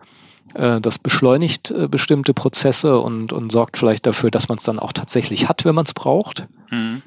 Äh, 0.53 0.79
das 0.81 0.99
beschleunigt 0.99 1.71
äh, 1.71 1.87
bestimmte 1.87 2.33
Prozesse 2.33 2.99
und, 2.99 3.33
und 3.33 3.51
sorgt 3.51 3.77
vielleicht 3.77 4.05
dafür, 4.05 4.31
dass 4.31 4.47
man 4.49 4.57
es 4.57 4.63
dann 4.63 4.79
auch 4.79 4.93
tatsächlich 4.93 5.49
hat, 5.49 5.65
wenn 5.65 5.75
man 5.75 5.85
es 5.85 5.93
braucht. 5.93 6.47
Mhm. 6.69 7.01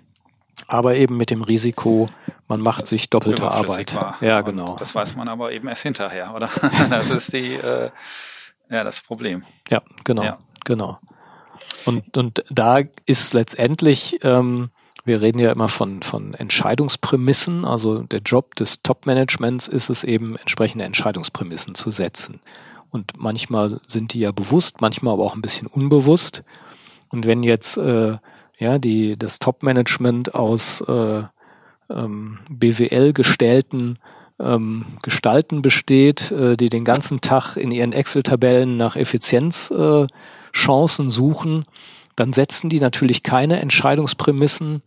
Aber 0.66 0.96
eben 0.96 1.16
mit 1.16 1.30
dem 1.30 1.42
Risiko, 1.42 2.08
man 2.48 2.60
macht 2.60 2.82
das 2.82 2.90
sich 2.90 3.10
doppelte 3.10 3.50
Arbeit. 3.50 3.94
War. 3.94 4.16
Ja, 4.20 4.40
genau. 4.40 4.76
das 4.78 4.94
weiß 4.94 5.16
man 5.16 5.28
aber 5.28 5.52
eben 5.52 5.68
erst 5.68 5.82
hinterher, 5.82 6.34
oder? 6.34 6.50
das 6.90 7.10
ist 7.10 7.32
die, 7.32 7.54
äh, 7.54 7.90
ja, 8.68 8.84
das 8.84 9.00
Problem. 9.00 9.44
Ja, 9.68 9.82
genau, 10.04 10.22
ja. 10.22 10.38
genau. 10.64 10.98
Und, 11.86 12.16
und 12.16 12.44
da 12.50 12.80
ist 13.06 13.32
letztendlich, 13.32 14.18
ähm, 14.22 14.70
wir 15.04 15.20
reden 15.20 15.38
ja 15.38 15.52
immer 15.52 15.68
von, 15.68 16.02
von 16.02 16.34
Entscheidungsprämissen. 16.34 17.64
Also 17.64 18.02
der 18.02 18.20
Job 18.20 18.54
des 18.56 18.82
Top-Managements 18.82 19.68
ist 19.68 19.90
es 19.90 20.04
eben, 20.04 20.36
entsprechende 20.36 20.84
Entscheidungsprämissen 20.84 21.74
zu 21.74 21.90
setzen. 21.90 22.40
Und 22.90 23.12
manchmal 23.16 23.80
sind 23.86 24.14
die 24.14 24.20
ja 24.20 24.32
bewusst, 24.32 24.80
manchmal 24.80 25.14
aber 25.14 25.24
auch 25.24 25.34
ein 25.34 25.42
bisschen 25.42 25.66
unbewusst. 25.66 26.42
Und 27.08 27.26
wenn 27.26 27.42
jetzt 27.42 27.76
äh, 27.76 28.16
ja 28.58 28.78
die 28.78 29.16
das 29.16 29.38
Top-Management 29.38 30.34
aus 30.34 30.80
äh, 30.82 31.22
ähm, 31.88 32.38
BWL 32.48 33.12
gestellten 33.12 33.98
ähm, 34.40 34.86
Gestalten 35.02 35.62
besteht, 35.62 36.32
äh, 36.32 36.56
die 36.56 36.68
den 36.68 36.84
ganzen 36.84 37.20
Tag 37.20 37.56
in 37.56 37.70
ihren 37.70 37.92
Excel-Tabellen 37.92 38.76
nach 38.76 38.96
Effizienzchancen 38.96 41.06
äh, 41.06 41.10
suchen, 41.10 41.66
dann 42.20 42.32
setzen 42.32 42.68
die 42.68 42.80
natürlich 42.80 43.22
keine 43.22 43.60
Entscheidungsprämissen 43.60 44.82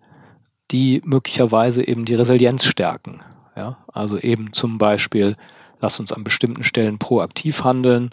die 0.73 1.01
möglicherweise 1.05 1.87
eben 1.87 2.03
die 2.03 2.15
Resilienz 2.15 2.65
stärken. 2.65 3.21
Ja, 3.55 3.77
also 3.93 4.17
eben 4.17 4.51
zum 4.51 4.79
Beispiel, 4.79 5.35
lass 5.79 5.99
uns 5.99 6.11
an 6.11 6.23
bestimmten 6.23 6.63
Stellen 6.63 6.97
proaktiv 6.97 7.63
handeln. 7.63 8.09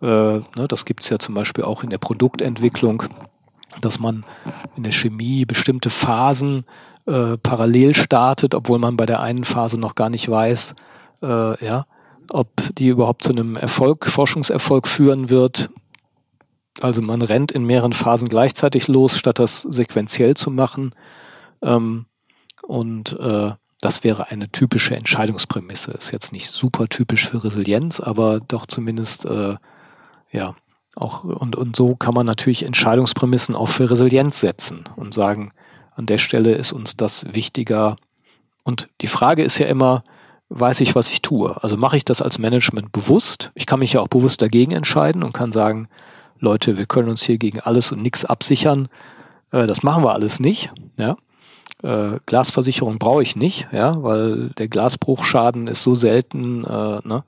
Äh, 0.00 0.06
ne, 0.06 0.66
das 0.68 0.84
gibt's 0.84 1.08
ja 1.08 1.18
zum 1.18 1.34
Beispiel 1.34 1.64
auch 1.64 1.84
in 1.84 1.90
der 1.90 1.98
Produktentwicklung, 1.98 3.04
dass 3.80 4.00
man 4.00 4.24
in 4.76 4.82
der 4.82 4.92
Chemie 4.92 5.44
bestimmte 5.44 5.90
Phasen 5.90 6.64
äh, 7.06 7.36
parallel 7.38 7.94
startet, 7.94 8.54
obwohl 8.54 8.80
man 8.80 8.96
bei 8.96 9.06
der 9.06 9.20
einen 9.20 9.44
Phase 9.44 9.78
noch 9.78 9.94
gar 9.94 10.10
nicht 10.10 10.28
weiß, 10.28 10.74
äh, 11.22 11.64
ja, 11.64 11.86
ob 12.32 12.50
die 12.76 12.88
überhaupt 12.88 13.22
zu 13.22 13.30
einem 13.30 13.56
Erfolg, 13.56 14.06
Forschungserfolg 14.06 14.88
führen 14.88 15.30
wird. 15.30 15.70
Also 16.80 17.02
man 17.02 17.22
rennt 17.22 17.52
in 17.52 17.64
mehreren 17.64 17.92
Phasen 17.92 18.28
gleichzeitig 18.28 18.88
los, 18.88 19.18
statt 19.18 19.38
das 19.38 19.62
sequenziell 19.62 20.34
zu 20.34 20.50
machen. 20.50 20.94
Ähm, 21.62 22.06
und 22.62 23.18
äh, 23.18 23.52
das 23.80 24.04
wäre 24.04 24.30
eine 24.30 24.48
typische 24.50 24.94
Entscheidungsprämisse. 24.94 25.90
Ist 25.92 26.12
jetzt 26.12 26.32
nicht 26.32 26.50
super 26.50 26.88
typisch 26.88 27.28
für 27.28 27.44
Resilienz, 27.44 28.00
aber 28.00 28.40
doch 28.40 28.66
zumindest 28.66 29.26
äh, 29.26 29.56
ja 30.30 30.54
auch 30.94 31.24
und 31.24 31.56
und 31.56 31.74
so 31.74 31.96
kann 31.96 32.14
man 32.14 32.26
natürlich 32.26 32.64
Entscheidungsprämissen 32.64 33.56
auch 33.56 33.68
für 33.68 33.90
Resilienz 33.90 34.40
setzen 34.40 34.84
und 34.94 35.14
sagen, 35.14 35.52
an 35.94 36.06
der 36.06 36.18
Stelle 36.18 36.52
ist 36.52 36.72
uns 36.72 36.96
das 36.96 37.26
wichtiger. 37.34 37.96
Und 38.62 38.88
die 39.00 39.06
Frage 39.08 39.42
ist 39.42 39.58
ja 39.58 39.66
immer, 39.66 40.04
weiß 40.48 40.80
ich, 40.80 40.94
was 40.94 41.10
ich 41.10 41.22
tue? 41.22 41.60
Also 41.62 41.76
mache 41.76 41.96
ich 41.96 42.04
das 42.04 42.22
als 42.22 42.38
Management 42.38 42.92
bewusst? 42.92 43.50
Ich 43.54 43.66
kann 43.66 43.80
mich 43.80 43.94
ja 43.94 44.00
auch 44.00 44.08
bewusst 44.08 44.42
dagegen 44.42 44.72
entscheiden 44.72 45.22
und 45.22 45.32
kann 45.32 45.50
sagen, 45.50 45.88
Leute, 46.42 46.76
wir 46.76 46.86
können 46.86 47.08
uns 47.08 47.22
hier 47.22 47.38
gegen 47.38 47.60
alles 47.60 47.92
und 47.92 48.02
nichts 48.02 48.24
absichern. 48.24 48.88
Äh, 49.52 49.66
das 49.66 49.82
machen 49.82 50.02
wir 50.02 50.12
alles 50.12 50.40
nicht. 50.40 50.72
Ja. 50.98 51.16
Äh, 51.82 52.18
Glasversicherung 52.26 52.98
brauche 52.98 53.22
ich 53.22 53.36
nicht, 53.36 53.68
ja, 53.72 54.02
weil 54.02 54.50
der 54.50 54.68
Glasbruchschaden 54.68 55.68
ist 55.68 55.84
so 55.84 55.94
selten, 55.94 56.64
äh, 56.64 57.00
ne, 57.04 57.24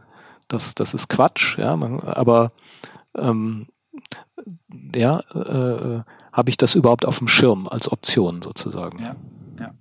das, 0.49 0.75
das 0.75 0.95
ist 0.95 1.09
Quatsch, 1.09 1.59
ja, 1.59 1.77
man, 1.77 2.01
aber 2.01 2.53
ähm, 3.17 3.67
ja, 4.95 5.21
äh, 5.33 6.03
habe 6.33 6.51
ich 6.51 6.57
das 6.57 6.75
überhaupt 6.75 7.07
auf 7.07 7.19
dem 7.19 7.29
Schirm 7.29 7.69
als 7.69 7.91
Option 7.91 8.43
sozusagen? 8.43 9.01
Ja, 9.01 9.17
ja. 9.59 9.75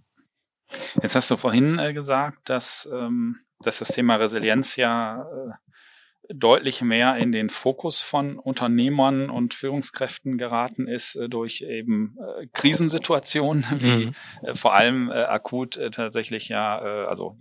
Jetzt 1.01 1.15
hast 1.15 1.29
du 1.29 1.37
vorhin 1.37 1.79
äh, 1.79 1.93
gesagt, 1.93 2.49
dass, 2.49 2.87
ähm, 2.91 3.37
dass 3.59 3.79
das 3.79 3.89
Thema 3.89 4.15
Resilienz 4.15 4.75
ja 4.75 5.23
äh, 5.23 5.51
deutlich 6.29 6.81
mehr 6.81 7.17
in 7.17 7.31
den 7.31 7.49
Fokus 7.49 8.01
von 8.01 8.39
Unternehmern 8.39 9.29
und 9.29 9.53
Führungskräften 9.53 10.37
geraten 10.37 10.87
ist 10.87 11.15
äh, 11.15 11.27
durch 11.27 11.61
eben 11.61 12.17
äh, 12.19 12.47
Krisensituationen, 12.53 13.65
wie 13.79 14.05
mhm. 14.05 14.15
äh, 14.41 14.55
vor 14.55 14.73
allem 14.73 15.11
akut 15.11 15.79
tatsächlich 15.91 16.49
ja, 16.49 16.77
also 16.77 17.37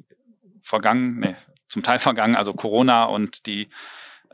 vergangen, 0.62 1.20
nee, 1.20 1.37
zum 1.68 1.83
Teil 1.83 1.99
vergangen, 1.99 2.37
also 2.37 2.53
Corona 2.55 3.05
und 3.05 3.47
die 3.47 3.68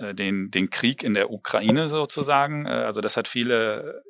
den, 0.00 0.52
den 0.52 0.70
Krieg 0.70 1.02
in 1.02 1.14
der 1.14 1.32
Ukraine 1.32 1.88
sozusagen. 1.88 2.68
Also 2.68 3.00
das 3.00 3.16
hat 3.16 3.26
viele 3.26 4.04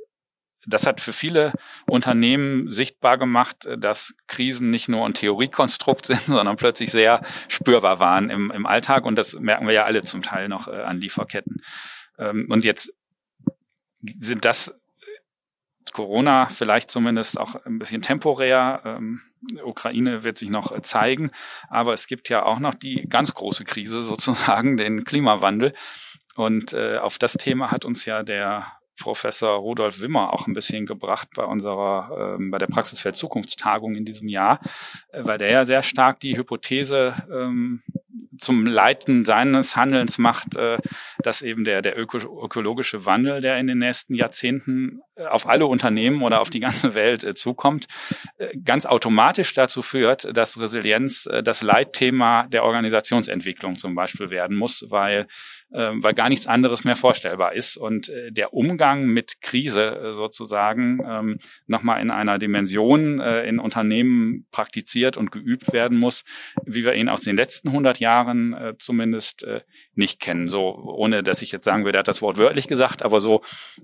das 0.69 0.87
hat 0.87 1.01
für 1.01 1.12
viele 1.12 1.53
Unternehmen 1.87 2.71
sichtbar 2.71 3.19
gemacht, 3.19 3.66
äh, 3.66 3.79
dass 3.79 4.14
Krisen 4.27 4.71
nicht 4.71 4.89
nur 4.89 5.05
ein 5.05 5.14
Theoriekonstrukt 5.14 6.07
sind, 6.07 6.25
sondern 6.27 6.57
plötzlich 6.57 6.91
sehr 6.91 7.23
spürbar 7.49 7.99
waren 7.99 8.31
im, 8.31 8.51
im 8.51 8.66
Alltag. 8.66 9.05
Und 9.05 9.16
das 9.16 9.35
merken 9.35 9.66
wir 9.66 9.75
ja 9.75 9.85
alle 9.85 10.03
zum 10.03 10.23
Teil 10.23 10.49
noch 10.49 10.69
äh, 10.69 10.83
an 10.83 11.01
Lieferketten. 11.01 11.62
Ähm, 12.19 12.47
und 12.51 12.64
jetzt 12.64 12.93
sind 14.01 14.45
das 14.45 14.75
Corona 15.93 16.47
vielleicht 16.47 16.91
zumindest 16.91 17.39
auch 17.41 17.64
ein 17.64 17.79
bisschen 17.79 18.03
temporär. 18.03 18.83
Ähm, 18.85 19.23
Ukraine 19.64 20.23
wird 20.23 20.37
sich 20.37 20.51
noch 20.51 20.71
äh, 20.73 20.83
zeigen. 20.83 21.31
Aber 21.69 21.95
es 21.95 22.07
gibt 22.07 22.29
ja 22.29 22.45
auch 22.45 22.59
noch 22.59 22.75
die 22.75 23.07
ganz 23.09 23.33
große 23.35 23.64
Krise 23.64 24.03
sozusagen, 24.03 24.77
den 24.77 25.05
Klimawandel. 25.05 25.75
Und 26.37 26.73
äh, 26.73 26.99
auf 26.99 27.19
das 27.19 27.33
Thema 27.33 27.71
hat 27.71 27.85
uns 27.85 28.05
ja 28.05 28.23
der 28.23 28.78
Professor 28.99 29.59
Rudolf 29.59 30.01
Wimmer 30.01 30.32
auch 30.32 30.46
ein 30.46 30.55
bisschen 30.55 30.86
gebracht 30.86 31.28
bei 31.34 31.44
unserer, 31.44 32.36
ähm, 32.38 32.51
bei 32.51 32.59
der 32.59 32.66
Praxisfeld 32.66 33.16
Zukunftstagung 33.16 33.94
in 33.94 34.05
diesem 34.05 34.28
Jahr, 34.28 34.61
äh, 35.12 35.22
weil 35.24 35.38
der 35.38 35.51
ja 35.51 35.64
sehr 35.64 35.82
stark 35.82 36.20
die 36.20 36.36
Hypothese 36.36 37.14
ähm, 37.32 37.82
zum 38.38 38.66
Leiten 38.66 39.24
seines 39.24 39.76
Handelns 39.76 40.18
macht, 40.18 40.57
äh, 40.57 40.78
dass 41.18 41.42
eben 41.42 41.64
der, 41.64 41.82
der 41.82 41.99
öko 41.99 42.18
ökologische 42.18 43.05
Wandel, 43.05 43.40
der 43.40 43.59
in 43.59 43.66
den 43.66 43.78
nächsten 43.78 44.14
Jahrzehnten 44.14 45.01
äh, 45.16 45.26
auf 45.26 45.49
alle 45.49 45.66
Unternehmen 45.66 46.22
oder 46.22 46.40
auf 46.40 46.51
die 46.51 46.61
ganze 46.61 46.94
Welt 46.94 47.24
äh, 47.24 47.34
zukommt, 47.34 47.86
äh, 48.38 48.57
ganz 48.59 48.86
automatisch 48.86 49.53
dazu 49.55 49.82
führt, 49.82 50.36
dass 50.36 50.61
Resilienz 50.61 51.26
äh, 51.26 51.42
das 51.42 51.62
Leitthema 51.62 52.46
der 52.49 52.64
Organisationsentwicklung 52.64 53.76
zum 53.76 53.94
Beispiel 53.94 54.30
werden 54.30 54.57
muss, 54.57 54.86
weil 54.88 55.26
weil 55.71 56.14
gar 56.14 56.29
nichts 56.29 56.47
anderes 56.47 56.85
mehr 56.85 56.97
vorstellbar 56.97 57.55
ist. 57.55 57.77
Und 57.77 58.09
äh, 58.09 58.33
der 58.33 58.55
Umgang 58.55 59.07
mit 59.07 59.41
Krise 59.43 59.85
äh, 59.85 60.14
sozusagen 60.14 61.01
ähm, 61.07 61.39
nochmal 61.66 62.01
in 62.01 62.11
einer 62.11 62.39
Dimension 62.39 63.21
äh, 63.21 63.43
in 63.45 63.59
Unternehmen 63.59 64.47
praktiziert 64.51 65.16
und 65.16 65.31
geübt 65.31 65.73
werden 65.73 65.99
muss, 65.99 66.25
wie 66.64 66.85
wir 66.85 66.95
ihn 66.95 67.09
aus 67.09 67.23
den 67.23 67.37
letzten 67.37 67.69
100 67.69 68.01
Jahren 68.01 68.57
zumindest 68.79 69.47
nicht 69.95 70.21
kennen. 70.21 70.49
So, 70.49 70.75
ohne 70.75 71.23
dass 71.23 71.43
ich 71.43 71.53
jetzt 71.53 71.64
sagen 71.64 71.85
würde, 71.85 71.99
er 71.99 72.01
hat 72.01 72.09
das 72.09 72.23
Wort 72.23 72.39
wörtlich 72.39 72.69
gesagt, 72.69 73.03
aber 73.03 73.21
so 73.21 73.43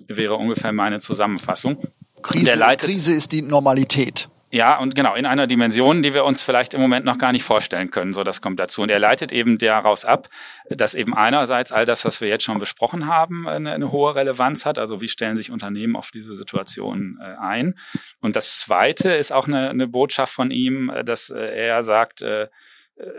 wäre 0.08 0.34
ungefähr 0.34 0.72
meine 0.72 1.00
Zusammenfassung. 1.00 1.82
Krise, 2.22 2.58
Krise 2.78 3.14
ist 3.14 3.32
die 3.32 3.42
Normalität. 3.42 4.28
Ja, 4.54 4.78
und 4.78 4.94
genau, 4.94 5.16
in 5.16 5.26
einer 5.26 5.48
Dimension, 5.48 6.04
die 6.04 6.14
wir 6.14 6.24
uns 6.24 6.44
vielleicht 6.44 6.74
im 6.74 6.80
Moment 6.80 7.04
noch 7.04 7.18
gar 7.18 7.32
nicht 7.32 7.42
vorstellen 7.42 7.90
können. 7.90 8.12
So, 8.12 8.22
das 8.22 8.40
kommt 8.40 8.60
dazu. 8.60 8.82
Und 8.82 8.88
er 8.88 9.00
leitet 9.00 9.32
eben 9.32 9.58
daraus 9.58 10.04
ab, 10.04 10.28
dass 10.70 10.94
eben 10.94 11.12
einerseits 11.12 11.72
all 11.72 11.86
das, 11.86 12.04
was 12.04 12.20
wir 12.20 12.28
jetzt 12.28 12.44
schon 12.44 12.60
besprochen 12.60 13.08
haben, 13.08 13.48
eine, 13.48 13.72
eine 13.72 13.90
hohe 13.90 14.14
Relevanz 14.14 14.64
hat. 14.64 14.78
Also 14.78 15.00
wie 15.00 15.08
stellen 15.08 15.36
sich 15.36 15.50
Unternehmen 15.50 15.96
auf 15.96 16.12
diese 16.12 16.36
Situation 16.36 17.18
äh, 17.20 17.34
ein? 17.40 17.74
Und 18.20 18.36
das 18.36 18.60
zweite 18.60 19.14
ist 19.14 19.32
auch 19.32 19.48
eine, 19.48 19.70
eine 19.70 19.88
Botschaft 19.88 20.32
von 20.32 20.52
ihm, 20.52 20.88
äh, 20.88 21.02
dass 21.02 21.30
äh, 21.30 21.40
er 21.40 21.82
sagt, 21.82 22.22
äh, 22.22 22.46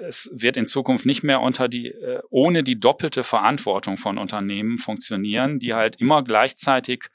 es 0.07 0.31
wird 0.33 0.55
in 0.55 0.67
Zukunft 0.67 1.05
nicht 1.05 1.23
mehr 1.23 1.41
unter 1.41 1.67
die, 1.67 1.87
äh, 1.87 2.21
ohne 2.29 2.63
die 2.63 2.79
doppelte 2.79 3.25
Verantwortung 3.25 3.97
von 3.97 4.17
Unternehmen 4.17 4.77
funktionieren, 4.77 5.59
die 5.59 5.73
halt 5.73 5.97
immer 5.97 6.23
gleichzeitig 6.23 7.09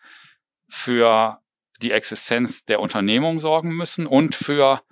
für 0.68 1.40
die 1.82 1.92
Existenz 1.92 2.64
der 2.64 2.80
Unternehmung 2.80 3.40
sorgen 3.40 3.74
müssen 3.74 4.06
und 4.06 4.34
für 4.34 4.82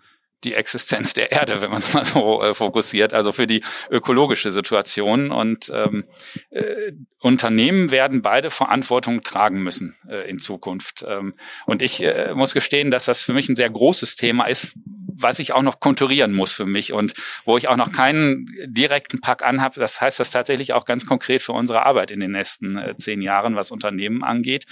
die 0.44 0.54
Existenz 0.54 1.14
der 1.14 1.32
Erde, 1.32 1.60
wenn 1.60 1.70
man 1.70 1.80
es 1.80 1.92
mal 1.92 2.04
so 2.04 2.42
äh, 2.42 2.54
fokussiert, 2.54 3.12
also 3.12 3.32
für 3.32 3.46
die 3.46 3.62
ökologische 3.90 4.52
Situation. 4.52 5.32
Und 5.32 5.70
ähm, 5.74 6.04
äh, 6.50 6.92
Unternehmen 7.20 7.90
werden 7.90 8.22
beide 8.22 8.50
Verantwortung 8.50 9.22
tragen 9.22 9.62
müssen 9.62 9.96
äh, 10.08 10.30
in 10.30 10.38
Zukunft. 10.38 11.04
Ähm, 11.06 11.34
und 11.66 11.82
ich 11.82 12.02
äh, 12.02 12.34
muss 12.34 12.54
gestehen, 12.54 12.92
dass 12.92 13.06
das 13.06 13.24
für 13.24 13.32
mich 13.32 13.48
ein 13.48 13.56
sehr 13.56 13.70
großes 13.70 14.14
Thema 14.14 14.44
ist, 14.46 14.74
was 15.20 15.40
ich 15.40 15.52
auch 15.52 15.62
noch 15.62 15.80
konturieren 15.80 16.32
muss 16.32 16.52
für 16.52 16.66
mich 16.66 16.92
und 16.92 17.14
wo 17.44 17.56
ich 17.56 17.66
auch 17.66 17.76
noch 17.76 17.90
keinen 17.90 18.46
direkten 18.66 19.20
Pack 19.20 19.42
anhabe. 19.42 19.80
Das 19.80 20.00
heißt 20.00 20.20
das 20.20 20.30
tatsächlich 20.30 20.72
auch 20.72 20.84
ganz 20.84 21.04
konkret 21.04 21.42
für 21.42 21.52
unsere 21.52 21.84
Arbeit 21.84 22.12
in 22.12 22.20
den 22.20 22.30
nächsten 22.30 22.78
äh, 22.78 22.94
zehn 22.96 23.22
Jahren, 23.22 23.56
was 23.56 23.72
Unternehmen 23.72 24.22
angeht. 24.22 24.66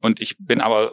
Und 0.00 0.20
ich 0.20 0.36
bin 0.38 0.60
aber 0.60 0.92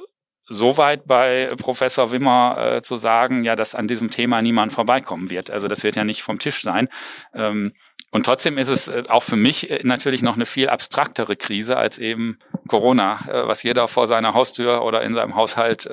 so 0.51 0.77
weit 0.77 1.07
bei 1.07 1.53
Professor 1.57 2.11
Wimmer 2.11 2.57
äh, 2.57 2.81
zu 2.81 2.97
sagen, 2.97 3.43
ja, 3.43 3.55
dass 3.55 3.75
an 3.75 3.87
diesem 3.87 4.11
Thema 4.11 4.41
niemand 4.41 4.73
vorbeikommen 4.73 5.29
wird. 5.29 5.49
Also 5.49 5.67
das 5.67 5.83
wird 5.83 5.95
ja 5.95 6.03
nicht 6.03 6.23
vom 6.23 6.39
Tisch 6.39 6.61
sein. 6.61 6.89
Ähm, 7.33 7.73
und 8.11 8.25
trotzdem 8.25 8.57
ist 8.57 8.67
es 8.67 8.89
äh, 8.89 9.03
auch 9.07 9.23
für 9.23 9.37
mich 9.37 9.71
äh, 9.71 9.79
natürlich 9.83 10.21
noch 10.21 10.35
eine 10.35 10.45
viel 10.45 10.67
abstraktere 10.67 11.37
Krise 11.37 11.77
als 11.77 11.97
eben 11.97 12.39
Corona, 12.67 13.21
äh, 13.29 13.47
was 13.47 13.63
jeder 13.63 13.87
vor 13.87 14.05
seiner 14.05 14.33
Haustür 14.33 14.83
oder 14.83 15.01
in 15.01 15.15
seinem 15.15 15.35
Haushalt 15.35 15.89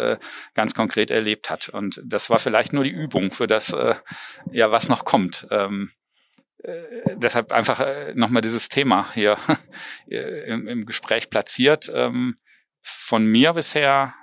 ganz 0.55 0.75
konkret 0.75 1.11
erlebt 1.11 1.51
hat. 1.51 1.69
Und 1.69 2.03
das 2.05 2.31
war 2.31 2.39
vielleicht 2.39 2.73
nur 2.73 2.85
die 2.85 2.91
Übung 2.91 3.31
für 3.31 3.47
das, 3.47 3.75
ja, 4.51 4.71
was 4.71 4.89
noch 4.89 5.05
kommt. 5.05 5.47
Ähm, 5.51 5.93
äh, 6.63 7.15
deshalb 7.15 7.53
einfach 7.53 7.85
nochmal 8.15 8.43
dieses 8.43 8.69
Thema 8.69 9.07
hier 9.15 9.37
im, 10.07 10.67
im 10.67 10.87
Gespräch 10.87 11.31
platziert. 11.31 11.91
Ähm, 11.95 12.37
von 12.83 13.27
mir 13.27 13.53
bisher 13.53 14.15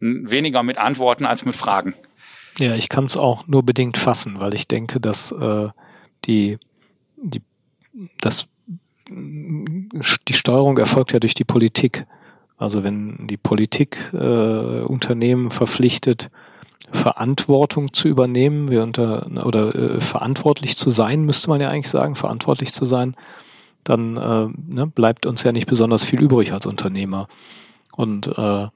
weniger 0.00 0.62
mit 0.62 0.78
Antworten 0.78 1.26
als 1.26 1.44
mit 1.44 1.54
Fragen. 1.54 1.94
Ja, 2.58 2.74
ich 2.74 2.88
kann 2.88 3.04
es 3.04 3.16
auch 3.16 3.46
nur 3.46 3.62
bedingt 3.62 3.96
fassen, 3.96 4.40
weil 4.40 4.54
ich 4.54 4.66
denke, 4.66 5.00
dass 5.00 5.32
äh, 5.32 5.68
die, 6.24 6.58
die, 7.16 7.42
das, 8.20 8.48
die 9.08 10.32
Steuerung 10.32 10.78
erfolgt 10.78 11.12
ja 11.12 11.20
durch 11.20 11.34
die 11.34 11.44
Politik. 11.44 12.06
Also 12.58 12.84
wenn 12.84 13.26
die 13.26 13.36
Politik 13.36 13.98
äh, 14.12 14.82
Unternehmen 14.82 15.50
verpflichtet, 15.50 16.30
Verantwortung 16.92 17.92
zu 17.92 18.08
übernehmen, 18.08 18.70
wir 18.70 18.82
unter 18.82 19.26
oder 19.46 19.74
äh, 19.74 20.00
verantwortlich 20.00 20.76
zu 20.76 20.90
sein, 20.90 21.22
müsste 21.22 21.48
man 21.48 21.60
ja 21.60 21.70
eigentlich 21.70 21.88
sagen, 21.88 22.16
verantwortlich 22.16 22.72
zu 22.72 22.84
sein, 22.84 23.14
dann 23.84 24.16
äh, 24.16 24.48
ne, 24.74 24.86
bleibt 24.86 25.24
uns 25.24 25.42
ja 25.42 25.52
nicht 25.52 25.66
besonders 25.66 26.04
viel 26.04 26.20
übrig 26.20 26.52
als 26.52 26.66
Unternehmer. 26.66 27.28
Und 27.96 28.26
äh, 28.26 28.66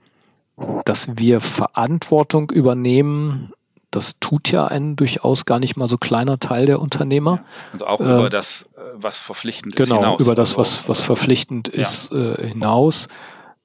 dass 0.85 1.17
wir 1.17 1.41
Verantwortung 1.41 2.51
übernehmen, 2.51 3.53
das 3.91 4.19
tut 4.19 4.51
ja 4.51 4.67
ein 4.67 4.97
durchaus 4.97 5.45
gar 5.45 5.59
nicht 5.59 5.77
mal 5.77 5.89
so 5.89 5.99
kleiner 5.99 6.39
Teil 6.41 6.67
der 6.67 6.81
Unternehmer. 6.81 7.45
Also 7.73 7.87
auch 7.87 8.01
äh, 8.01 8.05
über 8.05 8.31
das, 8.31 8.67
was 8.95 9.19
verpflichtend 9.19 9.77
genau, 9.77 9.97
ist. 9.97 10.01
Genau, 10.01 10.17
über 10.19 10.35
das, 10.35 10.51
also, 10.51 10.61
was, 10.61 10.89
was 10.89 11.01
verpflichtend 11.01 11.71
ja. 11.73 11.81
ist, 11.81 12.13
äh, 12.13 12.49
hinaus. 12.49 13.09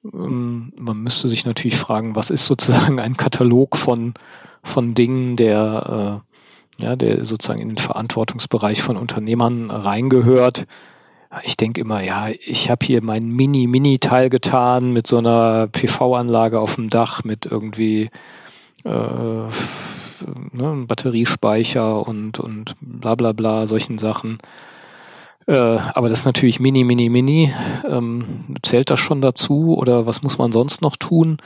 Ähm, 0.04 0.72
man 0.76 0.98
müsste 0.98 1.28
sich 1.28 1.44
natürlich 1.44 1.76
fragen, 1.76 2.14
was 2.14 2.30
ist 2.30 2.46
sozusagen 2.46 3.00
ein 3.00 3.16
Katalog 3.16 3.76
von, 3.76 4.14
von 4.62 4.94
Dingen, 4.94 5.36
der, 5.36 6.22
äh, 6.78 6.84
ja, 6.84 6.96
der 6.96 7.24
sozusagen 7.24 7.60
in 7.60 7.68
den 7.68 7.78
Verantwortungsbereich 7.78 8.82
von 8.82 8.96
Unternehmern 8.96 9.70
reingehört 9.70 10.66
ich 11.44 11.56
denke 11.56 11.80
immer, 11.80 12.02
ja, 12.02 12.28
ich 12.28 12.70
habe 12.70 12.84
hier 12.84 13.02
mein 13.02 13.30
Mini-Mini-Teil 13.30 14.30
getan 14.30 14.92
mit 14.92 15.06
so 15.06 15.18
einer 15.18 15.68
PV-Anlage 15.68 16.58
auf 16.58 16.74
dem 16.74 16.88
Dach 16.88 17.22
mit 17.22 17.46
irgendwie 17.46 18.10
äh, 18.84 18.88
ne, 20.52 20.84
Batteriespeicher 20.86 22.06
und, 22.06 22.40
und 22.40 22.74
bla 22.80 23.14
bla 23.14 23.32
bla, 23.32 23.66
solchen 23.66 23.98
Sachen. 23.98 24.38
Äh, 25.46 25.54
aber 25.54 26.08
das 26.08 26.20
ist 26.20 26.26
natürlich 26.26 26.58
Mini, 26.58 26.82
Mini, 26.82 27.08
Mini. 27.08 27.54
Ähm, 27.84 28.56
zählt 28.62 28.90
das 28.90 28.98
schon 28.98 29.20
dazu 29.20 29.76
oder 29.76 30.06
was 30.06 30.22
muss 30.22 30.36
man 30.38 30.50
sonst 30.50 30.82
noch 30.82 30.96
tun? 30.96 31.38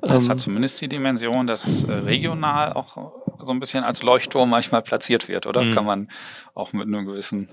Das 0.00 0.24
ähm, 0.24 0.30
hat 0.30 0.40
zumindest 0.40 0.80
die 0.80 0.88
Dimension, 0.88 1.46
dass 1.46 1.66
es 1.66 1.84
äh, 1.84 1.92
regional 1.92 2.72
auch 2.72 2.96
so 3.44 3.52
ein 3.52 3.60
bisschen 3.60 3.82
als 3.82 4.02
Leuchtturm 4.02 4.50
manchmal 4.50 4.82
platziert 4.82 5.28
wird, 5.28 5.46
oder? 5.46 5.62
Mhm. 5.62 5.74
Kann 5.74 5.84
man 5.84 6.08
auch 6.54 6.72
mit 6.72 6.86
einem 6.86 7.06
gewissen 7.06 7.48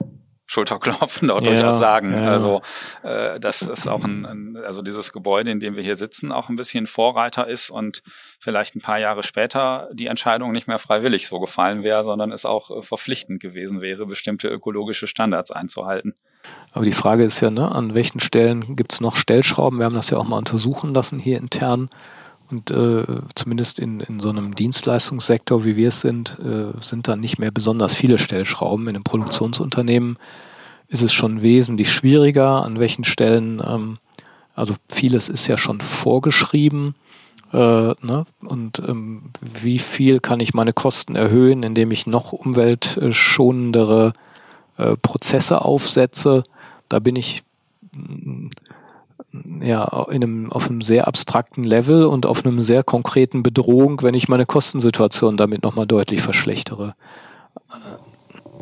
Schulterklopfen 0.49 1.29
auch 1.31 1.41
ja, 1.41 1.51
durchaus 1.51 1.77
sagen. 1.77 2.11
Ja. 2.11 2.31
Also 2.31 2.63
äh, 3.03 3.39
das 3.39 3.61
ist 3.61 3.87
auch 3.87 4.03
ein, 4.03 4.25
ein, 4.25 4.57
also 4.65 4.81
dieses 4.81 5.13
Gebäude, 5.13 5.51
in 5.51 5.59
dem 5.59 5.75
wir 5.75 5.83
hier 5.83 5.95
sitzen, 5.95 6.31
auch 6.31 6.49
ein 6.49 6.55
bisschen 6.55 6.87
Vorreiter 6.87 7.47
ist 7.47 7.69
und 7.69 8.01
vielleicht 8.39 8.75
ein 8.75 8.81
paar 8.81 8.97
Jahre 8.97 9.21
später 9.21 9.89
die 9.93 10.07
Entscheidung 10.07 10.51
nicht 10.51 10.67
mehr 10.67 10.79
freiwillig 10.79 11.27
so 11.27 11.39
gefallen 11.39 11.83
wäre, 11.83 12.03
sondern 12.03 12.31
es 12.31 12.45
auch 12.45 12.71
äh, 12.71 12.81
verpflichtend 12.81 13.39
gewesen 13.41 13.79
wäre, 13.81 14.07
bestimmte 14.07 14.47
ökologische 14.47 15.05
Standards 15.05 15.51
einzuhalten. 15.51 16.15
Aber 16.71 16.83
die 16.83 16.93
Frage 16.93 17.23
ist 17.23 17.41
ja, 17.41 17.51
ne, 17.51 17.71
an 17.71 17.93
welchen 17.93 18.19
Stellen 18.19 18.75
gibt 18.75 18.93
es 18.93 19.01
noch 19.01 19.17
Stellschrauben? 19.17 19.77
Wir 19.77 19.85
haben 19.85 19.95
das 19.95 20.09
ja 20.09 20.17
auch 20.17 20.27
mal 20.27 20.37
untersuchen 20.37 20.95
lassen 20.95 21.19
hier 21.19 21.37
intern. 21.37 21.89
Und 22.51 22.71
äh, 22.71 23.05
zumindest 23.35 23.79
in, 23.79 23.99
in 23.99 24.19
so 24.19 24.29
einem 24.29 24.55
Dienstleistungssektor, 24.55 25.65
wie 25.65 25.75
wir 25.75 25.89
es 25.89 26.01
sind, 26.01 26.37
äh, 26.39 26.71
sind 26.81 27.07
da 27.07 27.15
nicht 27.15 27.37
mehr 27.37 27.51
besonders 27.51 27.93
viele 27.93 28.17
Stellschrauben. 28.17 28.87
In 28.87 28.95
einem 28.95 29.03
Produktionsunternehmen 29.03 30.17
ist 30.87 31.03
es 31.03 31.13
schon 31.13 31.43
wesentlich 31.43 31.91
schwieriger, 31.91 32.63
an 32.63 32.79
welchen 32.79 33.03
Stellen, 33.03 33.61
ähm, 33.65 33.99
also 34.55 34.75
vieles 34.89 35.29
ist 35.29 35.47
ja 35.47 35.57
schon 35.57 35.79
vorgeschrieben. 35.79 36.95
Äh, 37.53 37.57
ne? 37.57 38.25
Und 38.41 38.79
ähm, 38.79 39.31
wie 39.41 39.79
viel 39.79 40.19
kann 40.19 40.39
ich 40.39 40.55
meine 40.55 40.73
Kosten 40.73 41.15
erhöhen, 41.15 41.61
indem 41.61 41.91
ich 41.91 42.07
noch 42.07 42.31
umweltschonendere 42.31 44.13
äh, 44.77 44.97
Prozesse 44.97 45.63
aufsetze? 45.63 46.43
Da 46.89 46.97
bin 46.97 47.15
ich 47.15 47.43
ja, 49.61 50.07
in 50.09 50.23
einem, 50.23 50.51
auf 50.51 50.69
einem 50.69 50.81
sehr 50.81 51.07
abstrakten 51.07 51.63
Level 51.63 52.05
und 52.05 52.25
auf 52.25 52.45
einem 52.45 52.61
sehr 52.61 52.83
konkreten 52.83 53.43
Bedrohung, 53.43 54.01
wenn 54.01 54.15
ich 54.15 54.27
meine 54.27 54.45
Kostensituation 54.45 55.37
damit 55.37 55.63
nochmal 55.63 55.85
deutlich 55.85 56.21
verschlechtere. 56.21 56.95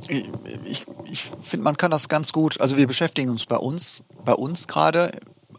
Ich, 0.09 0.25
ich, 0.65 0.85
ich 1.11 1.23
finde, 1.41 1.63
man 1.63 1.77
kann 1.77 1.91
das 1.91 2.09
ganz 2.09 2.33
gut, 2.33 2.59
also 2.61 2.77
wir 2.77 2.87
beschäftigen 2.87 3.29
uns 3.29 3.45
bei 3.45 3.57
uns, 3.57 4.03
bei 4.25 4.33
uns 4.33 4.67
gerade 4.67 5.11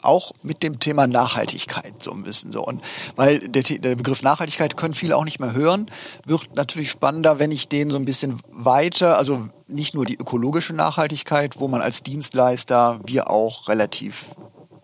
auch 0.02 0.32
mit 0.42 0.62
dem 0.62 0.78
Thema 0.78 1.06
Nachhaltigkeit 1.06 1.94
so 2.02 2.12
ein 2.12 2.22
bisschen 2.22 2.52
so. 2.52 2.62
Und 2.62 2.82
weil 3.16 3.40
der, 3.40 3.62
der, 3.62 3.96
Begriff 3.96 4.22
Nachhaltigkeit 4.22 4.76
können 4.76 4.94
viele 4.94 5.16
auch 5.16 5.24
nicht 5.24 5.40
mehr 5.40 5.54
hören, 5.54 5.86
wird 6.24 6.54
natürlich 6.54 6.90
spannender, 6.90 7.38
wenn 7.38 7.50
ich 7.50 7.68
den 7.68 7.90
so 7.90 7.96
ein 7.96 8.04
bisschen 8.04 8.40
weiter, 8.52 9.18
also 9.18 9.48
nicht 9.66 9.94
nur 9.94 10.04
die 10.04 10.16
ökologische 10.16 10.72
Nachhaltigkeit, 10.72 11.59
wo 11.59 11.68
man 11.68 11.82
als 11.82 12.02
Dienstleister 12.02 13.00
wir 13.06 13.28
auch 13.28 13.68
relativ 13.68 14.26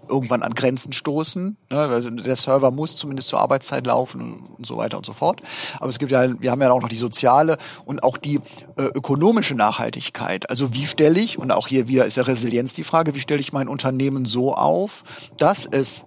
irgendwann 0.09 0.43
an 0.43 0.55
Grenzen 0.55 0.93
stoßen. 0.93 1.57
Ne? 1.71 2.13
Der 2.25 2.37
Server 2.37 2.71
muss 2.71 2.97
zumindest 2.97 3.29
zur 3.29 3.41
Arbeitszeit 3.41 3.87
laufen 3.87 4.43
und 4.57 4.67
so 4.67 4.77
weiter 4.77 4.97
und 4.97 5.07
so 5.07 5.13
fort. 5.13 5.41
Aber 5.79 5.89
es 5.89 5.99
gibt 5.99 6.13
ja, 6.13 6.41
wir 6.41 6.51
haben 6.51 6.61
ja 6.63 6.71
auch 6.71 6.83
noch 6.83 6.89
die 6.89 6.97
soziale 6.97 7.59
und 7.85 8.03
auch 8.03 8.17
die 8.17 8.41
äh, 8.77 8.83
ökonomische 8.83 9.55
Nachhaltigkeit. 9.55 10.49
Also 10.51 10.75
wie 10.75 10.87
stelle 10.87 11.21
ich, 11.21 11.39
und 11.39 11.51
auch 11.51 11.69
hier 11.69 11.89
wieder 11.89 12.05
ist 12.05 12.17
ja 12.17 12.25
Resilienz 12.25 12.73
die 12.73 12.85
Frage, 12.85 13.15
wie 13.15 13.21
stelle 13.21 13.41
ich 13.41 13.53
mein 13.53 13.69
Unternehmen 13.69 14.25
so 14.25 14.55
auf, 14.55 15.05
dass 15.37 15.67
es 15.67 16.05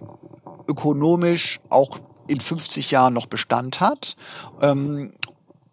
ökonomisch 0.68 1.60
auch 1.70 1.98
in 2.28 2.40
50 2.40 2.90
Jahren 2.90 3.14
noch 3.14 3.26
Bestand 3.26 3.80
hat 3.80 4.16
ähm, 4.60 5.12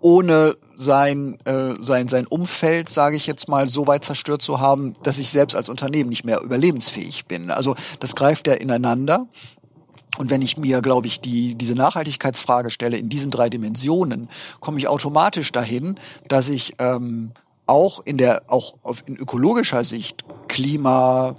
ohne 0.06 0.56
sein, 0.76 1.40
äh, 1.46 1.74
sein, 1.82 2.08
sein 2.10 2.28
Umfeld, 2.28 2.90
sage 2.90 3.16
ich 3.16 3.26
jetzt 3.26 3.48
mal, 3.48 3.68
so 3.68 3.88
weit 3.88 4.06
zerstört 4.06 4.44
zu 4.44 4.60
haben, 4.60 4.94
dass 5.02 5.18
ich 5.18 5.32
selbst 5.32 5.56
als 5.56 5.68
Unternehmen 5.68 6.12
nicht 6.12 6.24
mehr 6.24 6.42
überlebensfähig 6.42 7.26
bin. 7.26 7.50
Also 7.50 7.76
das 8.00 8.16
greift 8.16 8.48
ja 8.48 8.54
ineinander. 8.54 9.26
Und 10.20 10.30
wenn 10.30 10.44
ich 10.44 10.58
mir, 10.58 10.84
glaube 10.84 11.08
ich, 11.08 11.22
die, 11.22 11.56
diese 11.56 11.74
Nachhaltigkeitsfrage 11.74 12.70
stelle 12.70 12.98
in 12.98 13.10
diesen 13.10 13.32
drei 13.32 13.50
Dimensionen, 13.50 14.30
komme 14.60 14.78
ich 14.78 14.88
automatisch 14.88 15.52
dahin, 15.52 15.96
dass 16.28 16.50
ich 16.50 16.76
ähm, 16.78 17.32
auch 17.66 18.06
in 18.06 18.18
der, 18.18 18.44
auch 18.46 18.76
auf, 18.84 19.04
in 19.08 19.16
ökologischer 19.16 19.84
Sicht 19.84 20.24
Klima, 20.48 21.36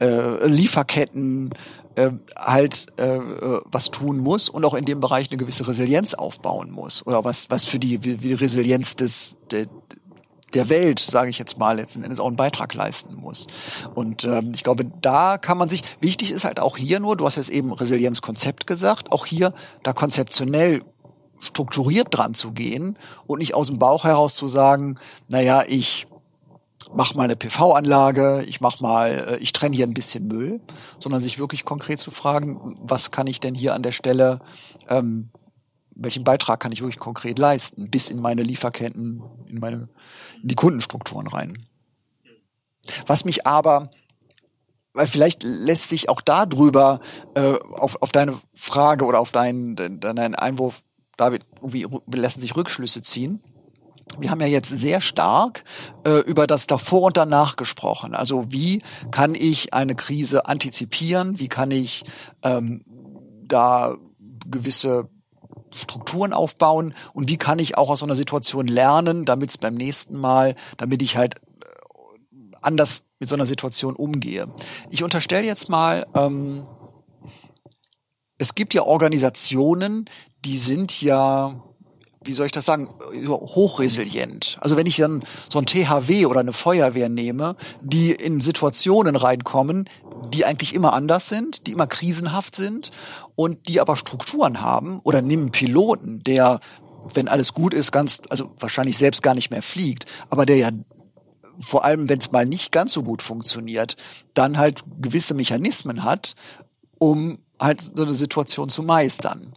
äh, 0.00 0.46
Lieferketten, 0.46 1.50
äh, 1.96 2.10
halt 2.36 2.86
äh, 2.98 3.18
was 3.64 3.90
tun 3.90 4.18
muss 4.18 4.48
und 4.48 4.64
auch 4.64 4.74
in 4.74 4.84
dem 4.84 5.00
Bereich 5.00 5.30
eine 5.30 5.36
gewisse 5.36 5.66
Resilienz 5.66 6.14
aufbauen 6.14 6.70
muss 6.70 7.06
oder 7.06 7.24
was 7.24 7.50
was 7.50 7.64
für 7.64 7.78
die, 7.78 8.04
wie 8.04 8.16
die 8.16 8.34
Resilienz 8.34 8.96
des 8.96 9.36
der, 9.50 9.66
der 10.54 10.68
Welt, 10.68 10.98
sage 10.98 11.30
ich 11.30 11.38
jetzt 11.38 11.58
mal, 11.58 11.76
letzten 11.76 12.02
Endes 12.02 12.20
auch 12.20 12.26
einen 12.26 12.36
Beitrag 12.36 12.74
leisten 12.74 13.16
muss. 13.16 13.46
Und 13.94 14.24
ähm, 14.24 14.52
ich 14.54 14.64
glaube, 14.64 14.84
da 14.84 15.36
kann 15.36 15.58
man 15.58 15.68
sich, 15.68 15.82
wichtig 16.00 16.30
ist 16.30 16.44
halt 16.44 16.60
auch 16.60 16.76
hier 16.76 17.00
nur, 17.00 17.16
du 17.16 17.26
hast 17.26 17.36
jetzt 17.36 17.50
eben 17.50 17.72
Resilienzkonzept 17.72 18.66
gesagt, 18.66 19.12
auch 19.12 19.26
hier 19.26 19.52
da 19.82 19.92
konzeptionell 19.92 20.82
strukturiert 21.40 22.08
dran 22.10 22.34
zu 22.34 22.52
gehen 22.52 22.96
und 23.26 23.40
nicht 23.40 23.54
aus 23.54 23.66
dem 23.66 23.78
Bauch 23.78 24.04
heraus 24.04 24.34
zu 24.34 24.48
sagen, 24.48 24.98
naja, 25.28 25.64
ich 25.66 26.06
mach 26.94 27.14
mal 27.14 27.24
eine 27.24 27.36
PV-Anlage, 27.36 28.44
ich 28.46 28.60
mach 28.60 28.80
mal, 28.80 29.10
äh, 29.28 29.36
ich 29.38 29.52
trenne 29.52 29.76
hier 29.76 29.86
ein 29.86 29.94
bisschen 29.94 30.26
Müll, 30.26 30.60
sondern 30.98 31.22
sich 31.22 31.38
wirklich 31.38 31.64
konkret 31.64 31.98
zu 31.98 32.10
fragen, 32.10 32.76
was 32.80 33.10
kann 33.10 33.26
ich 33.26 33.40
denn 33.40 33.54
hier 33.54 33.74
an 33.74 33.82
der 33.82 33.92
Stelle 33.92 34.40
ähm, 34.88 35.30
welchen 35.94 36.24
Beitrag 36.24 36.60
kann 36.60 36.72
ich 36.72 36.80
wirklich 36.80 36.98
konkret 36.98 37.38
leisten, 37.38 37.90
bis 37.90 38.10
in 38.10 38.20
meine 38.20 38.42
Lieferketten, 38.42 39.22
in 39.46 39.60
meine, 39.60 39.88
in 40.42 40.48
die 40.48 40.54
Kundenstrukturen 40.54 41.28
rein. 41.28 41.66
Was 43.06 43.24
mich 43.24 43.46
aber, 43.46 43.90
weil 44.92 45.06
vielleicht 45.06 45.42
lässt 45.42 45.88
sich 45.88 46.08
auch 46.08 46.20
darüber 46.20 47.00
äh, 47.34 47.54
auf, 47.72 48.00
auf 48.02 48.12
deine 48.12 48.38
Frage 48.54 49.04
oder 49.04 49.20
auf 49.20 49.32
deinen, 49.32 49.76
deinen 49.76 50.34
Einwurf, 50.34 50.82
David, 51.16 51.46
irgendwie 51.62 51.86
lassen 52.16 52.40
sich 52.40 52.56
Rückschlüsse 52.56 53.02
ziehen. 53.02 53.40
Wir 54.18 54.30
haben 54.30 54.40
ja 54.40 54.46
jetzt 54.46 54.70
sehr 54.70 55.00
stark 55.00 55.64
äh, 56.06 56.20
über 56.20 56.46
das 56.46 56.66
davor 56.66 57.02
und 57.02 57.16
danach 57.16 57.56
gesprochen. 57.56 58.14
Also 58.14 58.46
wie 58.50 58.82
kann 59.10 59.34
ich 59.34 59.74
eine 59.74 59.94
Krise 59.94 60.46
antizipieren? 60.46 61.38
Wie 61.38 61.48
kann 61.48 61.70
ich 61.70 62.04
ähm, 62.42 62.84
da 63.46 63.96
gewisse 64.46 65.08
Strukturen 65.74 66.32
aufbauen 66.32 66.94
und 67.12 67.28
wie 67.28 67.36
kann 67.36 67.58
ich 67.58 67.76
auch 67.76 67.90
aus 67.90 68.00
so 68.00 68.06
einer 68.06 68.16
Situation 68.16 68.66
lernen, 68.66 69.24
damit 69.24 69.50
es 69.50 69.58
beim 69.58 69.74
nächsten 69.74 70.16
Mal, 70.16 70.54
damit 70.76 71.02
ich 71.02 71.16
halt 71.16 71.36
äh, 71.36 72.56
anders 72.62 73.04
mit 73.18 73.28
so 73.28 73.34
einer 73.34 73.46
Situation 73.46 73.96
umgehe. 73.96 74.46
Ich 74.90 75.02
unterstelle 75.02 75.46
jetzt 75.46 75.68
mal, 75.68 76.06
ähm, 76.14 76.66
es 78.38 78.54
gibt 78.54 78.74
ja 78.74 78.82
Organisationen, 78.82 80.08
die 80.44 80.58
sind 80.58 81.00
ja 81.00 81.62
wie 82.24 82.32
soll 82.32 82.46
ich 82.46 82.52
das 82.52 82.64
sagen, 82.64 82.88
hochresilient. 83.26 84.58
Also 84.60 84.76
wenn 84.76 84.86
ich 84.86 84.96
dann 84.96 85.24
so 85.48 85.58
ein 85.58 85.66
THW 85.66 86.26
oder 86.26 86.40
eine 86.40 86.52
Feuerwehr 86.52 87.08
nehme, 87.08 87.56
die 87.80 88.12
in 88.12 88.40
Situationen 88.40 89.16
reinkommen, 89.16 89.88
die 90.32 90.44
eigentlich 90.44 90.74
immer 90.74 90.92
anders 90.92 91.28
sind, 91.28 91.66
die 91.66 91.72
immer 91.72 91.86
krisenhaft 91.86 92.56
sind 92.56 92.90
und 93.36 93.68
die 93.68 93.80
aber 93.80 93.96
Strukturen 93.96 94.60
haben, 94.60 95.00
oder 95.04 95.18
einen 95.18 95.50
Piloten, 95.50 96.22
der, 96.24 96.60
wenn 97.14 97.28
alles 97.28 97.54
gut 97.54 97.74
ist, 97.74 97.92
ganz, 97.92 98.20
also 98.30 98.50
wahrscheinlich 98.58 98.96
selbst 98.96 99.22
gar 99.22 99.34
nicht 99.34 99.50
mehr 99.50 99.62
fliegt, 99.62 100.06
aber 100.30 100.46
der 100.46 100.56
ja 100.56 100.70
vor 101.60 101.84
allem, 101.84 102.08
wenn 102.08 102.18
es 102.18 102.32
mal 102.32 102.46
nicht 102.46 102.72
ganz 102.72 102.92
so 102.92 103.04
gut 103.04 103.22
funktioniert, 103.22 103.96
dann 104.34 104.58
halt 104.58 104.82
gewisse 105.00 105.34
Mechanismen 105.34 106.02
hat, 106.02 106.34
um 106.98 107.38
halt 107.60 107.92
so 107.94 108.02
eine 108.02 108.14
Situation 108.14 108.68
zu 108.68 108.82
meistern. 108.82 109.52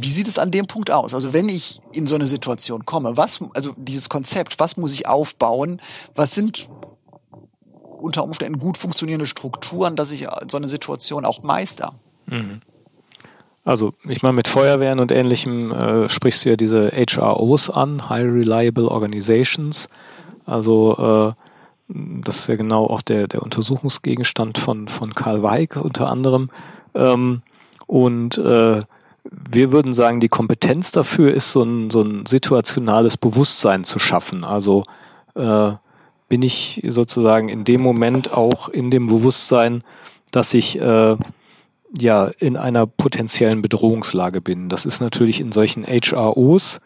Wie 0.00 0.10
sieht 0.10 0.28
es 0.28 0.38
an 0.38 0.50
dem 0.50 0.66
Punkt 0.66 0.90
aus? 0.90 1.14
Also 1.14 1.32
wenn 1.32 1.48
ich 1.48 1.80
in 1.92 2.06
so 2.06 2.14
eine 2.14 2.26
Situation 2.26 2.86
komme, 2.86 3.16
was, 3.16 3.40
also 3.54 3.74
dieses 3.76 4.08
Konzept, 4.08 4.58
was 4.58 4.76
muss 4.76 4.92
ich 4.92 5.06
aufbauen? 5.06 5.80
Was 6.14 6.34
sind 6.34 6.68
unter 8.00 8.22
Umständen 8.24 8.58
gut 8.58 8.78
funktionierende 8.78 9.26
Strukturen, 9.26 9.96
dass 9.96 10.12
ich 10.12 10.26
so 10.48 10.56
eine 10.56 10.68
Situation 10.68 11.24
auch 11.24 11.42
meister? 11.42 11.94
Mhm. 12.26 12.60
Also 13.64 13.92
ich 14.08 14.22
meine, 14.22 14.32
mit 14.32 14.48
Feuerwehren 14.48 14.98
und 14.98 15.12
ähnlichem 15.12 15.72
äh, 15.72 16.08
sprichst 16.08 16.44
du 16.44 16.50
ja 16.50 16.56
diese 16.56 16.90
HROs 16.90 17.68
an, 17.68 18.08
High 18.08 18.24
Reliable 18.24 18.88
Organizations. 18.88 19.88
Also 20.46 21.34
äh, 21.36 21.48
das 21.88 22.40
ist 22.40 22.46
ja 22.48 22.56
genau 22.56 22.86
auch 22.86 23.02
der, 23.02 23.28
der 23.28 23.42
Untersuchungsgegenstand 23.42 24.58
von, 24.58 24.88
von 24.88 25.14
Karl 25.14 25.42
Weig 25.42 25.76
unter 25.76 26.08
anderem. 26.08 26.50
Ähm, 26.94 27.42
und 27.86 28.38
äh, 28.38 28.82
wir 29.30 29.72
würden 29.72 29.92
sagen, 29.92 30.20
die 30.20 30.28
Kompetenz 30.28 30.92
dafür 30.92 31.32
ist 31.32 31.52
so 31.52 31.62
ein, 31.62 31.90
so 31.90 32.02
ein 32.02 32.26
situationales 32.26 33.16
Bewusstsein 33.16 33.84
zu 33.84 33.98
schaffen. 33.98 34.44
Also 34.44 34.84
äh, 35.34 35.72
bin 36.28 36.42
ich 36.42 36.82
sozusagen 36.88 37.48
in 37.48 37.64
dem 37.64 37.80
Moment 37.80 38.32
auch 38.32 38.68
in 38.68 38.90
dem 38.90 39.06
Bewusstsein, 39.06 39.82
dass 40.30 40.54
ich 40.54 40.78
äh, 40.80 41.16
ja 41.96 42.30
in 42.38 42.56
einer 42.56 42.86
potenziellen 42.86 43.62
Bedrohungslage 43.62 44.40
bin. 44.40 44.68
Das 44.68 44.84
ist 44.84 45.00
natürlich 45.00 45.40
in 45.40 45.52
solchen 45.52 45.84
HROs 45.84 46.80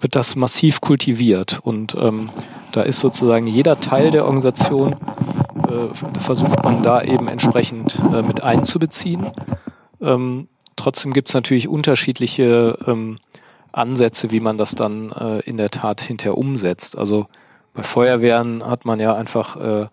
wird 0.00 0.16
das 0.16 0.36
massiv 0.36 0.80
kultiviert 0.80 1.60
und 1.62 1.96
ähm, 1.98 2.30
da 2.72 2.82
ist 2.82 3.00
sozusagen 3.00 3.46
jeder 3.46 3.80
Teil 3.80 4.10
der 4.10 4.24
Organisation 4.24 4.96
äh, 5.68 6.18
versucht 6.20 6.62
man 6.62 6.82
da 6.82 7.00
eben 7.00 7.28
entsprechend 7.28 7.98
äh, 8.12 8.22
mit 8.22 8.42
einzubeziehen. 8.42 9.32
Ähm, 10.02 10.48
Trotzdem 10.84 11.14
gibt 11.14 11.30
es 11.30 11.34
natürlich 11.34 11.66
unterschiedliche 11.66 12.78
ähm, 12.86 13.16
Ansätze, 13.72 14.30
wie 14.30 14.40
man 14.40 14.58
das 14.58 14.74
dann 14.74 15.12
äh, 15.12 15.38
in 15.38 15.56
der 15.56 15.70
Tat 15.70 16.02
hinterher 16.02 16.36
umsetzt. 16.36 16.98
Also 16.98 17.26
bei 17.72 17.82
Feuerwehren 17.82 18.62
hat 18.66 18.84
man 18.84 19.00
ja 19.00 19.14
einfach 19.14 19.56
äh, 19.56 19.86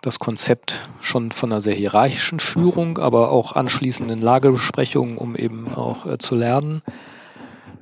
das 0.00 0.18
Konzept 0.18 0.88
schon 1.02 1.30
von 1.30 1.52
einer 1.52 1.60
sehr 1.60 1.74
hierarchischen 1.74 2.40
Führung, 2.40 2.96
aber 2.96 3.30
auch 3.30 3.52
anschließenden 3.52 4.22
Lagebesprechungen, 4.22 5.18
um 5.18 5.36
eben 5.36 5.74
auch 5.74 6.06
äh, 6.06 6.16
zu 6.16 6.36
lernen. 6.36 6.80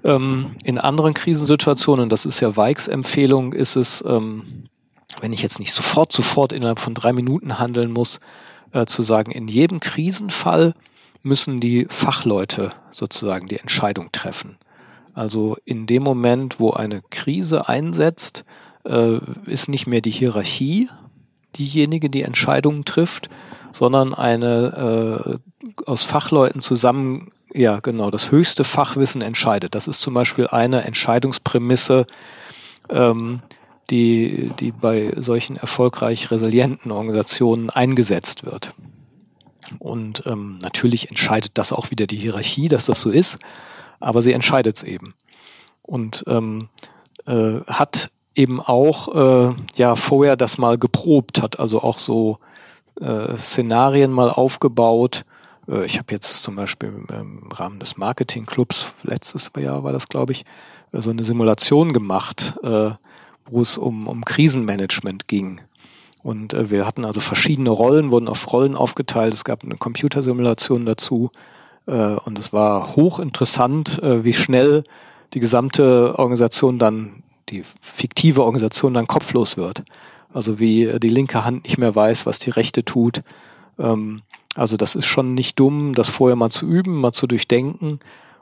Ähm, 0.02 0.56
in 0.64 0.78
anderen 0.78 1.14
Krisensituationen, 1.14 2.08
das 2.08 2.26
ist 2.26 2.40
ja 2.40 2.56
Weiks 2.56 2.88
Empfehlung, 2.88 3.52
ist 3.52 3.76
es, 3.76 4.02
ähm, 4.04 4.64
wenn 5.20 5.32
ich 5.32 5.42
jetzt 5.42 5.60
nicht 5.60 5.72
sofort, 5.72 6.10
sofort 6.10 6.52
innerhalb 6.52 6.80
von 6.80 6.94
drei 6.94 7.12
Minuten 7.12 7.60
handeln 7.60 7.92
muss, 7.92 8.18
äh, 8.72 8.84
zu 8.84 9.04
sagen, 9.04 9.30
in 9.30 9.46
jedem 9.46 9.78
Krisenfall 9.78 10.74
müssen 11.28 11.60
die 11.60 11.86
Fachleute 11.88 12.72
sozusagen 12.90 13.46
die 13.46 13.58
Entscheidung 13.58 14.10
treffen. 14.12 14.58
Also 15.14 15.56
in 15.64 15.86
dem 15.86 16.02
Moment, 16.02 16.58
wo 16.58 16.72
eine 16.72 17.02
Krise 17.10 17.68
einsetzt, 17.68 18.44
äh, 18.84 19.18
ist 19.46 19.68
nicht 19.68 19.86
mehr 19.86 20.00
die 20.00 20.10
Hierarchie 20.10 20.88
diejenige, 21.56 22.10
die 22.10 22.22
Entscheidungen 22.22 22.84
trifft, 22.84 23.28
sondern 23.72 24.14
eine 24.14 25.36
äh, 25.36 25.82
aus 25.86 26.02
Fachleuten 26.02 26.62
zusammen, 26.62 27.30
ja 27.52 27.80
genau, 27.80 28.10
das 28.10 28.30
höchste 28.30 28.64
Fachwissen 28.64 29.22
entscheidet. 29.22 29.74
Das 29.74 29.88
ist 29.88 30.00
zum 30.00 30.14
Beispiel 30.14 30.46
eine 30.48 30.84
Entscheidungsprämisse, 30.84 32.06
ähm, 32.90 33.40
die, 33.90 34.52
die 34.58 34.72
bei 34.72 35.14
solchen 35.16 35.56
erfolgreich 35.56 36.30
resilienten 36.30 36.92
Organisationen 36.92 37.70
eingesetzt 37.70 38.44
wird. 38.44 38.74
Und 39.78 40.22
ähm, 40.26 40.58
natürlich 40.62 41.08
entscheidet 41.08 41.52
das 41.54 41.72
auch 41.72 41.90
wieder 41.90 42.06
die 42.06 42.16
Hierarchie, 42.16 42.68
dass 42.68 42.86
das 42.86 43.00
so 43.00 43.10
ist, 43.10 43.38
aber 44.00 44.22
sie 44.22 44.32
entscheidet 44.32 44.76
es 44.76 44.82
eben. 44.82 45.14
Und 45.82 46.24
ähm, 46.26 46.68
äh, 47.26 47.60
hat 47.66 48.10
eben 48.34 48.60
auch 48.60 49.48
äh, 49.48 49.54
ja 49.74 49.96
vorher 49.96 50.36
das 50.36 50.58
mal 50.58 50.78
geprobt, 50.78 51.42
hat 51.42 51.58
also 51.58 51.82
auch 51.82 51.98
so 51.98 52.38
äh, 53.00 53.36
Szenarien 53.36 54.12
mal 54.12 54.30
aufgebaut. 54.30 55.24
Äh, 55.68 55.84
ich 55.84 55.98
habe 55.98 56.12
jetzt 56.12 56.42
zum 56.42 56.56
Beispiel 56.56 56.92
im 57.08 57.50
Rahmen 57.52 57.78
des 57.80 57.96
Marketingclubs, 57.96 58.94
letztes 59.02 59.50
Jahr 59.56 59.82
war 59.84 59.92
das, 59.92 60.08
glaube 60.08 60.32
ich, 60.32 60.44
so 60.92 61.10
eine 61.10 61.24
Simulation 61.24 61.92
gemacht, 61.92 62.54
äh, 62.62 62.90
wo 63.46 63.62
es 63.62 63.76
um, 63.76 64.06
um 64.06 64.24
Krisenmanagement 64.24 65.28
ging. 65.28 65.60
Und 66.22 66.54
äh, 66.54 66.70
wir 66.70 66.86
hatten 66.86 67.04
also 67.04 67.20
verschiedene 67.20 67.70
Rollen, 67.70 68.10
wurden 68.10 68.28
auf 68.28 68.52
Rollen 68.52 68.76
aufgeteilt. 68.76 69.34
Es 69.34 69.44
gab 69.44 69.64
eine 69.64 69.76
Computersimulation 69.76 70.84
dazu. 70.84 71.30
Äh, 71.86 71.92
und 72.14 72.38
es 72.38 72.52
war 72.52 72.96
hochinteressant, 72.96 74.02
äh, 74.02 74.24
wie 74.24 74.34
schnell 74.34 74.84
die 75.34 75.40
gesamte 75.40 76.18
Organisation 76.18 76.78
dann, 76.78 77.22
die 77.48 77.62
fiktive 77.80 78.42
Organisation 78.42 78.94
dann 78.94 79.06
kopflos 79.06 79.56
wird. 79.56 79.84
Also 80.32 80.58
wie 80.58 80.84
äh, 80.84 81.00
die 81.00 81.08
linke 81.08 81.44
Hand 81.44 81.64
nicht 81.64 81.78
mehr 81.78 81.94
weiß, 81.94 82.26
was 82.26 82.38
die 82.38 82.50
rechte 82.50 82.84
tut. 82.84 83.22
Ähm, 83.78 84.22
also 84.54 84.76
das 84.76 84.96
ist 84.96 85.06
schon 85.06 85.34
nicht 85.34 85.58
dumm, 85.60 85.94
das 85.94 86.10
vorher 86.10 86.36
mal 86.36 86.50
zu 86.50 86.66
üben, 86.66 87.00
mal 87.00 87.12
zu 87.12 87.26
durchdenken 87.26 88.00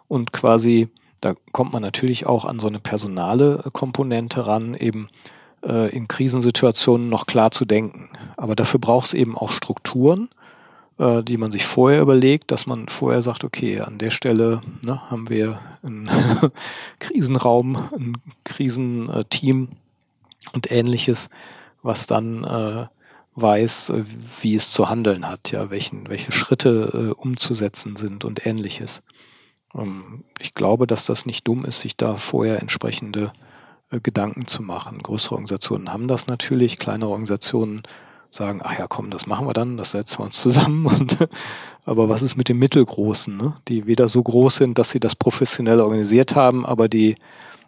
und 0.09 0.33
quasi, 0.33 0.89
da 1.21 1.35
kommt 1.53 1.73
man 1.73 1.83
natürlich 1.83 2.27
auch 2.27 2.45
an 2.45 2.59
so 2.59 2.69
eine 2.69 2.81
personale 2.81 3.63
Komponente 3.73 4.47
ran, 4.47 4.75
eben 4.75 5.09
äh, 5.65 5.91
in 5.95 6.09
Krisensituationen 6.09 7.09
noch 7.09 7.27
klar 7.27 7.51
zu 7.51 7.65
denken. 7.65 8.11
Aber 8.37 8.57
dafür 8.57 8.81
braucht 8.81 9.07
es 9.07 9.15
eben 9.15 9.37
auch 9.37 9.51
Strukturen, 9.51 10.29
äh, 10.99 11.23
die 11.23 11.37
man 11.37 11.53
sich 11.53 11.67
vorher 11.67 12.01
überlegt, 12.01 12.51
dass 12.51 12.67
man 12.67 12.89
vorher 12.89 13.23
sagt, 13.23 13.45
okay, 13.45 13.81
an 13.81 13.99
der 13.99 14.11
Stelle 14.11 14.61
ne, 14.85 15.11
haben 15.11 15.29
wir 15.29 15.59
einen 15.83 16.11
Krisenraum, 16.99 17.77
ein 17.95 18.17
Krisenteam 18.45 19.69
und 20.53 20.71
ähnliches, 20.71 21.29
was 21.83 22.07
dann 22.07 22.45
äh, 22.45 22.87
weiß, 23.37 23.91
äh, 23.91 24.05
wie 24.43 24.55
es 24.55 24.71
zu 24.71 24.89
handeln 24.89 25.29
hat, 25.29 25.53
ja, 25.53 25.71
welchen, 25.71 26.09
welche 26.09 26.33
Schritte 26.33 27.15
äh, 27.15 27.21
umzusetzen 27.21 27.97
sind 27.97 28.25
und 28.25 28.47
ähnliches. 28.47 29.03
Ähm, 29.75 30.25
ich 30.39 30.55
glaube, 30.55 30.87
dass 30.87 31.07
das 31.07 31.27
nicht 31.27 31.47
dumm 31.47 31.65
ist, 31.65 31.81
sich 31.81 31.97
da 31.97 32.17
vorher 32.17 32.61
entsprechende 32.61 33.33
Gedanken 33.91 34.47
zu 34.47 34.63
machen. 34.63 35.03
Größere 35.03 35.35
Organisationen 35.35 35.93
haben 35.93 36.09
das 36.09 36.27
natürlich, 36.27 36.79
kleinere 36.79 37.11
Organisationen 37.11 37.83
sagen, 38.31 38.61
ach 38.63 38.79
ja, 38.79 38.87
komm, 38.89 39.11
das 39.11 39.27
machen 39.27 39.47
wir 39.47 39.53
dann, 39.53 39.77
das 39.77 39.93
setzen 39.93 40.19
wir 40.19 40.25
uns 40.25 40.41
zusammen. 40.41 40.87
Und, 40.87 41.17
aber 41.85 42.09
was 42.09 42.23
ist 42.23 42.37
mit 42.37 42.49
den 42.49 42.59
Mittelgroßen, 42.59 43.37
ne? 43.37 43.55
die 43.69 43.87
weder 43.87 44.09
so 44.09 44.23
groß 44.23 44.57
sind, 44.57 44.79
dass 44.79 44.91
sie 44.91 45.01
das 45.01 45.15
professionell 45.15 45.81
organisiert 45.81 46.35
haben, 46.35 46.67
aber 46.67 46.89
die 46.89 47.17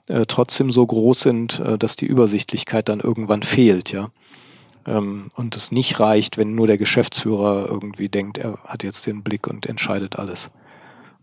äh, 0.08 0.26
trotzdem 0.26 0.70
so 0.70 0.86
groß 0.86 1.20
sind, 1.20 1.60
äh, 1.60 1.78
dass 1.78 1.96
die 1.96 2.06
Übersichtlichkeit 2.06 2.88
dann 2.88 3.00
irgendwann 3.00 3.42
fehlt, 3.42 3.92
ja. 3.92 4.08
Ähm, 4.86 5.30
und 5.34 5.56
es 5.56 5.70
nicht 5.70 6.00
reicht, 6.00 6.38
wenn 6.38 6.54
nur 6.54 6.66
der 6.66 6.78
Geschäftsführer 6.78 7.66
irgendwie 7.68 8.08
denkt, 8.08 8.38
er 8.38 8.58
hat 8.64 8.82
jetzt 8.82 9.06
den 9.06 9.22
Blick 9.22 9.46
und 9.46 9.66
entscheidet 9.66 10.18
alles. 10.18 10.50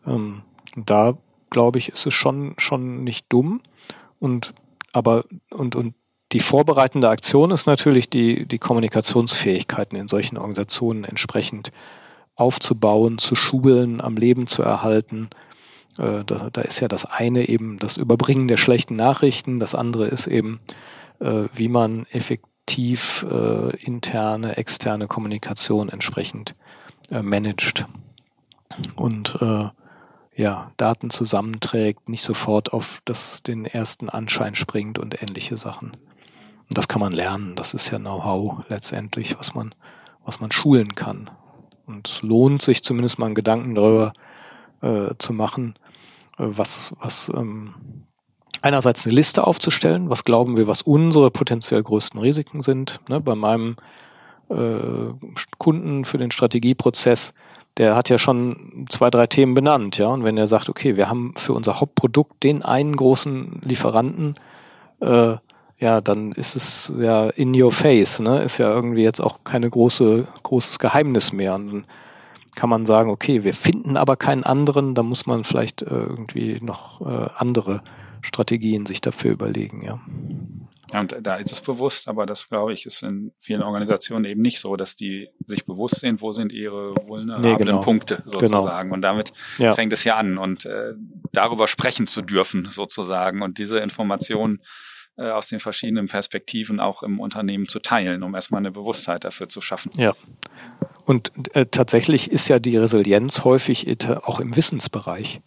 Ähm, 0.06 0.44
da 0.76 1.18
glaube 1.50 1.80
ich, 1.80 1.90
ist 1.90 2.06
es 2.06 2.14
schon, 2.14 2.54
schon 2.58 3.04
nicht 3.04 3.26
dumm. 3.30 3.62
Und, 4.20 4.54
aber, 4.96 5.26
und, 5.52 5.76
und 5.76 5.94
die 6.32 6.40
vorbereitende 6.40 7.10
Aktion 7.10 7.52
ist 7.52 7.68
natürlich, 7.68 8.10
die, 8.10 8.46
die 8.46 8.60
Kommunikationsfähigkeiten 8.60 9.98
in 9.98 10.08
solchen 10.08 10.38
Organisationen 10.38 11.04
entsprechend 11.04 11.74
aufzubauen, 12.36 13.18
zu 13.18 13.36
schulen, 13.36 14.00
am 14.00 14.16
Leben 14.16 14.48
zu 14.48 14.64
erhalten. 14.64 15.30
Äh, 15.98 16.24
da, 16.26 16.50
da 16.52 16.62
ist 16.62 16.80
ja 16.80 16.88
das 16.88 17.06
eine 17.06 17.50
eben 17.50 17.78
das 17.78 17.98
Überbringen 17.98 18.48
der 18.48 18.58
schlechten 18.58 18.96
Nachrichten, 18.96 19.60
das 19.60 19.76
andere 19.76 20.08
ist 20.08 20.28
eben, 20.28 20.62
äh, 21.20 21.44
wie 21.54 21.68
man 21.68 22.06
effektiv 22.12 23.26
äh, 23.30 23.76
interne, 23.84 24.56
externe 24.56 25.08
Kommunikation 25.08 25.90
entsprechend 25.90 26.56
äh, 27.12 27.22
managt 27.22 27.86
und 28.96 29.38
äh, 29.42 29.68
ja, 30.36 30.72
Daten 30.78 31.10
zusammenträgt, 31.10 32.10
nicht 32.10 32.24
sofort 32.24 32.74
auf 32.74 33.02
das, 33.06 33.42
den 33.42 33.66
ersten 33.66 34.10
Anschein 34.10 34.56
springt 34.56 35.00
und 35.00 35.22
ähnliche 35.22 35.58
Sachen. 35.58 35.92
Und 35.92 36.78
das 36.78 36.88
kann 36.88 37.00
man 37.00 37.14
lernen. 37.14 37.56
Das 37.56 37.74
ist 37.74 37.90
ja 37.90 37.98
Know-how 37.98 38.66
letztendlich, 38.68 39.38
was 39.38 39.56
man, 39.56 39.74
was 40.26 40.40
man 40.40 40.52
schulen 40.52 40.96
kann. 40.96 41.30
Und 41.86 42.10
es 42.10 42.22
lohnt 42.22 42.62
sich 42.62 42.84
zumindest 42.84 43.20
mal 43.20 43.28
einen 43.28 43.36
Gedanken 43.36 43.76
darüber 43.76 44.14
äh, 44.82 45.14
zu 45.20 45.32
machen, 45.32 45.76
äh, 46.38 46.44
was, 46.48 46.94
was 47.00 47.32
ähm, 47.34 47.76
einerseits 48.62 49.06
eine 49.06 49.16
Liste 49.16 49.46
aufzustellen, 49.46 50.10
was 50.10 50.26
glauben 50.26 50.58
wir, 50.58 50.68
was 50.68 50.82
unsere 50.82 51.32
potenziell 51.32 51.84
größten 51.84 52.20
Risiken 52.20 52.62
sind. 52.62 53.00
Ne, 53.08 53.22
bei 53.22 53.36
meinem 53.36 53.78
äh, 54.50 55.14
Kunden 55.60 56.04
für 56.04 56.18
den 56.18 56.32
Strategieprozess, 56.32 57.34
der 57.78 57.96
hat 57.96 58.10
ja 58.10 58.18
schon 58.18 58.86
zwei, 58.90 59.10
drei 59.10 59.28
Themen 59.28 59.54
benannt, 59.54 59.98
ja. 59.98 60.08
Und 60.08 60.24
wenn 60.24 60.38
er 60.38 60.48
sagt, 60.48 60.70
okay, 60.70 60.96
wir 60.96 61.10
haben 61.10 61.34
für 61.36 61.54
unser 61.54 61.80
Hauptprodukt 61.80 62.44
den 62.44 62.64
einen 62.64 62.96
großen 62.96 63.62
Lieferanten, 63.64 64.36
äh, 65.02 65.36
ja, 65.78 66.00
dann 66.00 66.32
ist 66.32 66.56
es 66.56 66.94
ja 66.98 67.28
in 67.30 67.60
your 67.60 67.72
face, 67.72 68.20
ne? 68.20 68.42
Ist 68.42 68.60
ja 68.60 68.72
irgendwie 68.72 69.04
jetzt 69.04 69.20
auch 69.20 69.40
keine 69.44 69.70
große, 69.70 70.28
großes 70.44 70.80
Geheimnis 70.80 71.34
mehr. 71.34 71.56
Und 71.56 71.68
dann 71.68 71.88
kann 72.56 72.70
man 72.70 72.86
sagen, 72.86 73.10
okay, 73.10 73.44
wir 73.44 73.54
finden 73.54 73.98
aber 73.98 74.16
keinen 74.16 74.44
anderen, 74.44 74.96
da 74.96 75.04
muss 75.04 75.26
man 75.26 75.44
vielleicht 75.44 75.82
äh, 75.82 75.90
irgendwie 75.90 76.60
noch 76.62 77.02
äh, 77.02 77.30
andere 77.36 77.82
Strategien 78.22 78.86
sich 78.86 79.02
dafür 79.02 79.34
überlegen, 79.34 79.84
ja. 79.84 80.00
Ja, 80.96 81.02
und 81.02 81.14
da 81.20 81.36
ist 81.36 81.52
es 81.52 81.60
bewusst, 81.60 82.08
aber 82.08 82.26
das 82.26 82.48
glaube 82.48 82.72
ich 82.72 82.86
ist 82.86 83.04
in 83.04 83.34
vielen 83.38 83.62
Organisationen 83.64 84.24
eben 84.24 84.42
nicht 84.42 84.62
so, 84.62 84.78
dass 84.78 84.96
die 84.96 85.28
sich 85.46 85.66
bewusst 85.66 86.00
sind, 86.00 86.22
wo 86.22 86.32
sind 86.32 86.54
ihre 86.54 86.96
vulnerablen 87.06 87.52
nee, 87.52 87.58
genau. 87.58 87.82
Punkte 87.82 88.24
genau. 88.26 88.40
sozusagen. 88.40 88.88
Genau. 88.88 88.96
Und 88.96 89.02
damit 89.02 89.34
ja. 89.58 89.76
fängt 89.76 89.92
es 89.92 90.06
ja 90.06 90.16
an 90.16 90.38
und 90.38 90.66
äh, 90.66 90.94
darüber 91.34 91.68
sprechen 91.68 92.08
zu 92.08 92.22
dürfen 92.22 92.70
sozusagen 92.70 93.42
und 93.42 93.58
diese 93.58 93.80
Informationen 93.80 94.64
äh, 95.18 95.30
aus 95.32 95.50
den 95.50 95.60
verschiedenen 95.60 96.08
Perspektiven 96.08 96.80
auch 96.80 97.04
im 97.04 97.20
Unternehmen 97.20 97.68
zu 97.68 97.80
teilen, 97.80 98.24
um 98.24 98.34
erstmal 98.34 98.60
eine 98.60 98.72
Bewusstheit 98.72 99.26
dafür 99.26 99.50
zu 99.50 99.60
schaffen. 99.60 99.92
Ja. 99.98 100.14
Und 101.04 101.34
äh, 101.58 101.66
tatsächlich 101.66 102.32
ist 102.32 102.48
ja 102.48 102.60
die 102.60 102.78
Resilienz 102.78 103.44
häufig 103.44 103.86
auch 104.24 104.40
im 104.40 104.56
Wissensbereich. 104.56 105.42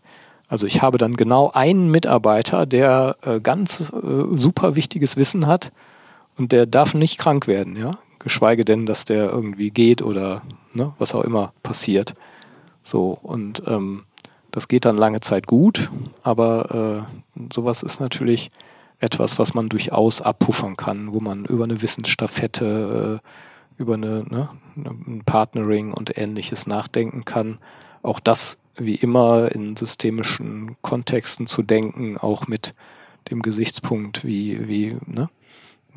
Also 0.49 0.66
ich 0.66 0.80
habe 0.80 0.99
dann 0.99 1.16
genau 1.16 1.51
einen 1.53 1.90
Mitarbeiter, 1.90 2.64
der 2.64 3.16
äh, 3.22 3.40
ganz 3.40 3.92
äh, 3.92 4.36
super 4.36 4.74
wichtiges 4.74 5.16
Wissen 5.16 5.46
hat 5.46 5.70
und 6.38 6.53
der 6.53 6.66
darf 6.66 6.94
nicht 6.94 7.18
krank 7.18 7.46
werden, 7.46 7.76
ja. 7.76 7.99
Geschweige 8.18 8.64
denn, 8.64 8.84
dass 8.84 9.05
der 9.05 9.30
irgendwie 9.30 9.70
geht 9.70 10.03
oder 10.03 10.42
ne, 10.72 10.92
was 10.99 11.14
auch 11.14 11.22
immer 11.22 11.53
passiert. 11.62 12.14
So, 12.82 13.16
und 13.22 13.62
ähm, 13.66 14.05
das 14.51 14.66
geht 14.66 14.86
dann 14.86 14.96
lange 14.96 15.20
Zeit 15.20 15.46
gut, 15.46 15.90
aber 16.22 17.07
äh, 17.36 17.42
sowas 17.53 17.82
ist 17.82 18.01
natürlich 18.01 18.51
etwas, 18.99 19.38
was 19.38 19.55
man 19.55 19.68
durchaus 19.68 20.20
abpuffern 20.20 20.76
kann, 20.76 21.12
wo 21.12 21.20
man 21.20 21.44
über 21.44 21.64
eine 21.64 21.80
Wissensstaffette, 21.80 23.20
äh, 23.22 23.80
über 23.80 23.94
eine, 23.94 24.24
ne, 24.28 24.49
ein 24.74 25.22
Partnering 25.24 25.92
und 25.92 26.18
ähnliches 26.18 26.66
nachdenken 26.66 27.24
kann. 27.24 27.59
Auch 28.03 28.18
das 28.18 28.59
wie 28.79 28.95
immer 28.95 29.53
in 29.53 29.76
systemischen 29.76 30.76
Kontexten 30.83 31.47
zu 31.47 31.62
denken, 31.62 32.16
auch 32.18 32.47
mit 32.47 32.74
dem 33.31 33.43
Gesichtspunkt, 33.43 34.24
wie, 34.24 34.68
wie, 34.68 34.97
ne? 35.07 35.29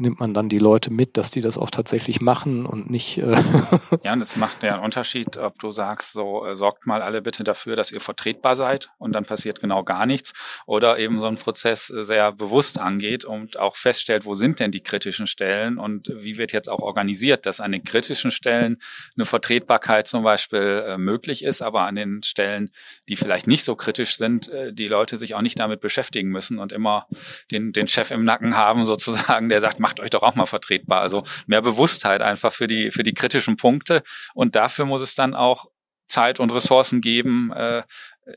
Nimmt 0.02 0.20
man 0.20 0.34
dann 0.34 0.50
die 0.50 0.60
Leute 0.60 0.92
mit, 0.92 1.16
dass 1.16 1.32
die 1.32 1.42
das 1.42 1.58
auch 1.58 1.70
tatsächlich 1.70 2.20
machen 2.20 2.66
und 2.66 2.90
nicht. 2.90 3.18
Äh 3.20 3.42
ja, 4.04 4.14
und 4.14 4.22
es 4.22 4.36
macht 4.36 4.64
ja 4.64 4.76
einen 4.76 4.84
Unterschied, 4.84 5.38
ob 5.38 5.60
du 5.60 5.72
sagst, 5.72 6.14
so 6.14 6.46
äh, 6.46 6.56
sorgt 6.56 6.86
mal 6.86 7.02
alle 7.02 7.22
bitte 7.22 7.44
dafür, 7.44 7.76
dass 7.76 7.92
ihr 7.92 8.02
vertretbar 8.02 8.56
seid 8.56 8.90
und 8.98 9.14
dann 9.14 9.26
passiert 9.26 9.62
genau 9.62 9.84
gar 9.84 10.06
nichts, 10.06 10.34
oder 10.66 11.00
eben 11.00 11.20
so 11.20 11.28
ein 11.28 11.38
Prozess 11.38 11.90
äh, 11.90 12.04
sehr 12.04 12.32
bewusst 12.32 12.80
angeht 12.80 13.24
und 13.24 13.58
auch 13.58 13.76
feststellt, 13.76 14.26
wo 14.26 14.36
sind 14.36 14.60
denn 14.60 14.72
die 14.72 14.82
kritischen 14.82 15.28
Stellen 15.28 15.78
und 15.78 16.10
wie 16.10 16.38
wird 16.38 16.52
jetzt 16.52 16.70
auch 16.70 16.80
organisiert, 16.80 17.46
dass 17.46 17.60
an 17.60 17.72
den 17.72 17.84
kritischen 17.84 18.32
Stellen 18.32 18.82
eine 19.16 19.26
Vertretbarkeit 19.26 20.08
zum 20.08 20.24
Beispiel 20.24 20.84
äh, 20.88 20.98
möglich 20.98 21.44
ist, 21.44 21.62
aber 21.62 21.82
an 21.82 21.96
den 21.96 22.24
Stellen, 22.24 22.72
die 23.12 23.18
vielleicht 23.18 23.46
nicht 23.46 23.66
so 23.66 23.76
kritisch 23.76 24.16
sind, 24.16 24.48
äh, 24.48 24.72
die 24.72 24.88
Leute 24.88 25.18
sich 25.18 25.36
auch 25.36 25.42
nicht 25.42 25.60
damit 25.60 25.82
beschäftigen 25.82 26.30
müssen 26.30 26.60
und 26.60 26.72
immer 26.72 27.08
den, 27.52 27.74
den 27.74 27.90
Chef 27.90 28.10
im 28.10 28.24
Nacken 28.24 28.56
haben 28.56 28.86
sozusagen, 28.86 29.50
der 29.50 29.60
sagt, 29.60 29.80
macht 29.80 30.00
euch 30.00 30.10
doch 30.10 30.24
auch 30.24 30.36
mal 30.36 30.46
vertretbar. 30.46 31.02
Also 31.02 31.26
mehr 31.46 31.62
Bewusstheit 31.62 32.22
einfach 32.22 32.54
für 32.54 32.68
die, 32.68 32.90
für 32.90 33.04
die 33.04 33.14
kritischen 33.14 33.58
Punkte. 33.58 34.02
Und 34.34 34.56
dafür 34.56 34.86
muss 34.86 35.02
es 35.02 35.14
dann 35.14 35.36
auch 35.36 35.66
Zeit 36.08 36.40
und 36.40 36.52
Ressourcen 36.52 37.02
geben, 37.02 37.52
äh, 37.52 37.84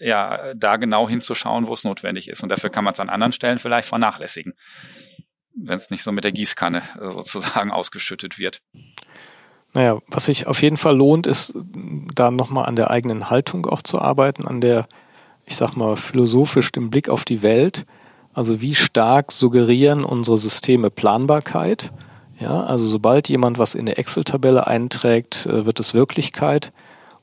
ja, 0.01 0.53
da 0.55 0.77
genau 0.77 1.09
hinzuschauen, 1.09 1.69
wo 1.69 1.73
es 1.73 1.85
notwendig 1.85 2.29
ist. 2.29 2.43
Und 2.43 2.49
dafür 2.49 2.71
kann 2.71 2.83
man 2.83 2.95
es 2.95 3.01
an 3.01 3.11
anderen 3.11 3.33
Stellen 3.33 3.61
vielleicht 3.61 3.89
vernachlässigen, 3.89 4.55
wenn 5.57 5.77
es 5.77 5.91
nicht 5.91 6.03
so 6.03 6.11
mit 6.11 6.25
der 6.25 6.33
Gießkanne 6.33 6.83
äh, 7.01 7.11
sozusagen 7.13 7.71
ausgeschüttet 7.71 8.39
wird. 8.39 8.61
Naja, 9.75 9.99
was 10.07 10.27
sich 10.27 10.47
auf 10.47 10.63
jeden 10.63 10.77
Fall 10.77 10.97
lohnt, 10.97 11.27
ist 11.27 11.53
da 12.15 12.31
nochmal 12.31 12.67
an 12.67 12.77
der 12.77 12.91
eigenen 12.91 13.29
Haltung 13.29 13.67
auch 13.67 13.83
zu 13.83 14.01
arbeiten, 14.01 14.47
an 14.47 14.61
der, 14.61 14.87
ich 15.45 15.57
sag 15.57 15.77
mal, 15.77 15.97
philosophisch 15.97 16.71
dem 16.73 16.91
Blick 16.91 17.09
auf 17.09 17.25
die 17.25 17.43
Welt, 17.43 17.85
also 18.35 18.61
wie 18.61 18.75
stark 18.75 19.31
suggerieren 19.31 20.05
unsere 20.05 20.39
Systeme 20.39 20.91
Planbarkeit? 20.91 21.93
Ja, 22.41 22.65
also 22.65 22.87
sobald 22.87 23.29
jemand 23.29 23.59
was 23.59 23.77
in 23.77 23.83
eine 23.83 23.97
Excel-Tabelle 23.97 24.67
einträgt, 24.67 25.47
äh, 25.47 25.67
wird 25.67 25.79
es 25.79 25.95
Wirklichkeit 25.95 26.73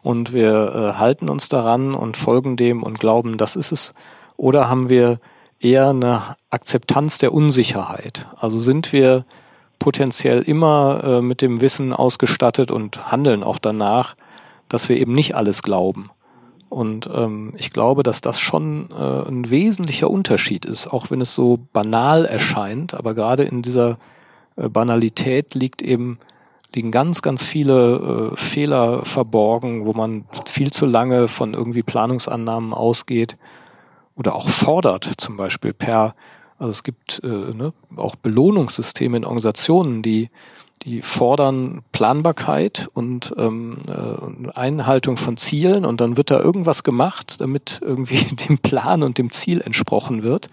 und 0.02 0.32
wir 0.32 0.94
äh, 0.96 0.98
halten 0.98 1.28
uns 1.28 1.50
daran 1.50 1.94
und 1.94 2.16
folgen 2.16 2.56
dem 2.56 2.82
und 2.82 3.00
glauben, 3.00 3.38
das 3.38 3.58
ist 3.58 3.74
es. 3.74 3.94
Oder 4.38 4.70
haben 4.70 4.90
wir 4.90 5.20
eher 5.60 5.90
eine 5.90 6.38
Akzeptanz 6.50 7.18
der 7.18 7.34
Unsicherheit? 7.34 8.26
Also 8.40 8.60
sind 8.60 8.94
wir 8.94 9.26
potenziell 9.82 10.44
immer 10.44 11.02
äh, 11.04 11.22
mit 11.24 11.42
dem 11.42 11.60
Wissen 11.60 11.92
ausgestattet 11.92 12.70
und 12.70 13.12
handeln 13.12 13.44
auch 13.44 13.58
danach, 13.58 14.16
dass 14.70 14.88
wir 14.90 14.98
eben 14.98 15.14
nicht 15.14 15.36
alles 15.36 15.64
glauben. 15.64 16.12
Und 16.70 17.10
ähm, 17.12 17.54
ich 17.58 17.72
glaube, 17.72 18.04
dass 18.04 18.22
das 18.22 18.40
schon 18.40 18.92
äh, 18.92 19.28
ein 19.28 19.50
wesentlicher 19.50 20.08
Unterschied 20.08 20.66
ist, 20.66 20.86
auch 20.86 21.10
wenn 21.10 21.20
es 21.20 21.34
so 21.34 21.58
banal 21.74 22.26
erscheint. 22.26 22.94
Aber 22.94 23.16
gerade 23.16 23.42
in 23.42 23.64
dieser 23.64 23.98
äh, 24.56 24.70
Banalität 24.70 25.56
liegt 25.56 25.82
eben 25.82 26.20
liegen 26.76 26.92
ganz, 26.92 27.24
ganz 27.24 27.44
viele 27.44 28.32
äh, 28.34 28.38
Fehler 28.38 29.04
verborgen, 29.04 29.86
wo 29.88 29.94
man 29.94 30.26
viel 30.46 30.72
zu 30.72 30.86
lange 30.86 31.28
von 31.28 31.56
irgendwie 31.56 31.84
Planungsannahmen 31.84 32.72
ausgeht 32.72 33.36
oder 34.16 34.36
auch 34.36 34.48
fordert, 34.48 35.10
zum 35.18 35.38
Beispiel 35.38 35.74
per, 35.74 36.14
also 36.62 36.72
es 36.72 36.84
gibt 36.84 37.22
äh, 37.24 37.28
ne, 37.28 37.74
auch 37.96 38.16
Belohnungssysteme 38.16 39.18
in 39.18 39.26
Organisationen, 39.26 40.04
die 40.04 40.30
die 40.84 41.04
fordern 41.04 41.84
Planbarkeit 41.92 42.90
und 42.94 43.34
ähm, 43.38 43.78
äh, 43.88 44.50
Einhaltung 44.58 45.18
von 45.18 45.38
Zielen 45.38 45.86
und 45.86 46.02
dann 46.02 46.18
wird 46.18 46.32
da 46.32 46.40
irgendwas 46.40 46.84
gemacht, 46.84 47.40
damit 47.40 47.80
irgendwie 47.84 48.24
dem 48.48 48.58
Plan 48.58 49.04
und 49.04 49.18
dem 49.18 49.32
Ziel 49.32 49.62
entsprochen 49.62 50.24
wird. 50.24 50.48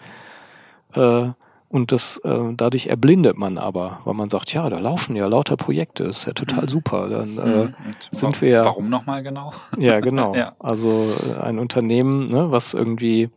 Äh, 0.95 1.31
und 1.71 1.93
das 1.93 2.17
äh, 2.25 2.39
dadurch 2.55 2.87
erblindet 2.87 3.37
man 3.37 3.59
aber, 3.59 4.01
weil 4.05 4.15
man 4.15 4.31
sagt, 4.31 4.53
ja, 4.55 4.69
da 4.71 4.79
laufen 4.79 5.17
ja 5.17 5.27
lauter 5.27 5.57
Projekte, 5.57 6.05
ist 6.05 6.27
ja 6.27 6.33
total 6.33 6.65
mhm. 6.65 6.69
super. 6.69 7.09
Dann 7.09 7.39
äh, 7.39 7.65
mhm. 7.65 7.75
sind 8.11 8.41
wir 8.41 8.49
ja. 8.49 8.65
Warum 8.65 8.89
nochmal 8.89 9.23
genau? 9.23 9.53
Ja, 9.79 10.01
genau. 10.01 10.35
ja. 10.35 10.55
Also 10.59 11.09
äh, 11.27 11.41
ein 11.41 11.59
Unternehmen, 11.59 12.29
ne, 12.29 12.51
was 12.51 12.73
irgendwie 12.73 13.29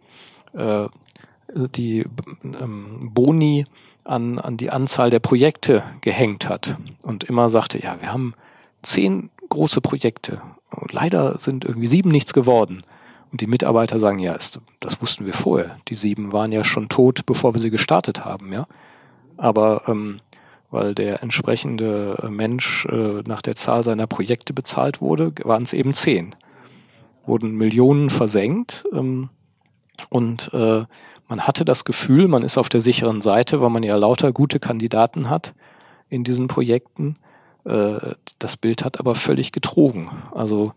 äh, 0.54 0.88
die 1.56 2.06
ähm, 2.44 3.12
Boni 3.14 3.66
an, 4.04 4.40
an 4.40 4.58
die 4.58 4.70
Anzahl 4.70 5.10
der 5.10 5.20
Projekte 5.20 5.84
gehängt 6.02 6.50
hat 6.50 6.78
und 7.04 7.24
immer 7.24 7.50
sagte, 7.50 7.82
ja, 7.82 7.98
wir 8.00 8.12
haben 8.12 8.34
zehn 8.82 9.30
große 9.50 9.82
Projekte 9.82 10.42
und 10.72 10.94
leider 10.94 11.38
sind 11.38 11.66
irgendwie 11.66 11.88
sieben 11.88 12.10
nichts 12.10 12.34
geworden. 12.34 12.84
Und 13.32 13.42
die 13.42 13.48
Mitarbeiter 13.48 14.00
sagen, 14.00 14.20
ja, 14.20 14.34
ist, 14.34 14.60
das 14.80 15.02
wussten 15.02 15.26
wir 15.26 15.34
vorher. 15.34 15.78
Die 15.88 15.96
sieben 15.96 16.34
waren 16.34 16.52
ja 16.52 16.64
schon 16.64 16.90
tot, 16.90 17.26
bevor 17.26 17.54
wir 17.54 17.62
sie 17.62 17.70
gestartet 17.70 18.26
haben, 18.26 18.52
ja. 18.52 18.68
Aber 19.38 19.84
ähm, 19.88 20.20
weil 20.70 20.96
der 20.96 21.22
entsprechende 21.22 22.28
Mensch 22.30 22.86
äh, 22.86 23.22
nach 23.26 23.42
der 23.42 23.56
Zahl 23.56 23.84
seiner 23.84 24.08
Projekte 24.08 24.54
bezahlt 24.54 25.02
wurde, 25.02 25.34
waren 25.44 25.64
es 25.64 25.74
eben 25.74 25.94
zehn. 25.94 26.36
Wurden 27.26 27.56
Millionen 27.56 28.10
versenkt. 28.10 28.86
Ähm, 28.94 29.30
Und 30.10 30.52
äh, 30.54 30.84
man 31.32 31.48
hatte 31.48 31.64
das 31.64 31.86
Gefühl, 31.86 32.28
man 32.28 32.44
ist 32.44 32.58
auf 32.58 32.68
der 32.68 32.82
sicheren 32.82 33.22
Seite, 33.22 33.62
weil 33.62 33.70
man 33.70 33.84
ja 33.84 33.96
lauter 33.96 34.34
gute 34.34 34.60
Kandidaten 34.60 35.30
hat 35.30 35.54
in 36.10 36.26
diesen 36.26 36.48
Projekten. 36.50 37.16
Äh, 37.64 38.16
das 38.38 38.58
Bild 38.58 38.84
hat 38.84 39.00
aber 39.00 39.16
völlig 39.16 39.54
getrogen. 39.54 40.12
Also 40.36 40.74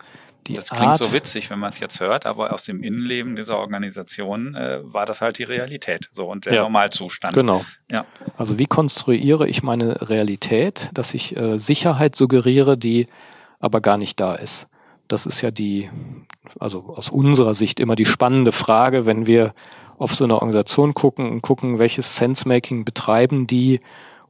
die 0.47 0.53
das 0.53 0.69
klingt 0.69 0.85
Art, 0.85 0.99
so 0.99 1.13
witzig, 1.13 1.51
wenn 1.51 1.59
man 1.59 1.73
es 1.73 1.81
jetzt 1.81 1.99
hört, 1.99 2.25
aber 2.25 2.53
aus 2.53 2.65
dem 2.67 2.85
Innenleben 2.85 3.35
dieser 3.35 3.59
Organisation 3.59 4.55
äh, 4.55 4.79
war 4.85 5.07
das 5.07 5.23
halt 5.23 5.39
die 5.39 5.43
Realität, 5.43 6.09
so 6.13 6.31
und 6.31 6.47
der 6.47 6.55
ja, 6.55 6.63
Normalzustand. 6.63 7.35
Genau. 7.35 7.65
Ja. 7.91 8.05
Also 8.37 8.57
wie 8.57 8.67
konstruiere 8.67 9.49
ich 9.49 9.65
meine 9.65 10.09
Realität, 10.09 10.91
dass 10.95 11.15
ich 11.15 11.35
äh, 11.37 11.59
Sicherheit 11.59 12.15
suggeriere, 12.15 12.79
die 12.79 13.09
aber 13.59 13.81
gar 13.81 13.99
nicht 13.99 14.21
da 14.21 14.37
ist? 14.37 14.69
Das 15.09 15.27
ist 15.27 15.41
ja 15.41 15.51
die, 15.51 15.91
also 16.61 16.95
aus 16.95 17.09
unserer 17.09 17.55
Sicht 17.55 17.81
immer 17.81 17.97
die 17.97 18.07
spannende 18.07 18.53
Frage, 18.53 19.05
wenn 19.05 19.27
wir 19.27 19.53
auf 19.99 20.15
so 20.15 20.25
eine 20.25 20.35
Organisation 20.35 20.95
gucken 20.95 21.31
und 21.31 21.43
gucken, 21.43 21.79
welches 21.79 22.17
Sensemaking 22.17 22.85
betreiben 22.85 23.47
die, 23.47 23.81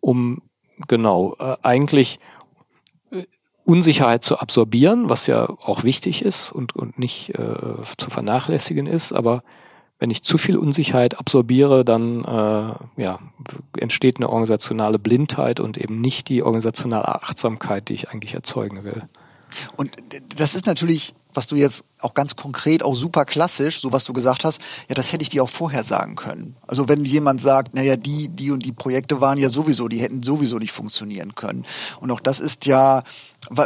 um 0.01 0.43
genau 0.89 1.37
äh, 1.39 1.57
eigentlich 1.63 2.19
Unsicherheit 3.65 4.23
zu 4.23 4.39
absorbieren, 4.39 5.09
was 5.09 5.27
ja 5.27 5.49
auch 5.49 5.85
wichtig 5.85 6.23
ist 6.23 6.53
und, 6.53 6.77
und 6.77 6.99
nicht 6.99 7.31
äh, 7.31 7.83
zu 7.97 8.11
vernachlässigen 8.11 8.87
ist. 8.87 9.13
Aber 9.13 9.43
wenn 9.99 10.11
ich 10.11 10.23
zu 10.23 10.37
viel 10.37 10.59
Unsicherheit 10.59 11.19
absorbiere, 11.19 11.85
dann 11.85 12.25
äh, 12.25 13.03
ja, 13.03 13.19
entsteht 13.79 14.17
eine 14.17 14.29
organisationale 14.29 14.99
Blindheit 14.99 15.61
und 15.61 15.79
eben 15.79 16.01
nicht 16.01 16.29
die 16.29 16.43
organisationale 16.43 17.23
Achtsamkeit, 17.23 17.89
die 17.89 17.95
ich 17.95 18.11
eigentlich 18.11 18.35
erzeugen 18.35 18.85
will. 18.85 19.05
Und 19.77 19.93
das 20.37 20.55
ist 20.55 20.67
natürlich 20.67 21.15
was 21.35 21.47
du 21.47 21.57
jetzt 21.57 21.85
auch 22.01 22.15
ganz 22.15 22.37
konkret, 22.37 22.83
auch 22.83 22.95
super 22.95 23.25
klassisch, 23.25 23.81
so 23.81 23.93
was 23.93 24.05
du 24.05 24.13
gesagt 24.13 24.45
hast, 24.45 24.61
ja, 24.89 24.95
das 24.95 25.13
hätte 25.13 25.23
ich 25.23 25.31
dir 25.31 25.43
auch 25.43 25.49
vorher 25.51 25.85
sagen 25.85 26.17
können. 26.17 26.57
Also 26.67 26.89
wenn 26.89 27.05
jemand 27.05 27.41
sagt, 27.41 27.75
naja, 27.75 27.97
die, 27.97 28.29
die 28.29 28.51
und 28.51 28.65
die 28.65 28.73
Projekte 28.73 29.21
waren 29.21 29.39
ja 29.39 29.51
sowieso, 29.51 29.89
die 29.89 29.99
hätten 29.99 30.23
sowieso 30.23 30.59
nicht 30.59 30.73
funktionieren 30.73 31.35
können. 31.35 31.65
Und 32.01 32.11
auch 32.11 32.21
das 32.21 32.41
ist 32.41 32.67
ja, 32.67 33.03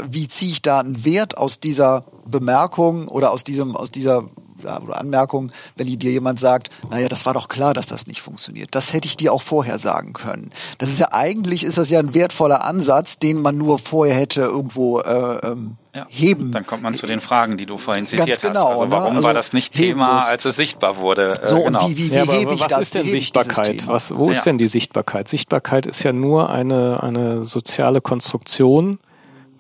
wie 0.09 0.29
ziehe 0.29 0.53
ich 0.53 0.63
da 0.63 0.81
einen 0.81 1.05
Wert 1.05 1.37
aus 1.37 1.61
dieser 1.61 2.05
Bemerkung 2.27 3.09
oder 3.09 3.33
aus 3.33 3.45
diesem, 3.45 3.77
aus 3.77 3.91
dieser 3.91 4.29
oder 4.63 5.01
Anmerkung, 5.01 5.53
wenn 5.77 5.87
dir 5.87 6.11
jemand 6.11 6.39
sagt, 6.39 6.71
naja, 6.91 7.09
das 7.09 7.27
war 7.27 7.35
doch 7.35 7.49
klar, 7.49 7.75
dass 7.75 7.87
das 7.87 8.07
nicht 8.07 8.21
funktioniert. 8.21 8.69
Das 8.73 8.93
hätte 8.93 9.09
ich 9.09 9.17
dir 9.17 9.33
auch 9.33 9.43
vorher 9.43 9.79
sagen 9.79 10.13
können. 10.13 10.53
Das 10.79 10.91
ist 10.91 10.99
ja 10.99 11.13
eigentlich 11.13 11.65
ist 11.65 11.79
das 11.79 11.91
ja 11.91 11.99
ein 11.99 12.15
wertvoller 12.15 12.65
Ansatz, 12.65 13.19
den 13.19 13.41
man 13.41 13.57
nur 13.57 13.79
vorher 13.79 14.15
hätte 14.15 14.43
irgendwo 14.43 15.01
äh, 15.01 15.39
ähm, 15.47 15.77
ja. 15.95 16.07
heben. 16.09 16.53
Dann 16.53 16.67
kommt 16.67 16.83
man 16.83 16.95
zu 16.95 17.07
den 17.07 17.21
Fragen, 17.21 17.57
die 17.57 17.67
du 17.67 17.79
vorhin 17.79 18.07
zitiert 18.07 18.41
genau, 18.41 18.71
hast. 18.71 18.81
Also 18.81 18.91
warum 18.91 19.05
ne? 19.05 19.11
also 19.11 19.23
war 19.25 19.35
das 19.35 19.53
nicht 19.53 19.75
Thema, 19.75 20.19
als 20.19 20.45
es 20.45 20.57
sichtbar 20.57 20.97
wurde? 20.99 21.35
Äh, 21.43 21.47
so 21.47 21.63
genau. 21.63 21.85
und 21.85 21.91
wie, 21.91 21.99
wie, 21.99 22.11
wie 22.11 22.15
ja, 22.15 22.27
hebe 22.27 22.55
ich 22.55 22.61
was 22.61 22.69
das? 22.69 22.79
Was 22.79 22.83
ist 22.83 22.95
denn 22.95 23.07
Sichtbarkeit? 23.07 23.87
Was, 23.87 24.17
wo 24.17 24.31
ist 24.31 24.45
denn 24.45 24.59
die 24.59 24.69
Sichtbarkeit? 24.69 25.29
Sichtbarkeit 25.29 25.87
ist 25.87 26.03
ja 26.03 26.13
nur 26.13 26.51
eine 26.51 27.03
eine 27.03 27.45
soziale 27.45 28.01
Konstruktion, 28.01 28.99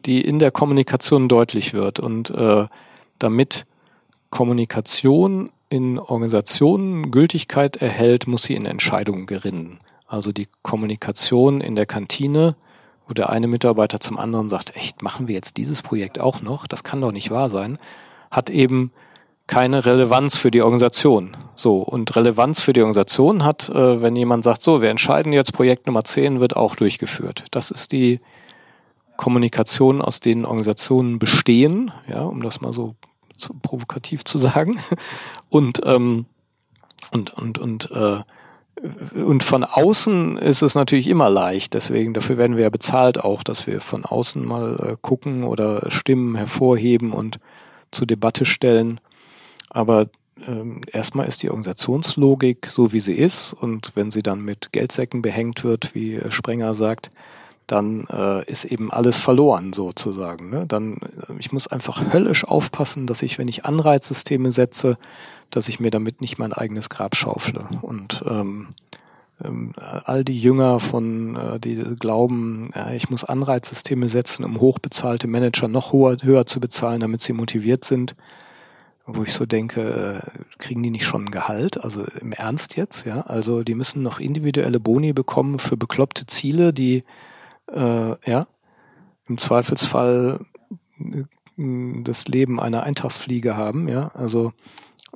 die 0.07 0.21
in 0.21 0.39
der 0.39 0.51
Kommunikation 0.51 1.29
deutlich 1.29 1.75
wird 1.75 2.01
und 2.01 2.31
äh, 2.31 2.67
damit 3.19 3.67
Kommunikation 4.31 5.51
in 5.69 5.99
Organisationen 5.99 7.11
Gültigkeit 7.11 7.77
erhält, 7.77 8.27
muss 8.27 8.45
sie 8.45 8.55
in 8.55 8.67
Entscheidungen 8.67 9.27
gerinnen. 9.27 9.81
Also 10.07 10.33
die 10.33 10.49
Kommunikation 10.63 11.61
in 11.61 11.77
der 11.77 11.87
Kantine, 11.87 12.57
wo 13.07 13.15
der 13.15 13.31
eine 13.31 13.47
Mitarbeiter 13.47 14.01
zum 14.01 14.19
anderen 14.19 14.49
sagt, 14.49 14.77
echt, 14.77 15.03
machen 15.03 15.29
wir 15.29 15.35
jetzt 15.35 15.57
dieses 15.57 15.83
Projekt 15.83 16.19
auch 16.19 16.41
noch? 16.41 16.67
Das 16.67 16.85
kann 16.85 17.01
doch 17.01 17.13
nicht 17.13 17.31
wahr 17.31 17.49
sein, 17.49 17.79
hat 18.31 18.51
eben 18.51 18.93
keine 19.47 19.85
Relevanz 19.85 20.37
für 20.37 20.51
die 20.51 20.63
Organisation. 20.63 21.37
So, 21.57 21.79
und 21.79 22.15
Relevanz 22.15 22.61
für 22.61 22.75
die 22.75 22.81
Organisation 22.83 23.45
hat, 23.45 23.69
äh, 23.71 24.03
wenn 24.03 24.15
jemand 24.15 24.45
sagt, 24.45 24.63
so, 24.63 24.83
wir 24.83 24.91
entscheiden 24.91 25.33
jetzt, 25.33 25.53
Projekt 25.53 25.87
Nummer 25.87 26.05
10 26.05 26.41
wird 26.41 26.55
auch 26.55 26.77
durchgeführt. 26.77 27.47
Das 27.51 27.71
ist 27.71 27.93
die 27.93 28.21
Kommunikation, 29.17 30.01
aus 30.01 30.21
denen 30.21 30.45
Organisationen 30.45 31.19
bestehen, 31.19 31.91
ja, 32.07 32.23
um 32.23 32.43
das 32.43 32.61
mal 32.61 32.73
so 32.73 32.95
zu, 33.39 33.55
provokativ 33.55 34.25
zu 34.25 34.39
sagen. 34.39 34.79
Und, 35.49 35.81
ähm, 35.85 36.27
und, 37.11 37.33
und, 37.33 37.59
und, 37.59 37.91
äh, 37.91 38.21
und 39.15 39.43
von 39.43 39.65
außen 39.65 40.37
ist 40.39 40.63
es 40.63 40.75
natürlich 40.75 41.09
immer 41.09 41.31
leicht, 41.31 41.75
deswegen 41.75 42.15
dafür 42.15 42.37
werden 42.37 42.57
wir 42.57 42.65
ja 42.65 42.71
bezahlt 42.71 43.19
auch, 43.19 43.43
dass 43.43 43.67
wir 43.67 43.81
von 43.81 44.05
außen 44.05 44.45
mal 44.45 44.77
äh, 44.81 44.97
gucken 45.01 45.45
oder 45.45 45.91
Stimmen 45.91 46.37
hervorheben 46.37 47.13
und 47.13 47.41
zur 47.91 48.07
Debatte 48.07 48.45
stellen. 48.45 49.01
Aber 49.71 50.07
ähm, 50.47 50.83
erstmal 50.93 51.27
ist 51.27 51.43
die 51.43 51.51
Organisationslogik 51.51 52.67
so, 52.67 52.93
wie 52.93 53.01
sie 53.01 53.15
ist 53.15 53.53
und 53.53 53.93
wenn 53.95 54.11
sie 54.11 54.23
dann 54.23 54.41
mit 54.41 54.73
Geldsäcken 54.73 55.23
behängt 55.23 55.65
wird, 55.65 55.95
wie 55.95 56.15
äh, 56.15 56.31
Sprenger 56.31 56.75
sagt, 56.75 57.11
dann 57.69 58.07
äh, 58.11 58.45
ist 58.51 58.65
eben 58.65 58.91
alles 58.91 59.19
verloren 59.19 59.73
sozusagen. 59.73 60.51
Ne? 60.51 60.67
Dann, 60.67 60.97
äh, 61.29 61.35
ich 61.39 61.53
muss 61.53 61.69
einfach 61.69 62.13
höllisch 62.13 62.45
aufpassen, 62.45 63.07
dass 63.07 63.23
ich, 63.23 63.39
wenn 63.39 63.47
ich 63.47 63.65
Anreizsysteme 63.65 64.51
setze, 64.51 64.99
dass 65.51 65.69
ich 65.69 65.79
mir 65.79 65.91
damit 65.91 66.21
nicht 66.21 66.39
mein 66.39 66.53
eigenes 66.53 66.89
Grab 66.89 67.15
schaufle. 67.15 67.69
Und 67.83 68.25
ähm, 68.27 68.69
ähm, 69.45 69.73
all 69.77 70.25
die 70.25 70.39
Jünger 70.39 70.81
von, 70.81 71.37
äh, 71.37 71.61
die 71.61 71.77
glauben, 71.99 72.71
ja, 72.75 72.91
ich 72.93 73.11
muss 73.11 73.25
Anreizsysteme 73.25 74.09
setzen, 74.09 74.45
um 74.45 74.61
hochbezahlte 74.61 75.29
Manager 75.29 75.69
noch 75.69 75.93
höher, 75.93 76.17
höher 76.23 76.47
zu 76.47 76.61
bezahlen, 76.61 77.01
damit 77.01 77.21
sie 77.21 77.35
motiviert 77.35 77.85
sind, 77.85 78.17
wo 79.07 79.23
ich 79.23 79.33
so 79.33 79.47
denke, 79.47 80.23
äh, 80.25 80.59
kriegen 80.59 80.83
die 80.83 80.91
nicht 80.91 81.05
schon 81.05 81.27
ein 81.27 81.31
Gehalt? 81.31 81.83
Also 81.83 82.05
im 82.21 82.33
Ernst 82.33 82.77
jetzt, 82.77 83.07
ja? 83.07 83.23
Also 83.23 83.63
die 83.63 83.75
müssen 83.75 84.03
noch 84.03 84.21
individuelle 84.21 84.81
Boni 84.81 85.13
bekommen 85.13 85.59
für 85.59 85.77
bekloppte 85.77 86.27
Ziele, 86.27 86.73
die 86.73 87.05
äh, 87.73 88.31
ja, 88.31 88.47
im 89.29 89.39
Zweifelsfall 89.39 90.41
äh, 91.01 91.25
das 92.05 92.29
Leben 92.29 92.61
einer 92.61 92.85
Eintagsfliege 92.85 93.57
haben, 93.57 93.89
ja, 93.89 94.09
also 94.15 94.53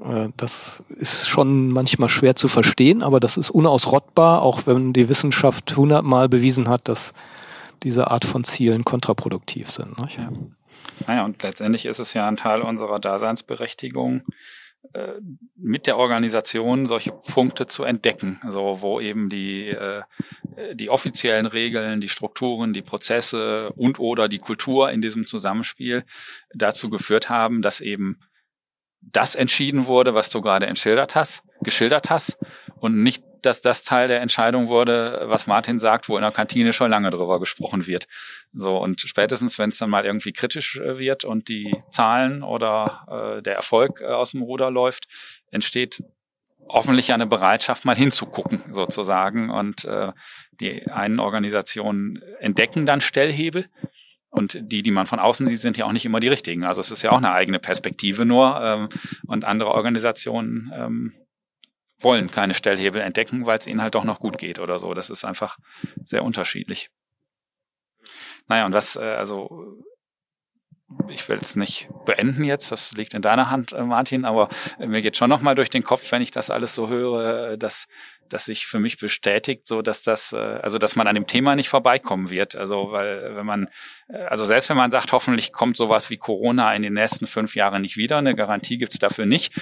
äh, 0.00 0.28
das 0.36 0.82
ist 0.88 1.28
schon 1.28 1.68
manchmal 1.68 2.08
schwer 2.08 2.36
zu 2.36 2.48
verstehen, 2.48 3.02
aber 3.02 3.20
das 3.20 3.36
ist 3.36 3.50
unausrottbar, 3.50 4.42
auch 4.42 4.66
wenn 4.66 4.92
die 4.92 5.08
Wissenschaft 5.08 5.76
hundertmal 5.76 6.28
bewiesen 6.28 6.68
hat, 6.68 6.88
dass 6.88 7.14
diese 7.82 8.10
Art 8.10 8.24
von 8.24 8.44
Zielen 8.44 8.84
kontraproduktiv 8.84 9.70
sind. 9.70 10.00
Nicht? 10.00 10.18
Ja. 10.18 10.30
Naja, 11.06 11.24
und 11.24 11.42
letztendlich 11.42 11.86
ist 11.86 11.98
es 11.98 12.14
ja 12.14 12.26
ein 12.28 12.36
Teil 12.36 12.62
unserer 12.62 13.00
Daseinsberechtigung, 13.00 14.22
mit 15.56 15.86
der 15.86 15.96
Organisation 15.96 16.86
solche 16.86 17.12
Punkte 17.12 17.66
zu 17.66 17.84
entdecken, 17.84 18.40
also 18.42 18.78
wo 18.80 19.00
eben 19.00 19.28
die, 19.28 19.68
äh, 19.68 20.02
die 20.74 20.90
offiziellen 20.90 21.46
Regeln, 21.46 22.00
die 22.00 22.08
Strukturen, 22.08 22.72
die 22.72 22.82
Prozesse 22.82 23.72
und 23.76 23.98
oder 23.98 24.28
die 24.28 24.38
Kultur 24.38 24.90
in 24.90 25.00
diesem 25.00 25.24
Zusammenspiel 25.24 26.04
dazu 26.52 26.90
geführt 26.90 27.30
haben, 27.30 27.62
dass 27.62 27.80
eben 27.80 28.20
das 29.00 29.34
entschieden 29.34 29.86
wurde, 29.86 30.14
was 30.14 30.30
du 30.30 30.40
gerade 30.42 30.66
entschildert 30.66 31.14
hast, 31.14 31.42
geschildert 31.62 32.10
hast 32.10 32.38
und 32.76 33.02
nicht 33.02 33.24
dass 33.42 33.60
das 33.60 33.82
Teil 33.82 34.08
der 34.08 34.20
Entscheidung 34.20 34.68
wurde, 34.68 35.24
was 35.24 35.46
Martin 35.46 35.78
sagt, 35.78 36.08
wo 36.08 36.16
in 36.16 36.22
der 36.22 36.30
Kantine 36.30 36.72
schon 36.72 36.90
lange 36.90 37.10
drüber 37.10 37.40
gesprochen 37.40 37.86
wird. 37.86 38.06
So 38.54 38.76
und 38.76 39.00
spätestens, 39.00 39.58
wenn 39.58 39.70
es 39.70 39.78
dann 39.78 39.90
mal 39.90 40.04
irgendwie 40.04 40.32
kritisch 40.32 40.76
äh, 40.76 40.98
wird 40.98 41.24
und 41.24 41.48
die 41.48 41.74
Zahlen 41.88 42.42
oder 42.42 43.38
äh, 43.38 43.42
der 43.42 43.54
Erfolg 43.54 44.00
äh, 44.00 44.06
aus 44.06 44.32
dem 44.32 44.42
Ruder 44.42 44.70
läuft, 44.70 45.06
entsteht 45.50 46.02
hoffentlich 46.68 47.12
eine 47.12 47.26
Bereitschaft, 47.26 47.84
mal 47.84 47.96
hinzugucken 47.96 48.62
sozusagen. 48.70 49.50
Und 49.50 49.84
äh, 49.84 50.12
die 50.60 50.86
einen 50.90 51.20
Organisationen 51.20 52.22
entdecken 52.40 52.86
dann 52.86 53.00
Stellhebel. 53.00 53.68
Und 54.30 54.58
die, 54.62 54.82
die 54.82 54.90
man 54.90 55.06
von 55.06 55.18
außen 55.18 55.46
sieht, 55.48 55.60
sind 55.60 55.76
ja 55.76 55.84
auch 55.84 55.92
nicht 55.92 56.06
immer 56.06 56.20
die 56.20 56.28
richtigen. 56.28 56.64
Also 56.64 56.80
es 56.80 56.90
ist 56.90 57.02
ja 57.02 57.10
auch 57.10 57.18
eine 57.18 57.32
eigene 57.32 57.58
Perspektive 57.58 58.24
nur. 58.24 58.60
Ähm, 58.62 58.88
und 59.26 59.44
andere 59.44 59.72
Organisationen 59.72 60.72
ähm, 60.74 61.14
wollen 62.00 62.30
keine 62.30 62.54
Stellhebel 62.54 63.02
entdecken, 63.02 63.44
weil 63.44 63.58
es 63.58 63.66
ihnen 63.66 63.82
halt 63.82 63.94
doch 63.94 64.04
noch 64.04 64.20
gut 64.20 64.38
geht 64.38 64.58
oder 64.58 64.78
so. 64.78 64.94
Das 64.94 65.10
ist 65.10 65.24
einfach 65.24 65.58
sehr 66.02 66.24
unterschiedlich. 66.24 66.90
Naja, 68.48 68.66
und 68.66 68.74
was, 68.74 68.96
äh, 68.96 69.00
also 69.00 69.82
ich 71.08 71.28
will 71.28 71.38
es 71.40 71.56
nicht 71.56 71.88
beenden 72.04 72.44
jetzt, 72.44 72.72
das 72.72 72.92
liegt 72.92 73.14
in 73.14 73.22
deiner 73.22 73.50
Hand, 73.50 73.72
äh, 73.72 73.82
Martin, 73.82 74.24
aber 74.24 74.48
mir 74.78 75.02
geht 75.02 75.16
schon 75.16 75.30
nochmal 75.30 75.54
durch 75.54 75.70
den 75.70 75.82
Kopf, 75.82 76.10
wenn 76.12 76.22
ich 76.22 76.30
das 76.30 76.50
alles 76.50 76.74
so 76.74 76.88
höre, 76.88 77.56
dass, 77.56 77.88
dass 78.28 78.46
sich 78.46 78.66
für 78.66 78.78
mich 78.78 78.98
bestätigt, 78.98 79.66
so 79.66 79.82
dass 79.82 80.02
das, 80.02 80.32
äh, 80.32 80.36
also 80.36 80.78
dass 80.78 80.96
man 80.96 81.06
an 81.06 81.14
dem 81.14 81.26
Thema 81.26 81.56
nicht 81.56 81.68
vorbeikommen 81.68 82.30
wird. 82.30 82.56
Also, 82.56 82.92
weil 82.92 83.36
wenn 83.36 83.46
man, 83.46 83.68
also 84.08 84.44
selbst 84.44 84.68
wenn 84.68 84.76
man 84.76 84.90
sagt, 84.90 85.12
hoffentlich 85.12 85.52
kommt 85.52 85.76
sowas 85.76 86.10
wie 86.10 86.16
Corona 86.16 86.74
in 86.74 86.82
den 86.82 86.94
nächsten 86.94 87.26
fünf 87.26 87.54
Jahren 87.54 87.82
nicht 87.82 87.96
wieder, 87.96 88.18
eine 88.18 88.34
Garantie 88.34 88.78
gibt's 88.78 88.98
dafür 88.98 89.26
nicht. 89.26 89.54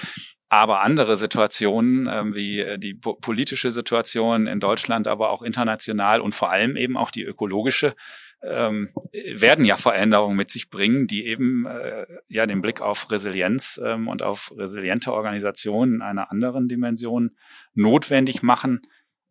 Aber 0.49 0.81
andere 0.81 1.15
Situationen, 1.15 2.09
ähm, 2.11 2.35
wie 2.35 2.59
äh, 2.59 2.77
die 2.77 2.93
politische 2.93 3.71
Situation 3.71 4.47
in 4.47 4.59
Deutschland, 4.59 5.07
aber 5.07 5.29
auch 5.29 5.43
international 5.43 6.19
und 6.19 6.35
vor 6.35 6.51
allem 6.51 6.75
eben 6.75 6.97
auch 6.97 7.09
die 7.09 7.23
ökologische, 7.23 7.95
ähm, 8.43 8.89
werden 9.11 9.65
ja 9.65 9.77
Veränderungen 9.77 10.35
mit 10.35 10.51
sich 10.51 10.69
bringen, 10.69 11.07
die 11.07 11.25
eben 11.25 11.65
äh, 11.65 12.05
ja 12.27 12.45
den 12.45 12.61
Blick 12.61 12.81
auf 12.81 13.11
Resilienz 13.11 13.79
ähm, 13.83 14.07
und 14.07 14.23
auf 14.23 14.51
resiliente 14.57 15.13
Organisationen 15.13 15.95
in 15.95 16.01
einer 16.01 16.31
anderen 16.31 16.67
Dimension 16.67 17.31
notwendig 17.73 18.41
machen 18.41 18.81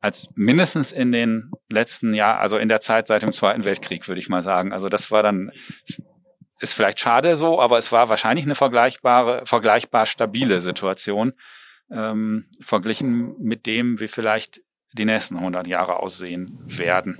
als 0.00 0.28
mindestens 0.34 0.92
in 0.92 1.12
den 1.12 1.50
letzten 1.68 2.14
Jahren, 2.14 2.38
also 2.38 2.56
in 2.56 2.68
der 2.68 2.80
Zeit 2.80 3.06
seit 3.06 3.22
dem 3.22 3.32
Zweiten 3.32 3.64
Weltkrieg, 3.64 4.08
würde 4.08 4.20
ich 4.20 4.30
mal 4.30 4.42
sagen. 4.42 4.72
Also 4.72 4.88
das 4.88 5.10
war 5.10 5.22
dann 5.22 5.52
ist 6.60 6.74
vielleicht 6.74 7.00
schade 7.00 7.36
so, 7.36 7.60
aber 7.60 7.78
es 7.78 7.90
war 7.90 8.08
wahrscheinlich 8.08 8.44
eine 8.44 8.54
vergleichbare, 8.54 9.42
vergleichbar 9.46 10.06
stabile 10.06 10.60
Situation 10.60 11.32
ähm, 11.90 12.46
verglichen 12.60 13.34
mit 13.40 13.66
dem, 13.66 13.98
wie 13.98 14.08
vielleicht 14.08 14.60
die 14.92 15.04
nächsten 15.04 15.36
100 15.36 15.66
Jahre 15.66 16.00
aussehen 16.00 16.58
werden. 16.66 17.18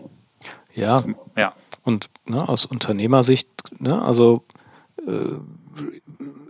Ja. 0.74 1.00
Das, 1.00 1.14
ja. 1.36 1.54
Und 1.90 2.08
ne, 2.24 2.48
aus 2.48 2.66
Unternehmersicht, 2.66 3.48
ne, 3.80 4.00
also 4.00 4.44
äh, 5.06 5.34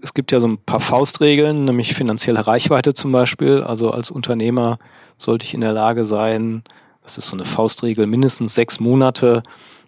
es 0.03 0.12
gibt 0.12 0.32
ja 0.32 0.41
so 0.41 0.49
ein 0.49 0.59
paar 0.59 0.80
Faustregeln, 0.80 1.64
nämlich 1.64 1.95
finanzielle 1.95 2.47
Reichweite 2.47 2.93
zum 2.93 3.12
Beispiel. 3.12 3.62
Also 3.62 3.91
als 3.91 4.11
Unternehmer 4.11 4.78
sollte 5.16 5.47
ich 5.47 5.55
in 5.55 5.61
der 5.61 5.72
Lage 5.72 6.05
sein, 6.05 6.62
das 7.03 7.16
ist 7.16 7.28
so 7.28 7.36
eine 7.36 7.47
Faustregel, 7.47 8.07
mindestens 8.07 8.55
sechs 8.55 8.80
Monate 8.80 9.43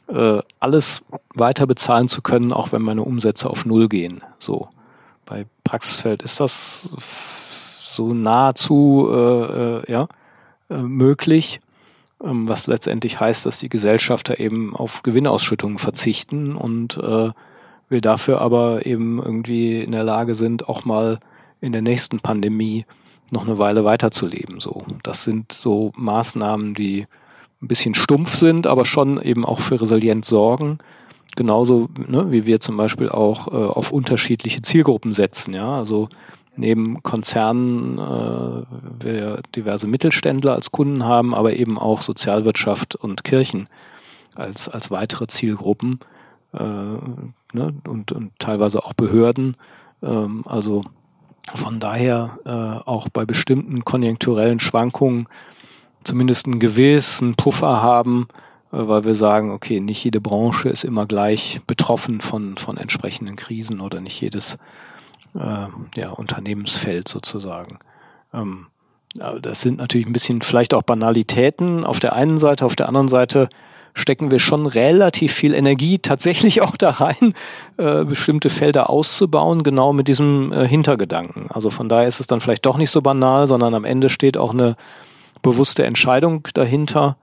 äh, 0.08 0.38
alles 0.58 1.02
weiter 1.34 1.66
bezahlen 1.66 2.08
zu 2.08 2.22
können, 2.22 2.52
auch 2.52 2.72
wenn 2.72 2.82
meine 2.82 3.02
Umsätze 3.02 3.50
auf 3.50 3.66
Null 3.66 3.88
gehen. 3.88 4.22
So. 4.38 4.68
Bei 5.26 5.46
Praxisfeld 5.64 6.22
ist 6.22 6.40
das 6.40 6.90
so 7.90 8.14
nahezu 8.14 9.08
äh, 9.10 9.16
äh, 9.16 9.92
ja, 9.92 10.08
äh, 10.70 10.78
möglich, 10.82 11.60
was 12.22 12.66
letztendlich 12.66 13.20
heißt, 13.20 13.46
dass 13.46 13.58
die 13.58 13.68
Gesellschafter 13.68 14.38
eben 14.38 14.76
auf 14.76 15.02
Gewinnausschüttungen 15.02 15.78
verzichten 15.78 16.54
und 16.56 16.96
äh, 16.98 17.30
wir 17.88 18.00
dafür 18.00 18.40
aber 18.40 18.86
eben 18.86 19.18
irgendwie 19.18 19.80
in 19.80 19.92
der 19.92 20.04
Lage 20.04 20.34
sind, 20.34 20.68
auch 20.68 20.84
mal 20.84 21.18
in 21.60 21.72
der 21.72 21.82
nächsten 21.82 22.20
Pandemie 22.20 22.86
noch 23.30 23.46
eine 23.46 23.58
Weile 23.58 23.84
weiterzuleben. 23.84 24.60
So, 24.60 24.84
das 25.02 25.24
sind 25.24 25.52
so 25.52 25.92
Maßnahmen, 25.96 26.74
die 26.74 27.06
ein 27.60 27.68
bisschen 27.68 27.94
stumpf 27.94 28.34
sind, 28.34 28.66
aber 28.66 28.84
schon 28.84 29.20
eben 29.20 29.44
auch 29.44 29.60
für 29.60 29.80
Resilienz 29.80 30.28
sorgen. 30.28 30.78
Genauso 31.34 31.88
ne, 32.06 32.30
wie 32.30 32.46
wir 32.46 32.60
zum 32.60 32.76
Beispiel 32.76 33.08
auch 33.08 33.48
äh, 33.48 33.50
auf 33.50 33.90
unterschiedliche 33.90 34.62
Zielgruppen 34.62 35.12
setzen. 35.12 35.54
Ja, 35.54 35.76
also 35.76 36.08
neben 36.56 37.02
Konzernen 37.02 37.98
äh, 37.98 39.04
wir 39.04 39.42
diverse 39.54 39.86
Mittelständler 39.86 40.54
als 40.54 40.70
Kunden 40.70 41.04
haben, 41.04 41.34
aber 41.34 41.54
eben 41.54 41.78
auch 41.78 42.02
Sozialwirtschaft 42.02 42.94
und 42.94 43.24
Kirchen 43.24 43.68
als 44.34 44.68
als 44.68 44.90
weitere 44.90 45.26
Zielgruppen 45.26 46.00
äh, 46.52 46.58
ne, 46.58 47.74
und, 47.86 48.12
und 48.12 48.32
teilweise 48.38 48.84
auch 48.84 48.92
Behörden. 48.92 49.56
Ähm, 50.02 50.42
also 50.46 50.84
von 51.54 51.80
daher 51.80 52.38
äh, 52.44 52.88
auch 52.88 53.08
bei 53.08 53.24
bestimmten 53.24 53.84
konjunkturellen 53.84 54.60
Schwankungen 54.60 55.28
zumindest 56.04 56.46
einen 56.46 56.60
gewissen 56.60 57.34
Puffer 57.34 57.82
haben, 57.82 58.28
äh, 58.72 58.76
weil 58.78 59.04
wir 59.04 59.14
sagen, 59.14 59.50
okay, 59.50 59.80
nicht 59.80 60.04
jede 60.04 60.20
Branche 60.20 60.68
ist 60.68 60.84
immer 60.84 61.06
gleich 61.06 61.60
betroffen 61.66 62.20
von, 62.20 62.56
von 62.56 62.76
entsprechenden 62.76 63.36
Krisen 63.36 63.80
oder 63.80 64.00
nicht 64.00 64.20
jedes 64.20 64.58
äh, 65.34 65.66
ja, 66.00 66.10
Unternehmensfeld 66.10 67.08
sozusagen. 67.08 67.78
Ähm, 68.32 68.66
das 69.14 69.60
sind 69.60 69.76
natürlich 69.76 70.06
ein 70.06 70.12
bisschen 70.14 70.40
vielleicht 70.40 70.72
auch 70.72 70.82
Banalitäten 70.82 71.84
auf 71.84 72.00
der 72.00 72.14
einen 72.14 72.38
Seite, 72.38 72.64
auf 72.64 72.76
der 72.76 72.88
anderen 72.88 73.08
Seite 73.08 73.48
stecken 73.94 74.30
wir 74.30 74.38
schon 74.38 74.66
relativ 74.66 75.34
viel 75.34 75.54
Energie 75.54 75.98
tatsächlich 75.98 76.62
auch 76.62 76.76
da 76.76 76.90
rein, 76.90 77.34
äh, 77.76 78.04
bestimmte 78.04 78.50
Felder 78.50 78.90
auszubauen, 78.90 79.62
genau 79.62 79.92
mit 79.92 80.08
diesem 80.08 80.52
äh, 80.52 80.66
Hintergedanken. 80.66 81.50
Also 81.50 81.70
von 81.70 81.88
daher 81.88 82.08
ist 82.08 82.20
es 82.20 82.26
dann 82.26 82.40
vielleicht 82.40 82.66
doch 82.66 82.78
nicht 82.78 82.90
so 82.90 83.02
banal, 83.02 83.46
sondern 83.46 83.74
am 83.74 83.84
Ende 83.84 84.08
steht 84.08 84.36
auch 84.36 84.52
eine 84.52 84.76
bewusste 85.42 85.84
Entscheidung 85.84 86.48
dahinter. 86.54 87.16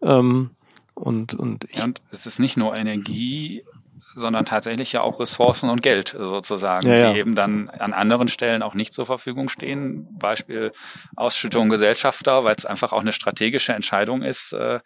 Ähm, 0.00 0.50
und, 0.94 1.34
und, 1.34 1.64
ich 1.64 1.78
ja, 1.78 1.84
und 1.84 2.00
es 2.10 2.26
ist 2.26 2.38
nicht 2.38 2.56
nur 2.56 2.76
Energie, 2.76 3.64
sondern 4.14 4.44
tatsächlich 4.44 4.92
ja 4.92 5.02
auch 5.02 5.20
Ressourcen 5.20 5.70
und 5.70 5.82
Geld 5.82 6.14
sozusagen, 6.18 6.86
ja, 6.86 6.96
ja. 6.96 7.12
die 7.12 7.18
eben 7.18 7.34
dann 7.34 7.68
an 7.70 7.92
anderen 7.92 8.28
Stellen 8.28 8.62
auch 8.62 8.74
nicht 8.74 8.92
zur 8.92 9.06
Verfügung 9.06 9.48
stehen. 9.48 10.06
Beispiel 10.18 10.72
Ausschüttung 11.16 11.68
Gesellschafter, 11.68 12.44
weil 12.44 12.54
es 12.56 12.66
einfach 12.66 12.92
auch 12.92 13.00
eine 13.00 13.12
strategische 13.12 13.72
Entscheidung 13.72 14.22
ist, 14.22 14.52
äh, 14.52 14.80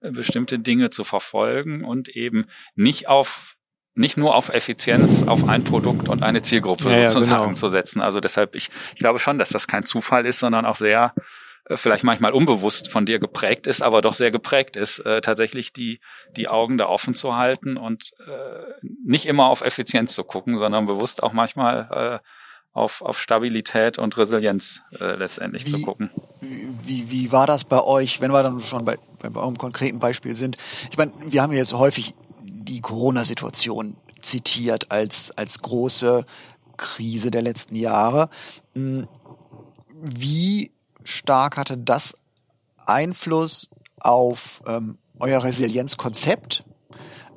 bestimmte 0.00 0.58
Dinge 0.58 0.90
zu 0.90 1.04
verfolgen 1.04 1.84
und 1.84 2.08
eben 2.08 2.46
nicht 2.74 3.08
auf 3.08 3.56
nicht 3.94 4.16
nur 4.16 4.36
auf 4.36 4.48
Effizienz, 4.48 5.24
auf 5.26 5.48
ein 5.48 5.64
Produkt 5.64 6.08
und 6.08 6.22
eine 6.22 6.40
Zielgruppe 6.40 6.88
ja, 6.88 7.08
sozusagen 7.08 7.42
genau. 7.42 7.54
zu 7.54 7.68
setzen. 7.68 8.00
Also 8.00 8.20
deshalb, 8.20 8.54
ich, 8.54 8.70
ich 8.94 9.00
glaube 9.00 9.18
schon, 9.18 9.40
dass 9.40 9.48
das 9.48 9.66
kein 9.66 9.84
Zufall 9.84 10.24
ist, 10.24 10.38
sondern 10.38 10.64
auch 10.64 10.76
sehr 10.76 11.14
vielleicht 11.76 12.04
manchmal 12.04 12.32
unbewusst 12.32 12.90
von 12.90 13.06
dir 13.06 13.18
geprägt 13.18 13.66
ist, 13.66 13.82
aber 13.82 14.02
doch 14.02 14.14
sehr 14.14 14.30
geprägt 14.30 14.76
ist, 14.76 15.00
äh, 15.00 15.20
tatsächlich 15.20 15.72
die, 15.72 16.00
die 16.36 16.48
Augen 16.48 16.78
da 16.78 16.86
offen 16.86 17.14
zu 17.14 17.36
halten 17.36 17.76
und 17.76 18.12
äh, 18.26 18.86
nicht 19.04 19.26
immer 19.26 19.46
auf 19.46 19.60
Effizienz 19.60 20.14
zu 20.14 20.24
gucken, 20.24 20.58
sondern 20.58 20.86
bewusst 20.86 21.22
auch 21.22 21.32
manchmal 21.32 22.20
äh, 22.22 22.28
auf, 22.72 23.02
auf 23.02 23.20
Stabilität 23.20 23.98
und 23.98 24.16
Resilienz 24.16 24.82
äh, 24.98 25.16
letztendlich 25.16 25.66
wie, 25.66 25.70
zu 25.70 25.82
gucken. 25.82 26.10
Wie, 26.40 27.10
wie 27.10 27.32
war 27.32 27.46
das 27.46 27.64
bei 27.64 27.82
euch, 27.82 28.20
wenn 28.20 28.30
wir 28.30 28.42
dann 28.42 28.60
schon 28.60 28.84
bei, 28.84 28.98
bei 29.20 29.40
eurem 29.40 29.58
konkreten 29.58 29.98
Beispiel 29.98 30.34
sind? 30.34 30.56
Ich 30.90 30.96
meine, 30.96 31.12
wir 31.26 31.42
haben 31.42 31.52
jetzt 31.52 31.74
häufig 31.74 32.14
die 32.42 32.80
Corona-Situation 32.80 33.96
zitiert 34.20 34.90
als, 34.90 35.36
als 35.36 35.60
große 35.60 36.24
Krise 36.76 37.30
der 37.30 37.42
letzten 37.42 37.74
Jahre. 37.74 38.30
Hm, 38.74 39.06
wie 40.00 40.70
stark 41.08 41.56
hatte 41.56 41.76
das 41.76 42.14
Einfluss 42.86 43.68
auf 44.00 44.62
ähm, 44.66 44.98
euer 45.18 45.42
Resilienzkonzept? 45.42 46.64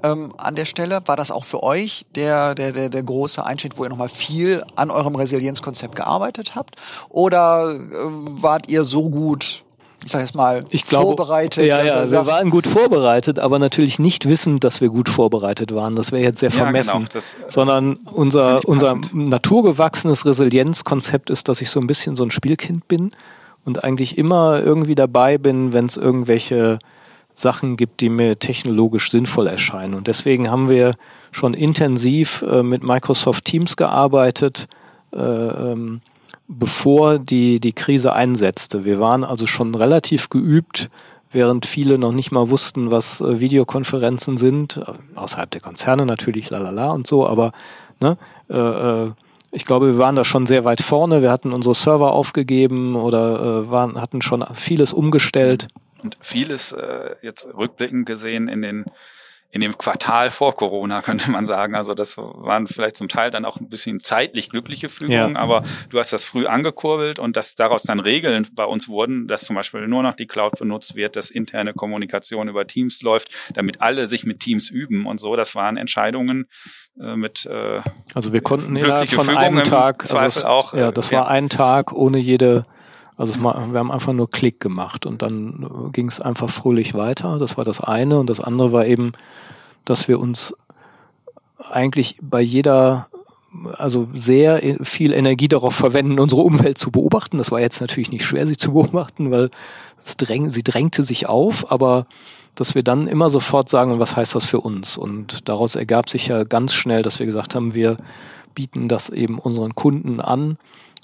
ähm, 0.03 0.33
an 0.37 0.55
der 0.55 0.65
Stelle. 0.65 1.01
War 1.05 1.15
das 1.15 1.31
auch 1.31 1.45
für 1.45 1.63
euch 1.63 2.05
der, 2.15 2.55
der, 2.55 2.71
der, 2.71 2.89
der 2.89 3.03
große 3.03 3.43
Einschnitt, 3.45 3.77
wo 3.77 3.83
ihr 3.83 3.89
nochmal 3.89 4.09
viel 4.09 4.63
an 4.75 4.91
eurem 4.91 5.15
Resilienzkonzept 5.15 5.95
gearbeitet 5.95 6.55
habt? 6.55 6.75
Oder 7.09 7.73
äh, 7.73 7.79
wart 7.91 8.69
ihr 8.71 8.83
so 8.83 9.09
gut 9.09 9.63
ich 10.03 10.11
sag 10.11 10.21
jetzt 10.21 10.33
mal, 10.33 10.61
ich 10.71 10.87
glaube, 10.87 11.15
vorbereitet. 11.15 11.63
Ja, 11.63 11.83
ja, 11.83 12.09
wir 12.09 12.25
waren 12.25 12.49
gut 12.49 12.65
vorbereitet, 12.65 13.37
aber 13.37 13.59
natürlich 13.59 13.99
nicht 13.99 14.27
wissend, 14.27 14.63
dass 14.63 14.81
wir 14.81 14.89
gut 14.89 15.09
vorbereitet 15.09 15.75
waren. 15.75 15.95
Das 15.95 16.11
wäre 16.11 16.23
jetzt 16.23 16.39
sehr 16.39 16.49
vermessen. 16.49 16.87
Ja, 16.87 16.97
genau, 16.97 17.09
das, 17.13 17.33
äh, 17.35 17.37
Sondern 17.49 17.99
unser, 18.11 18.61
unser 18.65 18.97
naturgewachsenes 19.13 20.25
Resilienzkonzept 20.25 21.29
ist, 21.29 21.49
dass 21.49 21.61
ich 21.61 21.69
so 21.69 21.79
ein 21.79 21.85
bisschen 21.85 22.15
so 22.15 22.23
ein 22.23 22.31
Spielkind 22.31 22.87
bin 22.87 23.11
und 23.65 23.83
eigentlich 23.83 24.17
immer 24.17 24.61
irgendwie 24.61 24.95
dabei 24.95 25.37
bin, 25.37 25.73
wenn 25.73 25.85
es 25.85 25.97
irgendwelche 25.97 26.79
Sachen 27.33 27.77
gibt, 27.77 28.01
die 28.01 28.09
mir 28.09 28.39
technologisch 28.39 29.11
sinnvoll 29.11 29.47
erscheinen. 29.47 29.93
Und 29.93 30.07
deswegen 30.07 30.49
haben 30.49 30.69
wir 30.69 30.95
schon 31.31 31.53
intensiv 31.53 32.41
äh, 32.41 32.63
mit 32.63 32.83
Microsoft 32.83 33.45
Teams 33.45 33.77
gearbeitet, 33.77 34.67
äh, 35.13 35.17
ähm, 35.19 36.01
bevor 36.47 37.19
die, 37.19 37.59
die 37.59 37.73
Krise 37.73 38.13
einsetzte. 38.13 38.83
Wir 38.83 38.99
waren 38.99 39.23
also 39.23 39.47
schon 39.47 39.73
relativ 39.75 40.29
geübt, 40.29 40.89
während 41.31 41.65
viele 41.65 41.97
noch 41.97 42.11
nicht 42.11 42.31
mal 42.31 42.49
wussten, 42.49 42.91
was 42.91 43.21
äh, 43.21 43.39
Videokonferenzen 43.39 44.37
sind, 44.37 44.77
äh, 44.77 45.17
außerhalb 45.17 45.49
der 45.49 45.61
Konzerne 45.61 46.05
natürlich, 46.05 46.49
lalala 46.49 46.91
und 46.91 47.07
so, 47.07 47.25
aber 47.25 47.53
ne, 48.01 48.17
äh, 48.49 48.57
äh, 48.57 49.11
ich 49.51 49.65
glaube, 49.65 49.87
wir 49.87 49.97
waren 49.97 50.15
da 50.15 50.23
schon 50.23 50.45
sehr 50.45 50.63
weit 50.63 50.81
vorne. 50.81 51.21
Wir 51.21 51.31
hatten 51.31 51.53
unsere 51.53 51.75
Server 51.75 52.13
aufgegeben 52.13 52.95
oder 52.95 53.63
äh, 53.65 53.71
waren, 53.71 53.99
hatten 54.01 54.21
schon 54.21 54.45
vieles 54.55 54.93
umgestellt. 54.93 55.67
Und 56.01 56.17
vieles 56.21 56.71
äh, 56.71 57.15
jetzt 57.21 57.47
rückblickend 57.53 58.05
gesehen 58.05 58.47
in 58.47 58.61
den 58.61 58.85
in 59.53 59.59
dem 59.59 59.77
Quartal 59.77 60.31
vor 60.31 60.55
Corona, 60.55 61.01
könnte 61.01 61.29
man 61.29 61.45
sagen. 61.45 61.75
Also 61.75 61.93
das 61.93 62.17
waren 62.17 62.67
vielleicht 62.67 62.95
zum 62.95 63.09
Teil 63.09 63.31
dann 63.31 63.45
auch 63.45 63.57
ein 63.59 63.69
bisschen 63.69 64.01
zeitlich 64.01 64.49
glückliche 64.49 64.89
Fügungen, 64.89 65.33
ja. 65.33 65.39
aber 65.39 65.63
du 65.89 65.99
hast 65.99 66.13
das 66.13 66.23
früh 66.23 66.45
angekurbelt 66.45 67.19
und 67.19 67.35
dass 67.35 67.55
daraus 67.55 67.83
dann 67.83 67.99
Regeln 67.99 68.47
bei 68.53 68.63
uns 68.63 68.87
wurden, 68.87 69.27
dass 69.27 69.43
zum 69.43 69.55
Beispiel 69.55 69.87
nur 69.87 70.03
noch 70.03 70.15
die 70.15 70.27
Cloud 70.27 70.57
benutzt 70.57 70.95
wird, 70.95 71.15
dass 71.15 71.29
interne 71.29 71.73
Kommunikation 71.73 72.47
über 72.47 72.65
Teams 72.65 73.01
läuft, 73.01 73.29
damit 73.53 73.81
alle 73.81 74.07
sich 74.07 74.23
mit 74.23 74.39
Teams 74.39 74.69
üben 74.69 75.05
und 75.05 75.19
so. 75.19 75.35
Das 75.35 75.53
waren 75.53 75.77
Entscheidungen 75.77 76.47
äh, 76.99 77.15
mit 77.15 77.45
äh, 77.45 77.81
Also 78.13 78.33
wir 78.33 78.41
konnten 78.41 78.75
innerhalb 78.75 79.11
von 79.11 79.29
einem 79.29 79.63
Tag, 79.63 80.11
also 80.13 80.47
auch, 80.47 80.73
ja, 80.73 80.91
das 80.91 81.11
äh, 81.11 81.15
war 81.15 81.27
ein 81.27 81.49
Tag 81.49 81.93
ohne 81.93 82.17
jede 82.17 82.65
also 83.21 83.33
es, 83.33 83.39
wir 83.39 83.53
haben 83.53 83.91
einfach 83.91 84.13
nur 84.13 84.31
Klick 84.31 84.59
gemacht 84.59 85.05
und 85.05 85.21
dann 85.21 85.89
ging 85.93 86.07
es 86.07 86.19
einfach 86.19 86.49
fröhlich 86.49 86.95
weiter. 86.95 87.37
Das 87.37 87.55
war 87.55 87.63
das 87.63 87.79
eine. 87.79 88.19
Und 88.19 88.31
das 88.31 88.39
andere 88.39 88.71
war 88.71 88.87
eben, 88.87 89.11
dass 89.85 90.07
wir 90.07 90.19
uns 90.19 90.55
eigentlich 91.69 92.17
bei 92.19 92.41
jeder, 92.41 93.07
also 93.77 94.07
sehr 94.15 94.59
viel 94.81 95.13
Energie 95.13 95.47
darauf 95.47 95.75
verwenden, 95.75 96.19
unsere 96.19 96.41
Umwelt 96.41 96.79
zu 96.79 96.89
beobachten. 96.89 97.37
Das 97.37 97.51
war 97.51 97.59
jetzt 97.59 97.79
natürlich 97.79 98.11
nicht 98.11 98.25
schwer, 98.25 98.47
sie 98.47 98.57
zu 98.57 98.73
beobachten, 98.73 99.29
weil 99.29 99.51
es 100.03 100.17
dräng, 100.17 100.49
sie 100.49 100.63
drängte 100.63 101.03
sich 101.03 101.27
auf, 101.27 101.71
aber 101.71 102.07
dass 102.55 102.75
wir 102.75 102.83
dann 102.83 103.07
immer 103.07 103.29
sofort 103.29 103.69
sagen, 103.69 103.99
was 103.99 104.15
heißt 104.15 104.35
das 104.35 104.45
für 104.45 104.59
uns? 104.59 104.97
Und 104.97 105.47
daraus 105.47 105.75
ergab 105.75 106.09
sich 106.09 106.27
ja 106.27 106.43
ganz 106.43 106.73
schnell, 106.73 107.01
dass 107.01 107.19
wir 107.19 107.25
gesagt 107.25 107.55
haben, 107.55 107.73
wir 107.73 107.97
bieten 108.53 108.89
das 108.89 109.09
eben 109.09 109.39
unseren 109.39 109.75
Kunden 109.75 110.19
an, 110.19 110.57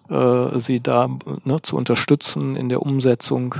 äh, 0.10 0.60
sie 0.60 0.82
da 0.82 1.10
ne, 1.43 1.62
zu 1.62 1.78
unterstützen 1.78 2.56
in 2.56 2.70
der 2.70 2.82
Umsetzung 2.82 3.56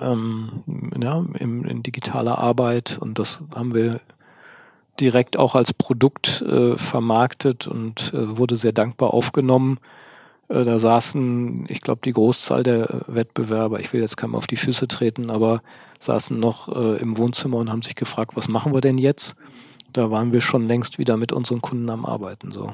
ähm, 0.00 0.62
ja, 1.02 1.24
in, 1.38 1.64
in 1.64 1.82
digitaler 1.82 2.38
Arbeit. 2.38 2.98
Und 3.00 3.18
das 3.18 3.40
haben 3.54 3.74
wir 3.74 4.00
direkt 4.98 5.36
auch 5.36 5.54
als 5.54 5.72
Produkt 5.72 6.42
äh, 6.42 6.78
vermarktet 6.78 7.66
und 7.66 8.12
äh, 8.14 8.38
wurde 8.38 8.56
sehr 8.56 8.72
dankbar 8.72 9.12
aufgenommen. 9.12 9.78
Äh, 10.48 10.64
da 10.64 10.78
saßen, 10.78 11.66
ich 11.68 11.80
glaube, 11.80 12.00
die 12.04 12.12
Großzahl 12.12 12.62
der 12.62 13.02
Wettbewerber, 13.06 13.80
ich 13.80 13.92
will 13.92 14.00
jetzt 14.00 14.16
keinem 14.16 14.34
auf 14.34 14.46
die 14.46 14.56
Füße 14.56 14.88
treten, 14.88 15.30
aber 15.30 15.60
saßen 15.98 16.38
noch 16.38 16.68
äh, 16.68 16.98
im 16.98 17.16
Wohnzimmer 17.18 17.58
und 17.58 17.70
haben 17.70 17.82
sich 17.82 17.94
gefragt, 17.94 18.32
was 18.34 18.48
machen 18.48 18.72
wir 18.72 18.80
denn 18.80 18.98
jetzt? 18.98 19.36
Da 19.92 20.10
waren 20.10 20.32
wir 20.32 20.42
schon 20.42 20.68
längst 20.68 20.98
wieder 20.98 21.16
mit 21.16 21.32
unseren 21.32 21.62
Kunden 21.62 21.88
am 21.88 22.04
Arbeiten. 22.04 22.52
So. 22.52 22.70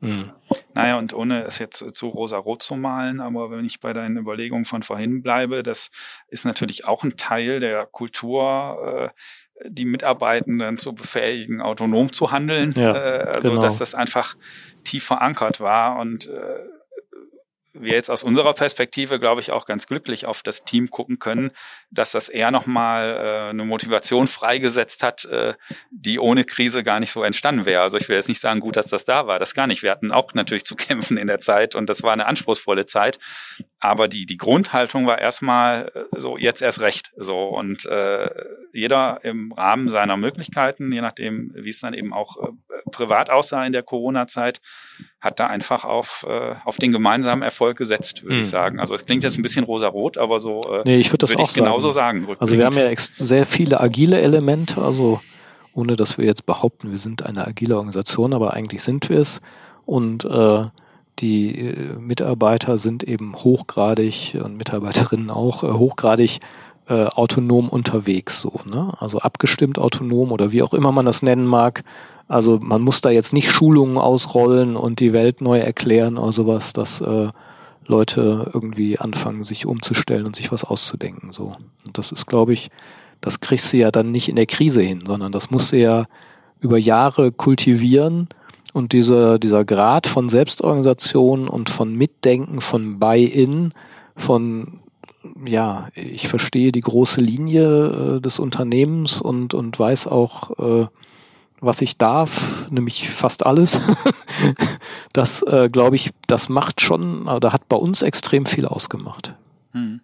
Mhm. 0.00 0.32
Naja, 0.74 0.98
und 0.98 1.14
ohne 1.14 1.44
es 1.44 1.58
jetzt 1.58 1.78
zu 1.94 2.08
rosa-rot 2.08 2.62
zu 2.62 2.76
malen, 2.76 3.20
aber 3.20 3.50
wenn 3.50 3.64
ich 3.64 3.80
bei 3.80 3.92
deinen 3.92 4.18
Überlegungen 4.18 4.66
von 4.66 4.82
vorhin 4.82 5.22
bleibe, 5.22 5.62
das 5.62 5.90
ist 6.28 6.44
natürlich 6.44 6.84
auch 6.84 7.02
ein 7.02 7.16
Teil 7.16 7.60
der 7.60 7.86
Kultur, 7.86 9.12
äh, 9.14 9.68
die 9.68 9.84
Mitarbeitenden 9.84 10.78
zu 10.78 10.94
befähigen, 10.94 11.60
autonom 11.60 12.12
zu 12.12 12.30
handeln. 12.30 12.72
Ja, 12.76 12.94
äh, 12.94 13.32
also 13.34 13.50
genau. 13.50 13.62
dass 13.62 13.78
das 13.78 13.94
einfach 13.94 14.36
tief 14.84 15.04
verankert 15.04 15.60
war 15.60 15.98
und 15.98 16.26
äh, 16.26 16.58
wir 17.72 17.92
jetzt 17.92 18.10
aus 18.10 18.24
unserer 18.24 18.52
Perspektive, 18.52 19.20
glaube 19.20 19.40
ich, 19.40 19.52
auch 19.52 19.64
ganz 19.64 19.86
glücklich 19.86 20.26
auf 20.26 20.42
das 20.42 20.64
Team 20.64 20.90
gucken 20.90 21.18
können, 21.18 21.52
dass 21.90 22.12
das 22.12 22.28
eher 22.28 22.50
nochmal 22.50 23.16
äh, 23.16 23.50
eine 23.50 23.64
Motivation 23.64 24.26
freigesetzt 24.26 25.02
hat, 25.02 25.24
äh, 25.26 25.54
die 25.90 26.18
ohne 26.18 26.44
Krise 26.44 26.82
gar 26.82 27.00
nicht 27.00 27.12
so 27.12 27.22
entstanden 27.22 27.66
wäre. 27.66 27.82
Also 27.82 27.96
ich 27.98 28.08
will 28.08 28.16
jetzt 28.16 28.28
nicht 28.28 28.40
sagen, 28.40 28.60
gut, 28.60 28.76
dass 28.76 28.88
das 28.88 29.04
da 29.04 29.26
war, 29.26 29.38
das 29.38 29.54
gar 29.54 29.66
nicht. 29.66 29.82
Wir 29.82 29.90
hatten 29.90 30.10
auch 30.10 30.34
natürlich 30.34 30.64
zu 30.64 30.76
kämpfen 30.90 31.16
in 31.16 31.28
der 31.28 31.40
Zeit 31.40 31.74
und 31.74 31.88
das 31.88 32.02
war 32.02 32.12
eine 32.12 32.26
anspruchsvolle 32.26 32.86
Zeit. 32.86 33.18
Aber 33.78 34.08
die, 34.08 34.26
die 34.26 34.36
Grundhaltung 34.36 35.06
war 35.06 35.18
erstmal 35.18 35.90
äh, 35.94 36.20
so, 36.20 36.36
jetzt 36.36 36.62
erst 36.62 36.80
recht. 36.80 37.12
So 37.16 37.44
und 37.44 37.86
äh, 37.86 38.28
jeder 38.72 39.20
im 39.22 39.52
Rahmen 39.52 39.90
seiner 39.90 40.16
Möglichkeiten, 40.16 40.92
je 40.92 41.00
nachdem, 41.00 41.52
wie 41.54 41.70
es 41.70 41.80
dann 41.80 41.94
eben 41.94 42.12
auch 42.12 42.36
äh, 42.42 42.50
privat 42.90 43.30
aussah 43.30 43.64
in 43.64 43.72
der 43.72 43.82
Corona-Zeit, 43.82 44.60
hat 45.20 45.38
da 45.38 45.46
einfach 45.48 45.84
auf, 45.84 46.24
äh, 46.28 46.54
auf 46.64 46.78
den 46.78 46.92
gemeinsamen 46.92 47.42
Erfolg 47.42 47.76
gesetzt, 47.76 48.22
würde 48.22 48.36
mhm. 48.36 48.42
ich 48.42 48.48
sagen. 48.48 48.80
Also 48.80 48.94
es 48.94 49.04
klingt 49.04 49.22
jetzt 49.22 49.38
ein 49.38 49.42
bisschen 49.42 49.64
rosa-rot, 49.64 50.16
aber 50.16 50.38
so 50.38 50.62
äh, 50.62 50.82
nee, 50.84 50.96
ich 50.96 51.08
würde 51.08 51.18
das 51.18 51.30
würd 51.30 51.40
auch 51.40 51.48
ich 51.48 51.54
genauso 51.54 51.90
sagen. 51.90 52.22
sagen 52.22 52.36
also 52.38 52.56
wir 52.56 52.64
haben 52.64 52.78
ja 52.78 52.90
sehr 52.96 53.44
viele 53.44 53.80
agile 53.80 54.20
Elemente, 54.20 54.80
also 54.80 55.20
ohne 55.74 55.96
dass 55.96 56.16
wir 56.16 56.24
jetzt 56.24 56.46
behaupten, 56.46 56.90
wir 56.90 56.98
sind 56.98 57.26
eine 57.26 57.46
agile 57.46 57.76
Organisation, 57.76 58.32
aber 58.32 58.54
eigentlich 58.54 58.82
sind 58.82 59.08
wir 59.08 59.18
es. 59.18 59.40
Und 59.84 60.24
äh, 60.24 60.64
die 61.18 61.58
äh, 61.58 61.98
Mitarbeiter 61.98 62.78
sind 62.78 63.04
eben 63.04 63.34
hochgradig 63.36 64.38
und 64.42 64.56
Mitarbeiterinnen 64.56 65.30
auch 65.30 65.62
äh, 65.62 65.68
hochgradig 65.68 66.40
äh, 66.88 67.06
autonom 67.06 67.68
unterwegs, 67.68 68.40
so, 68.40 68.60
ne? 68.64 68.94
Also 68.98 69.18
abgestimmt 69.20 69.78
autonom 69.78 70.32
oder 70.32 70.50
wie 70.50 70.62
auch 70.62 70.74
immer 70.74 70.92
man 70.92 71.06
das 71.06 71.22
nennen 71.22 71.46
mag. 71.46 71.84
Also 72.30 72.60
man 72.62 72.80
muss 72.80 73.00
da 73.00 73.10
jetzt 73.10 73.32
nicht 73.32 73.50
Schulungen 73.50 73.98
ausrollen 73.98 74.76
und 74.76 75.00
die 75.00 75.12
Welt 75.12 75.40
neu 75.40 75.58
erklären 75.58 76.16
oder 76.16 76.30
sowas, 76.30 76.72
dass 76.72 77.00
äh, 77.00 77.30
Leute 77.88 78.48
irgendwie 78.54 79.00
anfangen, 79.00 79.42
sich 79.42 79.66
umzustellen 79.66 80.26
und 80.26 80.36
sich 80.36 80.52
was 80.52 80.62
auszudenken. 80.62 81.32
So. 81.32 81.56
Und 81.84 81.98
das 81.98 82.12
ist, 82.12 82.26
glaube 82.26 82.52
ich, 82.52 82.70
das 83.20 83.40
kriegst 83.40 83.72
du 83.72 83.78
ja 83.78 83.90
dann 83.90 84.12
nicht 84.12 84.28
in 84.28 84.36
der 84.36 84.46
Krise 84.46 84.80
hin, 84.80 85.02
sondern 85.04 85.32
das 85.32 85.50
musst 85.50 85.72
du 85.72 85.78
ja 85.78 86.04
über 86.60 86.78
Jahre 86.78 87.32
kultivieren 87.32 88.28
und 88.72 88.92
dieser, 88.92 89.40
dieser 89.40 89.64
Grad 89.64 90.06
von 90.06 90.28
Selbstorganisation 90.28 91.48
und 91.48 91.68
von 91.68 91.96
Mitdenken, 91.96 92.60
von 92.60 93.00
Buy-in, 93.00 93.72
von 94.14 94.78
ja, 95.44 95.88
ich 95.96 96.28
verstehe 96.28 96.70
die 96.70 96.80
große 96.80 97.20
Linie 97.20 97.86
äh, 97.88 98.20
des 98.20 98.38
Unternehmens 98.38 99.20
und, 99.20 99.52
und 99.52 99.76
weiß 99.80 100.06
auch, 100.06 100.58
äh, 100.60 100.86
was 101.60 101.80
ich 101.82 101.98
darf, 101.98 102.70
nämlich 102.70 103.08
fast 103.08 103.44
alles. 103.44 103.80
das 105.12 105.42
äh, 105.42 105.68
glaube 105.70 105.96
ich, 105.96 106.10
das 106.26 106.48
macht 106.48 106.80
schon, 106.80 107.28
oder 107.28 107.52
hat 107.52 107.68
bei 107.68 107.76
uns 107.76 108.02
extrem 108.02 108.46
viel 108.46 108.66
ausgemacht. 108.66 109.34
Mhm. 109.72 110.00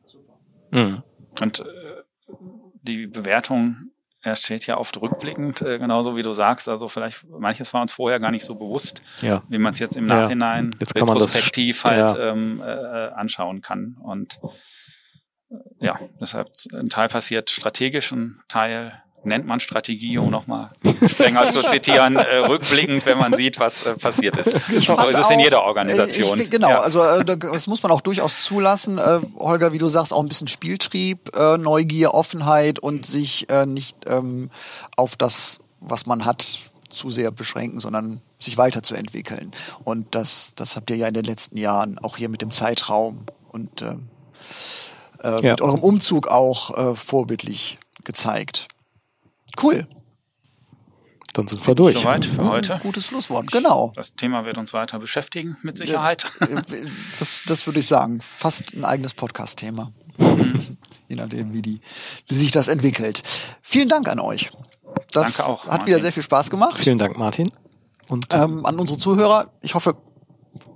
Mhm. 0.70 1.02
Und 1.40 1.60
äh, 1.60 1.64
die 2.82 3.06
Bewertung 3.06 3.90
steht 4.34 4.66
ja 4.66 4.78
oft 4.78 5.00
rückblickend, 5.00 5.62
äh, 5.62 5.78
genauso 5.78 6.16
wie 6.16 6.22
du 6.22 6.32
sagst. 6.32 6.68
Also 6.68 6.88
vielleicht 6.88 7.24
manches 7.28 7.72
war 7.72 7.82
uns 7.82 7.92
vorher 7.92 8.18
gar 8.18 8.32
nicht 8.32 8.44
so 8.44 8.56
bewusst, 8.56 9.02
ja. 9.22 9.42
wie 9.48 9.58
man 9.58 9.72
es 9.72 9.78
jetzt 9.78 9.96
im 9.96 10.06
Nachhinein 10.06 10.70
ja. 10.72 10.78
jetzt 10.80 10.96
retrospektiv 10.96 11.84
halt 11.84 12.16
ja. 12.16 12.32
ähm, 12.32 12.60
äh, 12.60 12.64
anschauen 12.64 13.60
kann. 13.60 13.96
Und 14.02 14.40
äh, 15.50 15.54
ja, 15.78 16.00
deshalb 16.20 16.48
ein 16.72 16.88
Teil 16.88 17.08
passiert 17.08 17.50
strategisch, 17.50 18.10
ein 18.10 18.40
Teil 18.48 19.00
nennt 19.26 19.46
man 19.46 19.60
Strategie, 19.60 20.18
um 20.18 20.30
nochmal 20.30 20.70
strenger 21.06 21.50
zu 21.50 21.62
zitieren, 21.62 22.16
äh, 22.16 22.38
rückblickend, 22.38 23.04
wenn 23.06 23.18
man 23.18 23.34
sieht, 23.34 23.58
was 23.60 23.86
äh, 23.86 23.94
passiert 23.94 24.36
ist. 24.36 24.56
Ich 24.76 24.86
so 24.86 25.08
ist 25.08 25.18
es 25.18 25.30
in 25.30 25.40
jeder 25.40 25.62
Organisation. 25.62 26.40
Ich, 26.40 26.50
genau, 26.50 26.68
ja. 26.68 26.80
also 26.80 27.02
äh, 27.02 27.24
das 27.24 27.66
muss 27.66 27.82
man 27.82 27.92
auch 27.92 28.00
durchaus 28.00 28.42
zulassen. 28.42 28.98
Äh, 28.98 29.20
Holger, 29.38 29.72
wie 29.72 29.78
du 29.78 29.88
sagst, 29.88 30.12
auch 30.12 30.20
ein 30.20 30.28
bisschen 30.28 30.48
Spieltrieb, 30.48 31.34
äh, 31.36 31.56
Neugier, 31.56 32.14
Offenheit 32.14 32.78
und 32.78 33.06
sich 33.06 33.48
äh, 33.48 33.66
nicht 33.66 33.96
ähm, 34.06 34.50
auf 34.96 35.16
das, 35.16 35.60
was 35.80 36.06
man 36.06 36.24
hat, 36.24 36.58
zu 36.90 37.10
sehr 37.10 37.30
beschränken, 37.30 37.80
sondern 37.80 38.20
sich 38.38 38.58
weiterzuentwickeln. 38.58 39.52
Und 39.84 40.14
das, 40.14 40.54
das 40.56 40.76
habt 40.76 40.90
ihr 40.90 40.96
ja 40.96 41.08
in 41.08 41.14
den 41.14 41.24
letzten 41.24 41.58
Jahren 41.58 41.98
auch 41.98 42.16
hier 42.16 42.28
mit 42.28 42.42
dem 42.42 42.50
Zeitraum 42.50 43.26
und 43.50 43.82
äh, 43.82 43.96
äh, 45.22 45.42
ja. 45.42 45.52
mit 45.52 45.60
eurem 45.60 45.80
Umzug 45.80 46.28
auch 46.28 46.76
äh, 46.76 46.94
vorbildlich 46.94 47.78
gezeigt. 48.04 48.68
Cool. 49.60 49.86
Dann 51.36 51.48
sind 51.48 51.66
wir 51.66 51.74
durch. 51.74 51.98
Soweit 51.98 52.24
für 52.24 52.38
Gut, 52.38 52.48
heute. 52.48 52.80
Gutes 52.82 53.06
Schlusswort, 53.06 53.52
genau. 53.52 53.92
Das 53.94 54.14
Thema 54.14 54.46
wird 54.46 54.56
uns 54.56 54.72
weiter 54.72 54.98
beschäftigen, 54.98 55.58
mit 55.62 55.76
Sicherheit. 55.76 56.26
Das, 57.18 57.42
das 57.46 57.66
würde 57.66 57.80
ich 57.80 57.86
sagen. 57.86 58.22
Fast 58.22 58.72
ein 58.74 58.84
eigenes 58.86 59.12
Podcast-Thema. 59.12 59.92
Mhm. 60.16 60.78
Je 61.08 61.16
nachdem, 61.16 61.52
wie, 61.52 61.62
die, 61.62 61.80
wie 62.26 62.34
sich 62.34 62.52
das 62.52 62.68
entwickelt. 62.68 63.22
Vielen 63.62 63.88
Dank 63.88 64.08
an 64.08 64.18
euch. 64.18 64.50
Das 65.12 65.36
Danke 65.36 65.52
auch, 65.52 65.62
hat 65.64 65.68
Martin. 65.68 65.86
wieder 65.86 66.00
sehr 66.00 66.12
viel 66.12 66.22
Spaß 66.22 66.50
gemacht. 66.50 66.78
Vielen 66.78 66.98
Dank, 66.98 67.16
Martin. 67.18 67.52
Und 68.08 68.32
ähm, 68.32 68.64
an 68.64 68.78
unsere 68.78 68.98
Zuhörer, 68.98 69.52
ich 69.60 69.74
hoffe, 69.74 69.96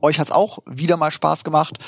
euch 0.03 0.20
hat's 0.20 0.31
auch 0.31 0.59
wieder 0.66 0.97
mal 0.97 1.11
Spaß 1.11 1.43
gemacht. 1.43 1.78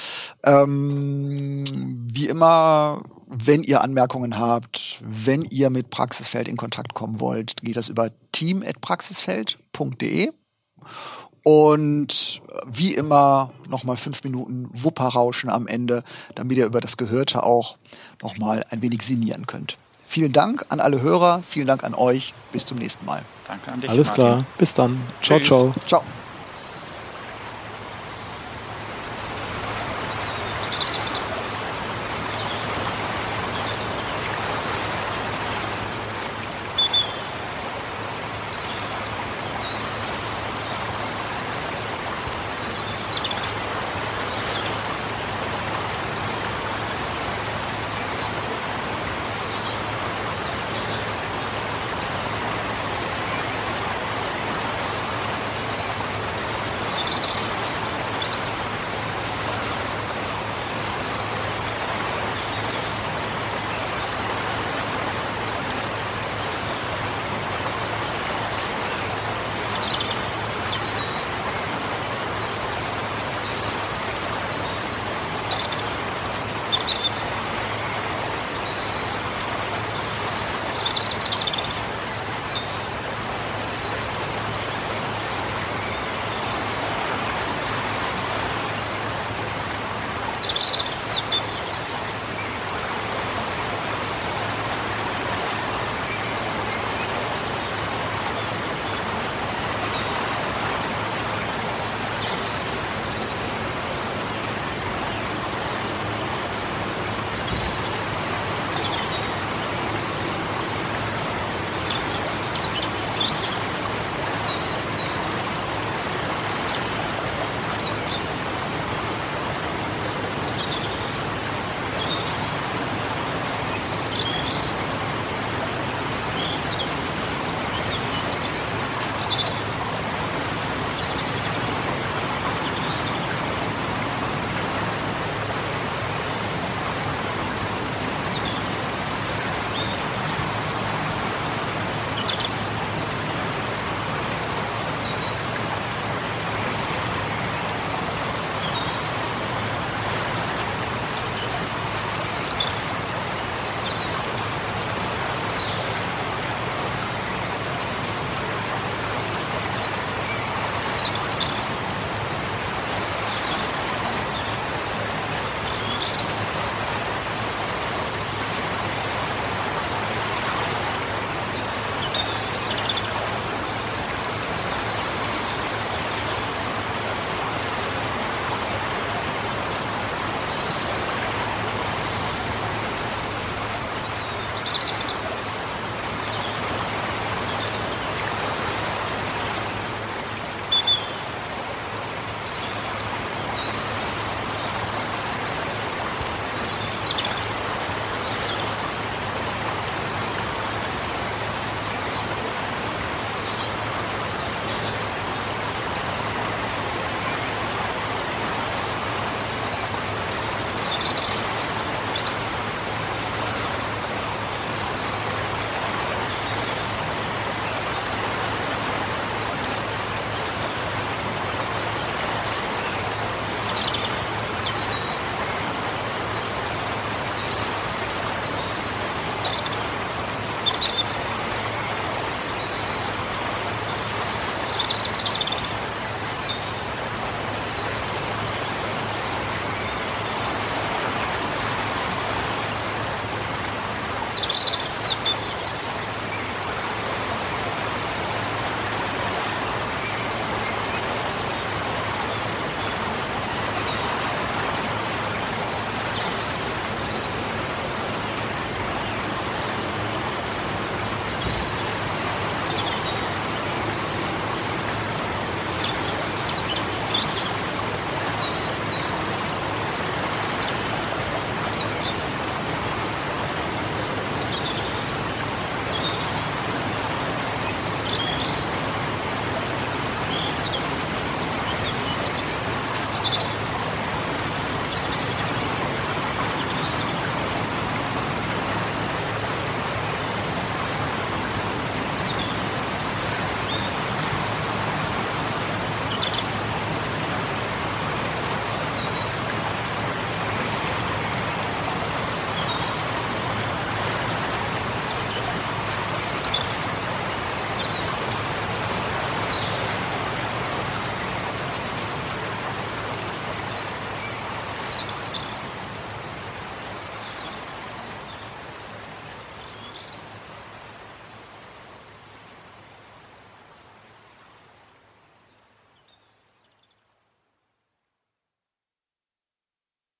Ähm, 0.44 1.64
wie 2.10 2.26
immer 2.28 3.02
wenn 3.34 3.62
ihr 3.62 3.80
Anmerkungen 3.80 4.38
habt, 4.38 5.00
wenn 5.00 5.42
ihr 5.42 5.70
mit 5.70 5.88
Praxisfeld 5.88 6.48
in 6.48 6.58
Kontakt 6.58 6.92
kommen 6.92 7.18
wollt, 7.18 7.56
geht 7.62 7.76
das 7.76 7.88
über 7.88 8.10
team.praxisfeld.de. 8.32 10.30
Und 11.44 12.40
wie 12.66 12.94
immer 12.94 13.52
nochmal 13.68 13.96
fünf 13.96 14.22
Minuten 14.22 14.68
Wupperrauschen 14.72 15.50
am 15.50 15.66
Ende, 15.66 16.04
damit 16.34 16.58
ihr 16.58 16.66
über 16.66 16.80
das 16.80 16.96
Gehörte 16.96 17.42
auch 17.42 17.78
nochmal 18.22 18.64
ein 18.70 18.82
wenig 18.82 19.02
sinnieren 19.02 19.46
könnt. 19.46 19.78
Vielen 20.04 20.32
Dank 20.32 20.66
an 20.68 20.78
alle 20.78 21.00
Hörer, 21.00 21.42
vielen 21.42 21.66
Dank 21.66 21.84
an 21.84 21.94
euch. 21.94 22.34
Bis 22.52 22.66
zum 22.66 22.78
nächsten 22.78 23.06
Mal. 23.06 23.22
Danke 23.48 23.72
an 23.72 23.80
dich. 23.80 23.88
Alles 23.88 24.08
Martin. 24.08 24.24
klar. 24.24 24.44
Bis 24.58 24.74
dann. 24.74 25.00
Ciao, 25.22 25.38
Tschüss. 25.38 25.48
ciao. 25.48 25.74
Ciao. 25.86 26.02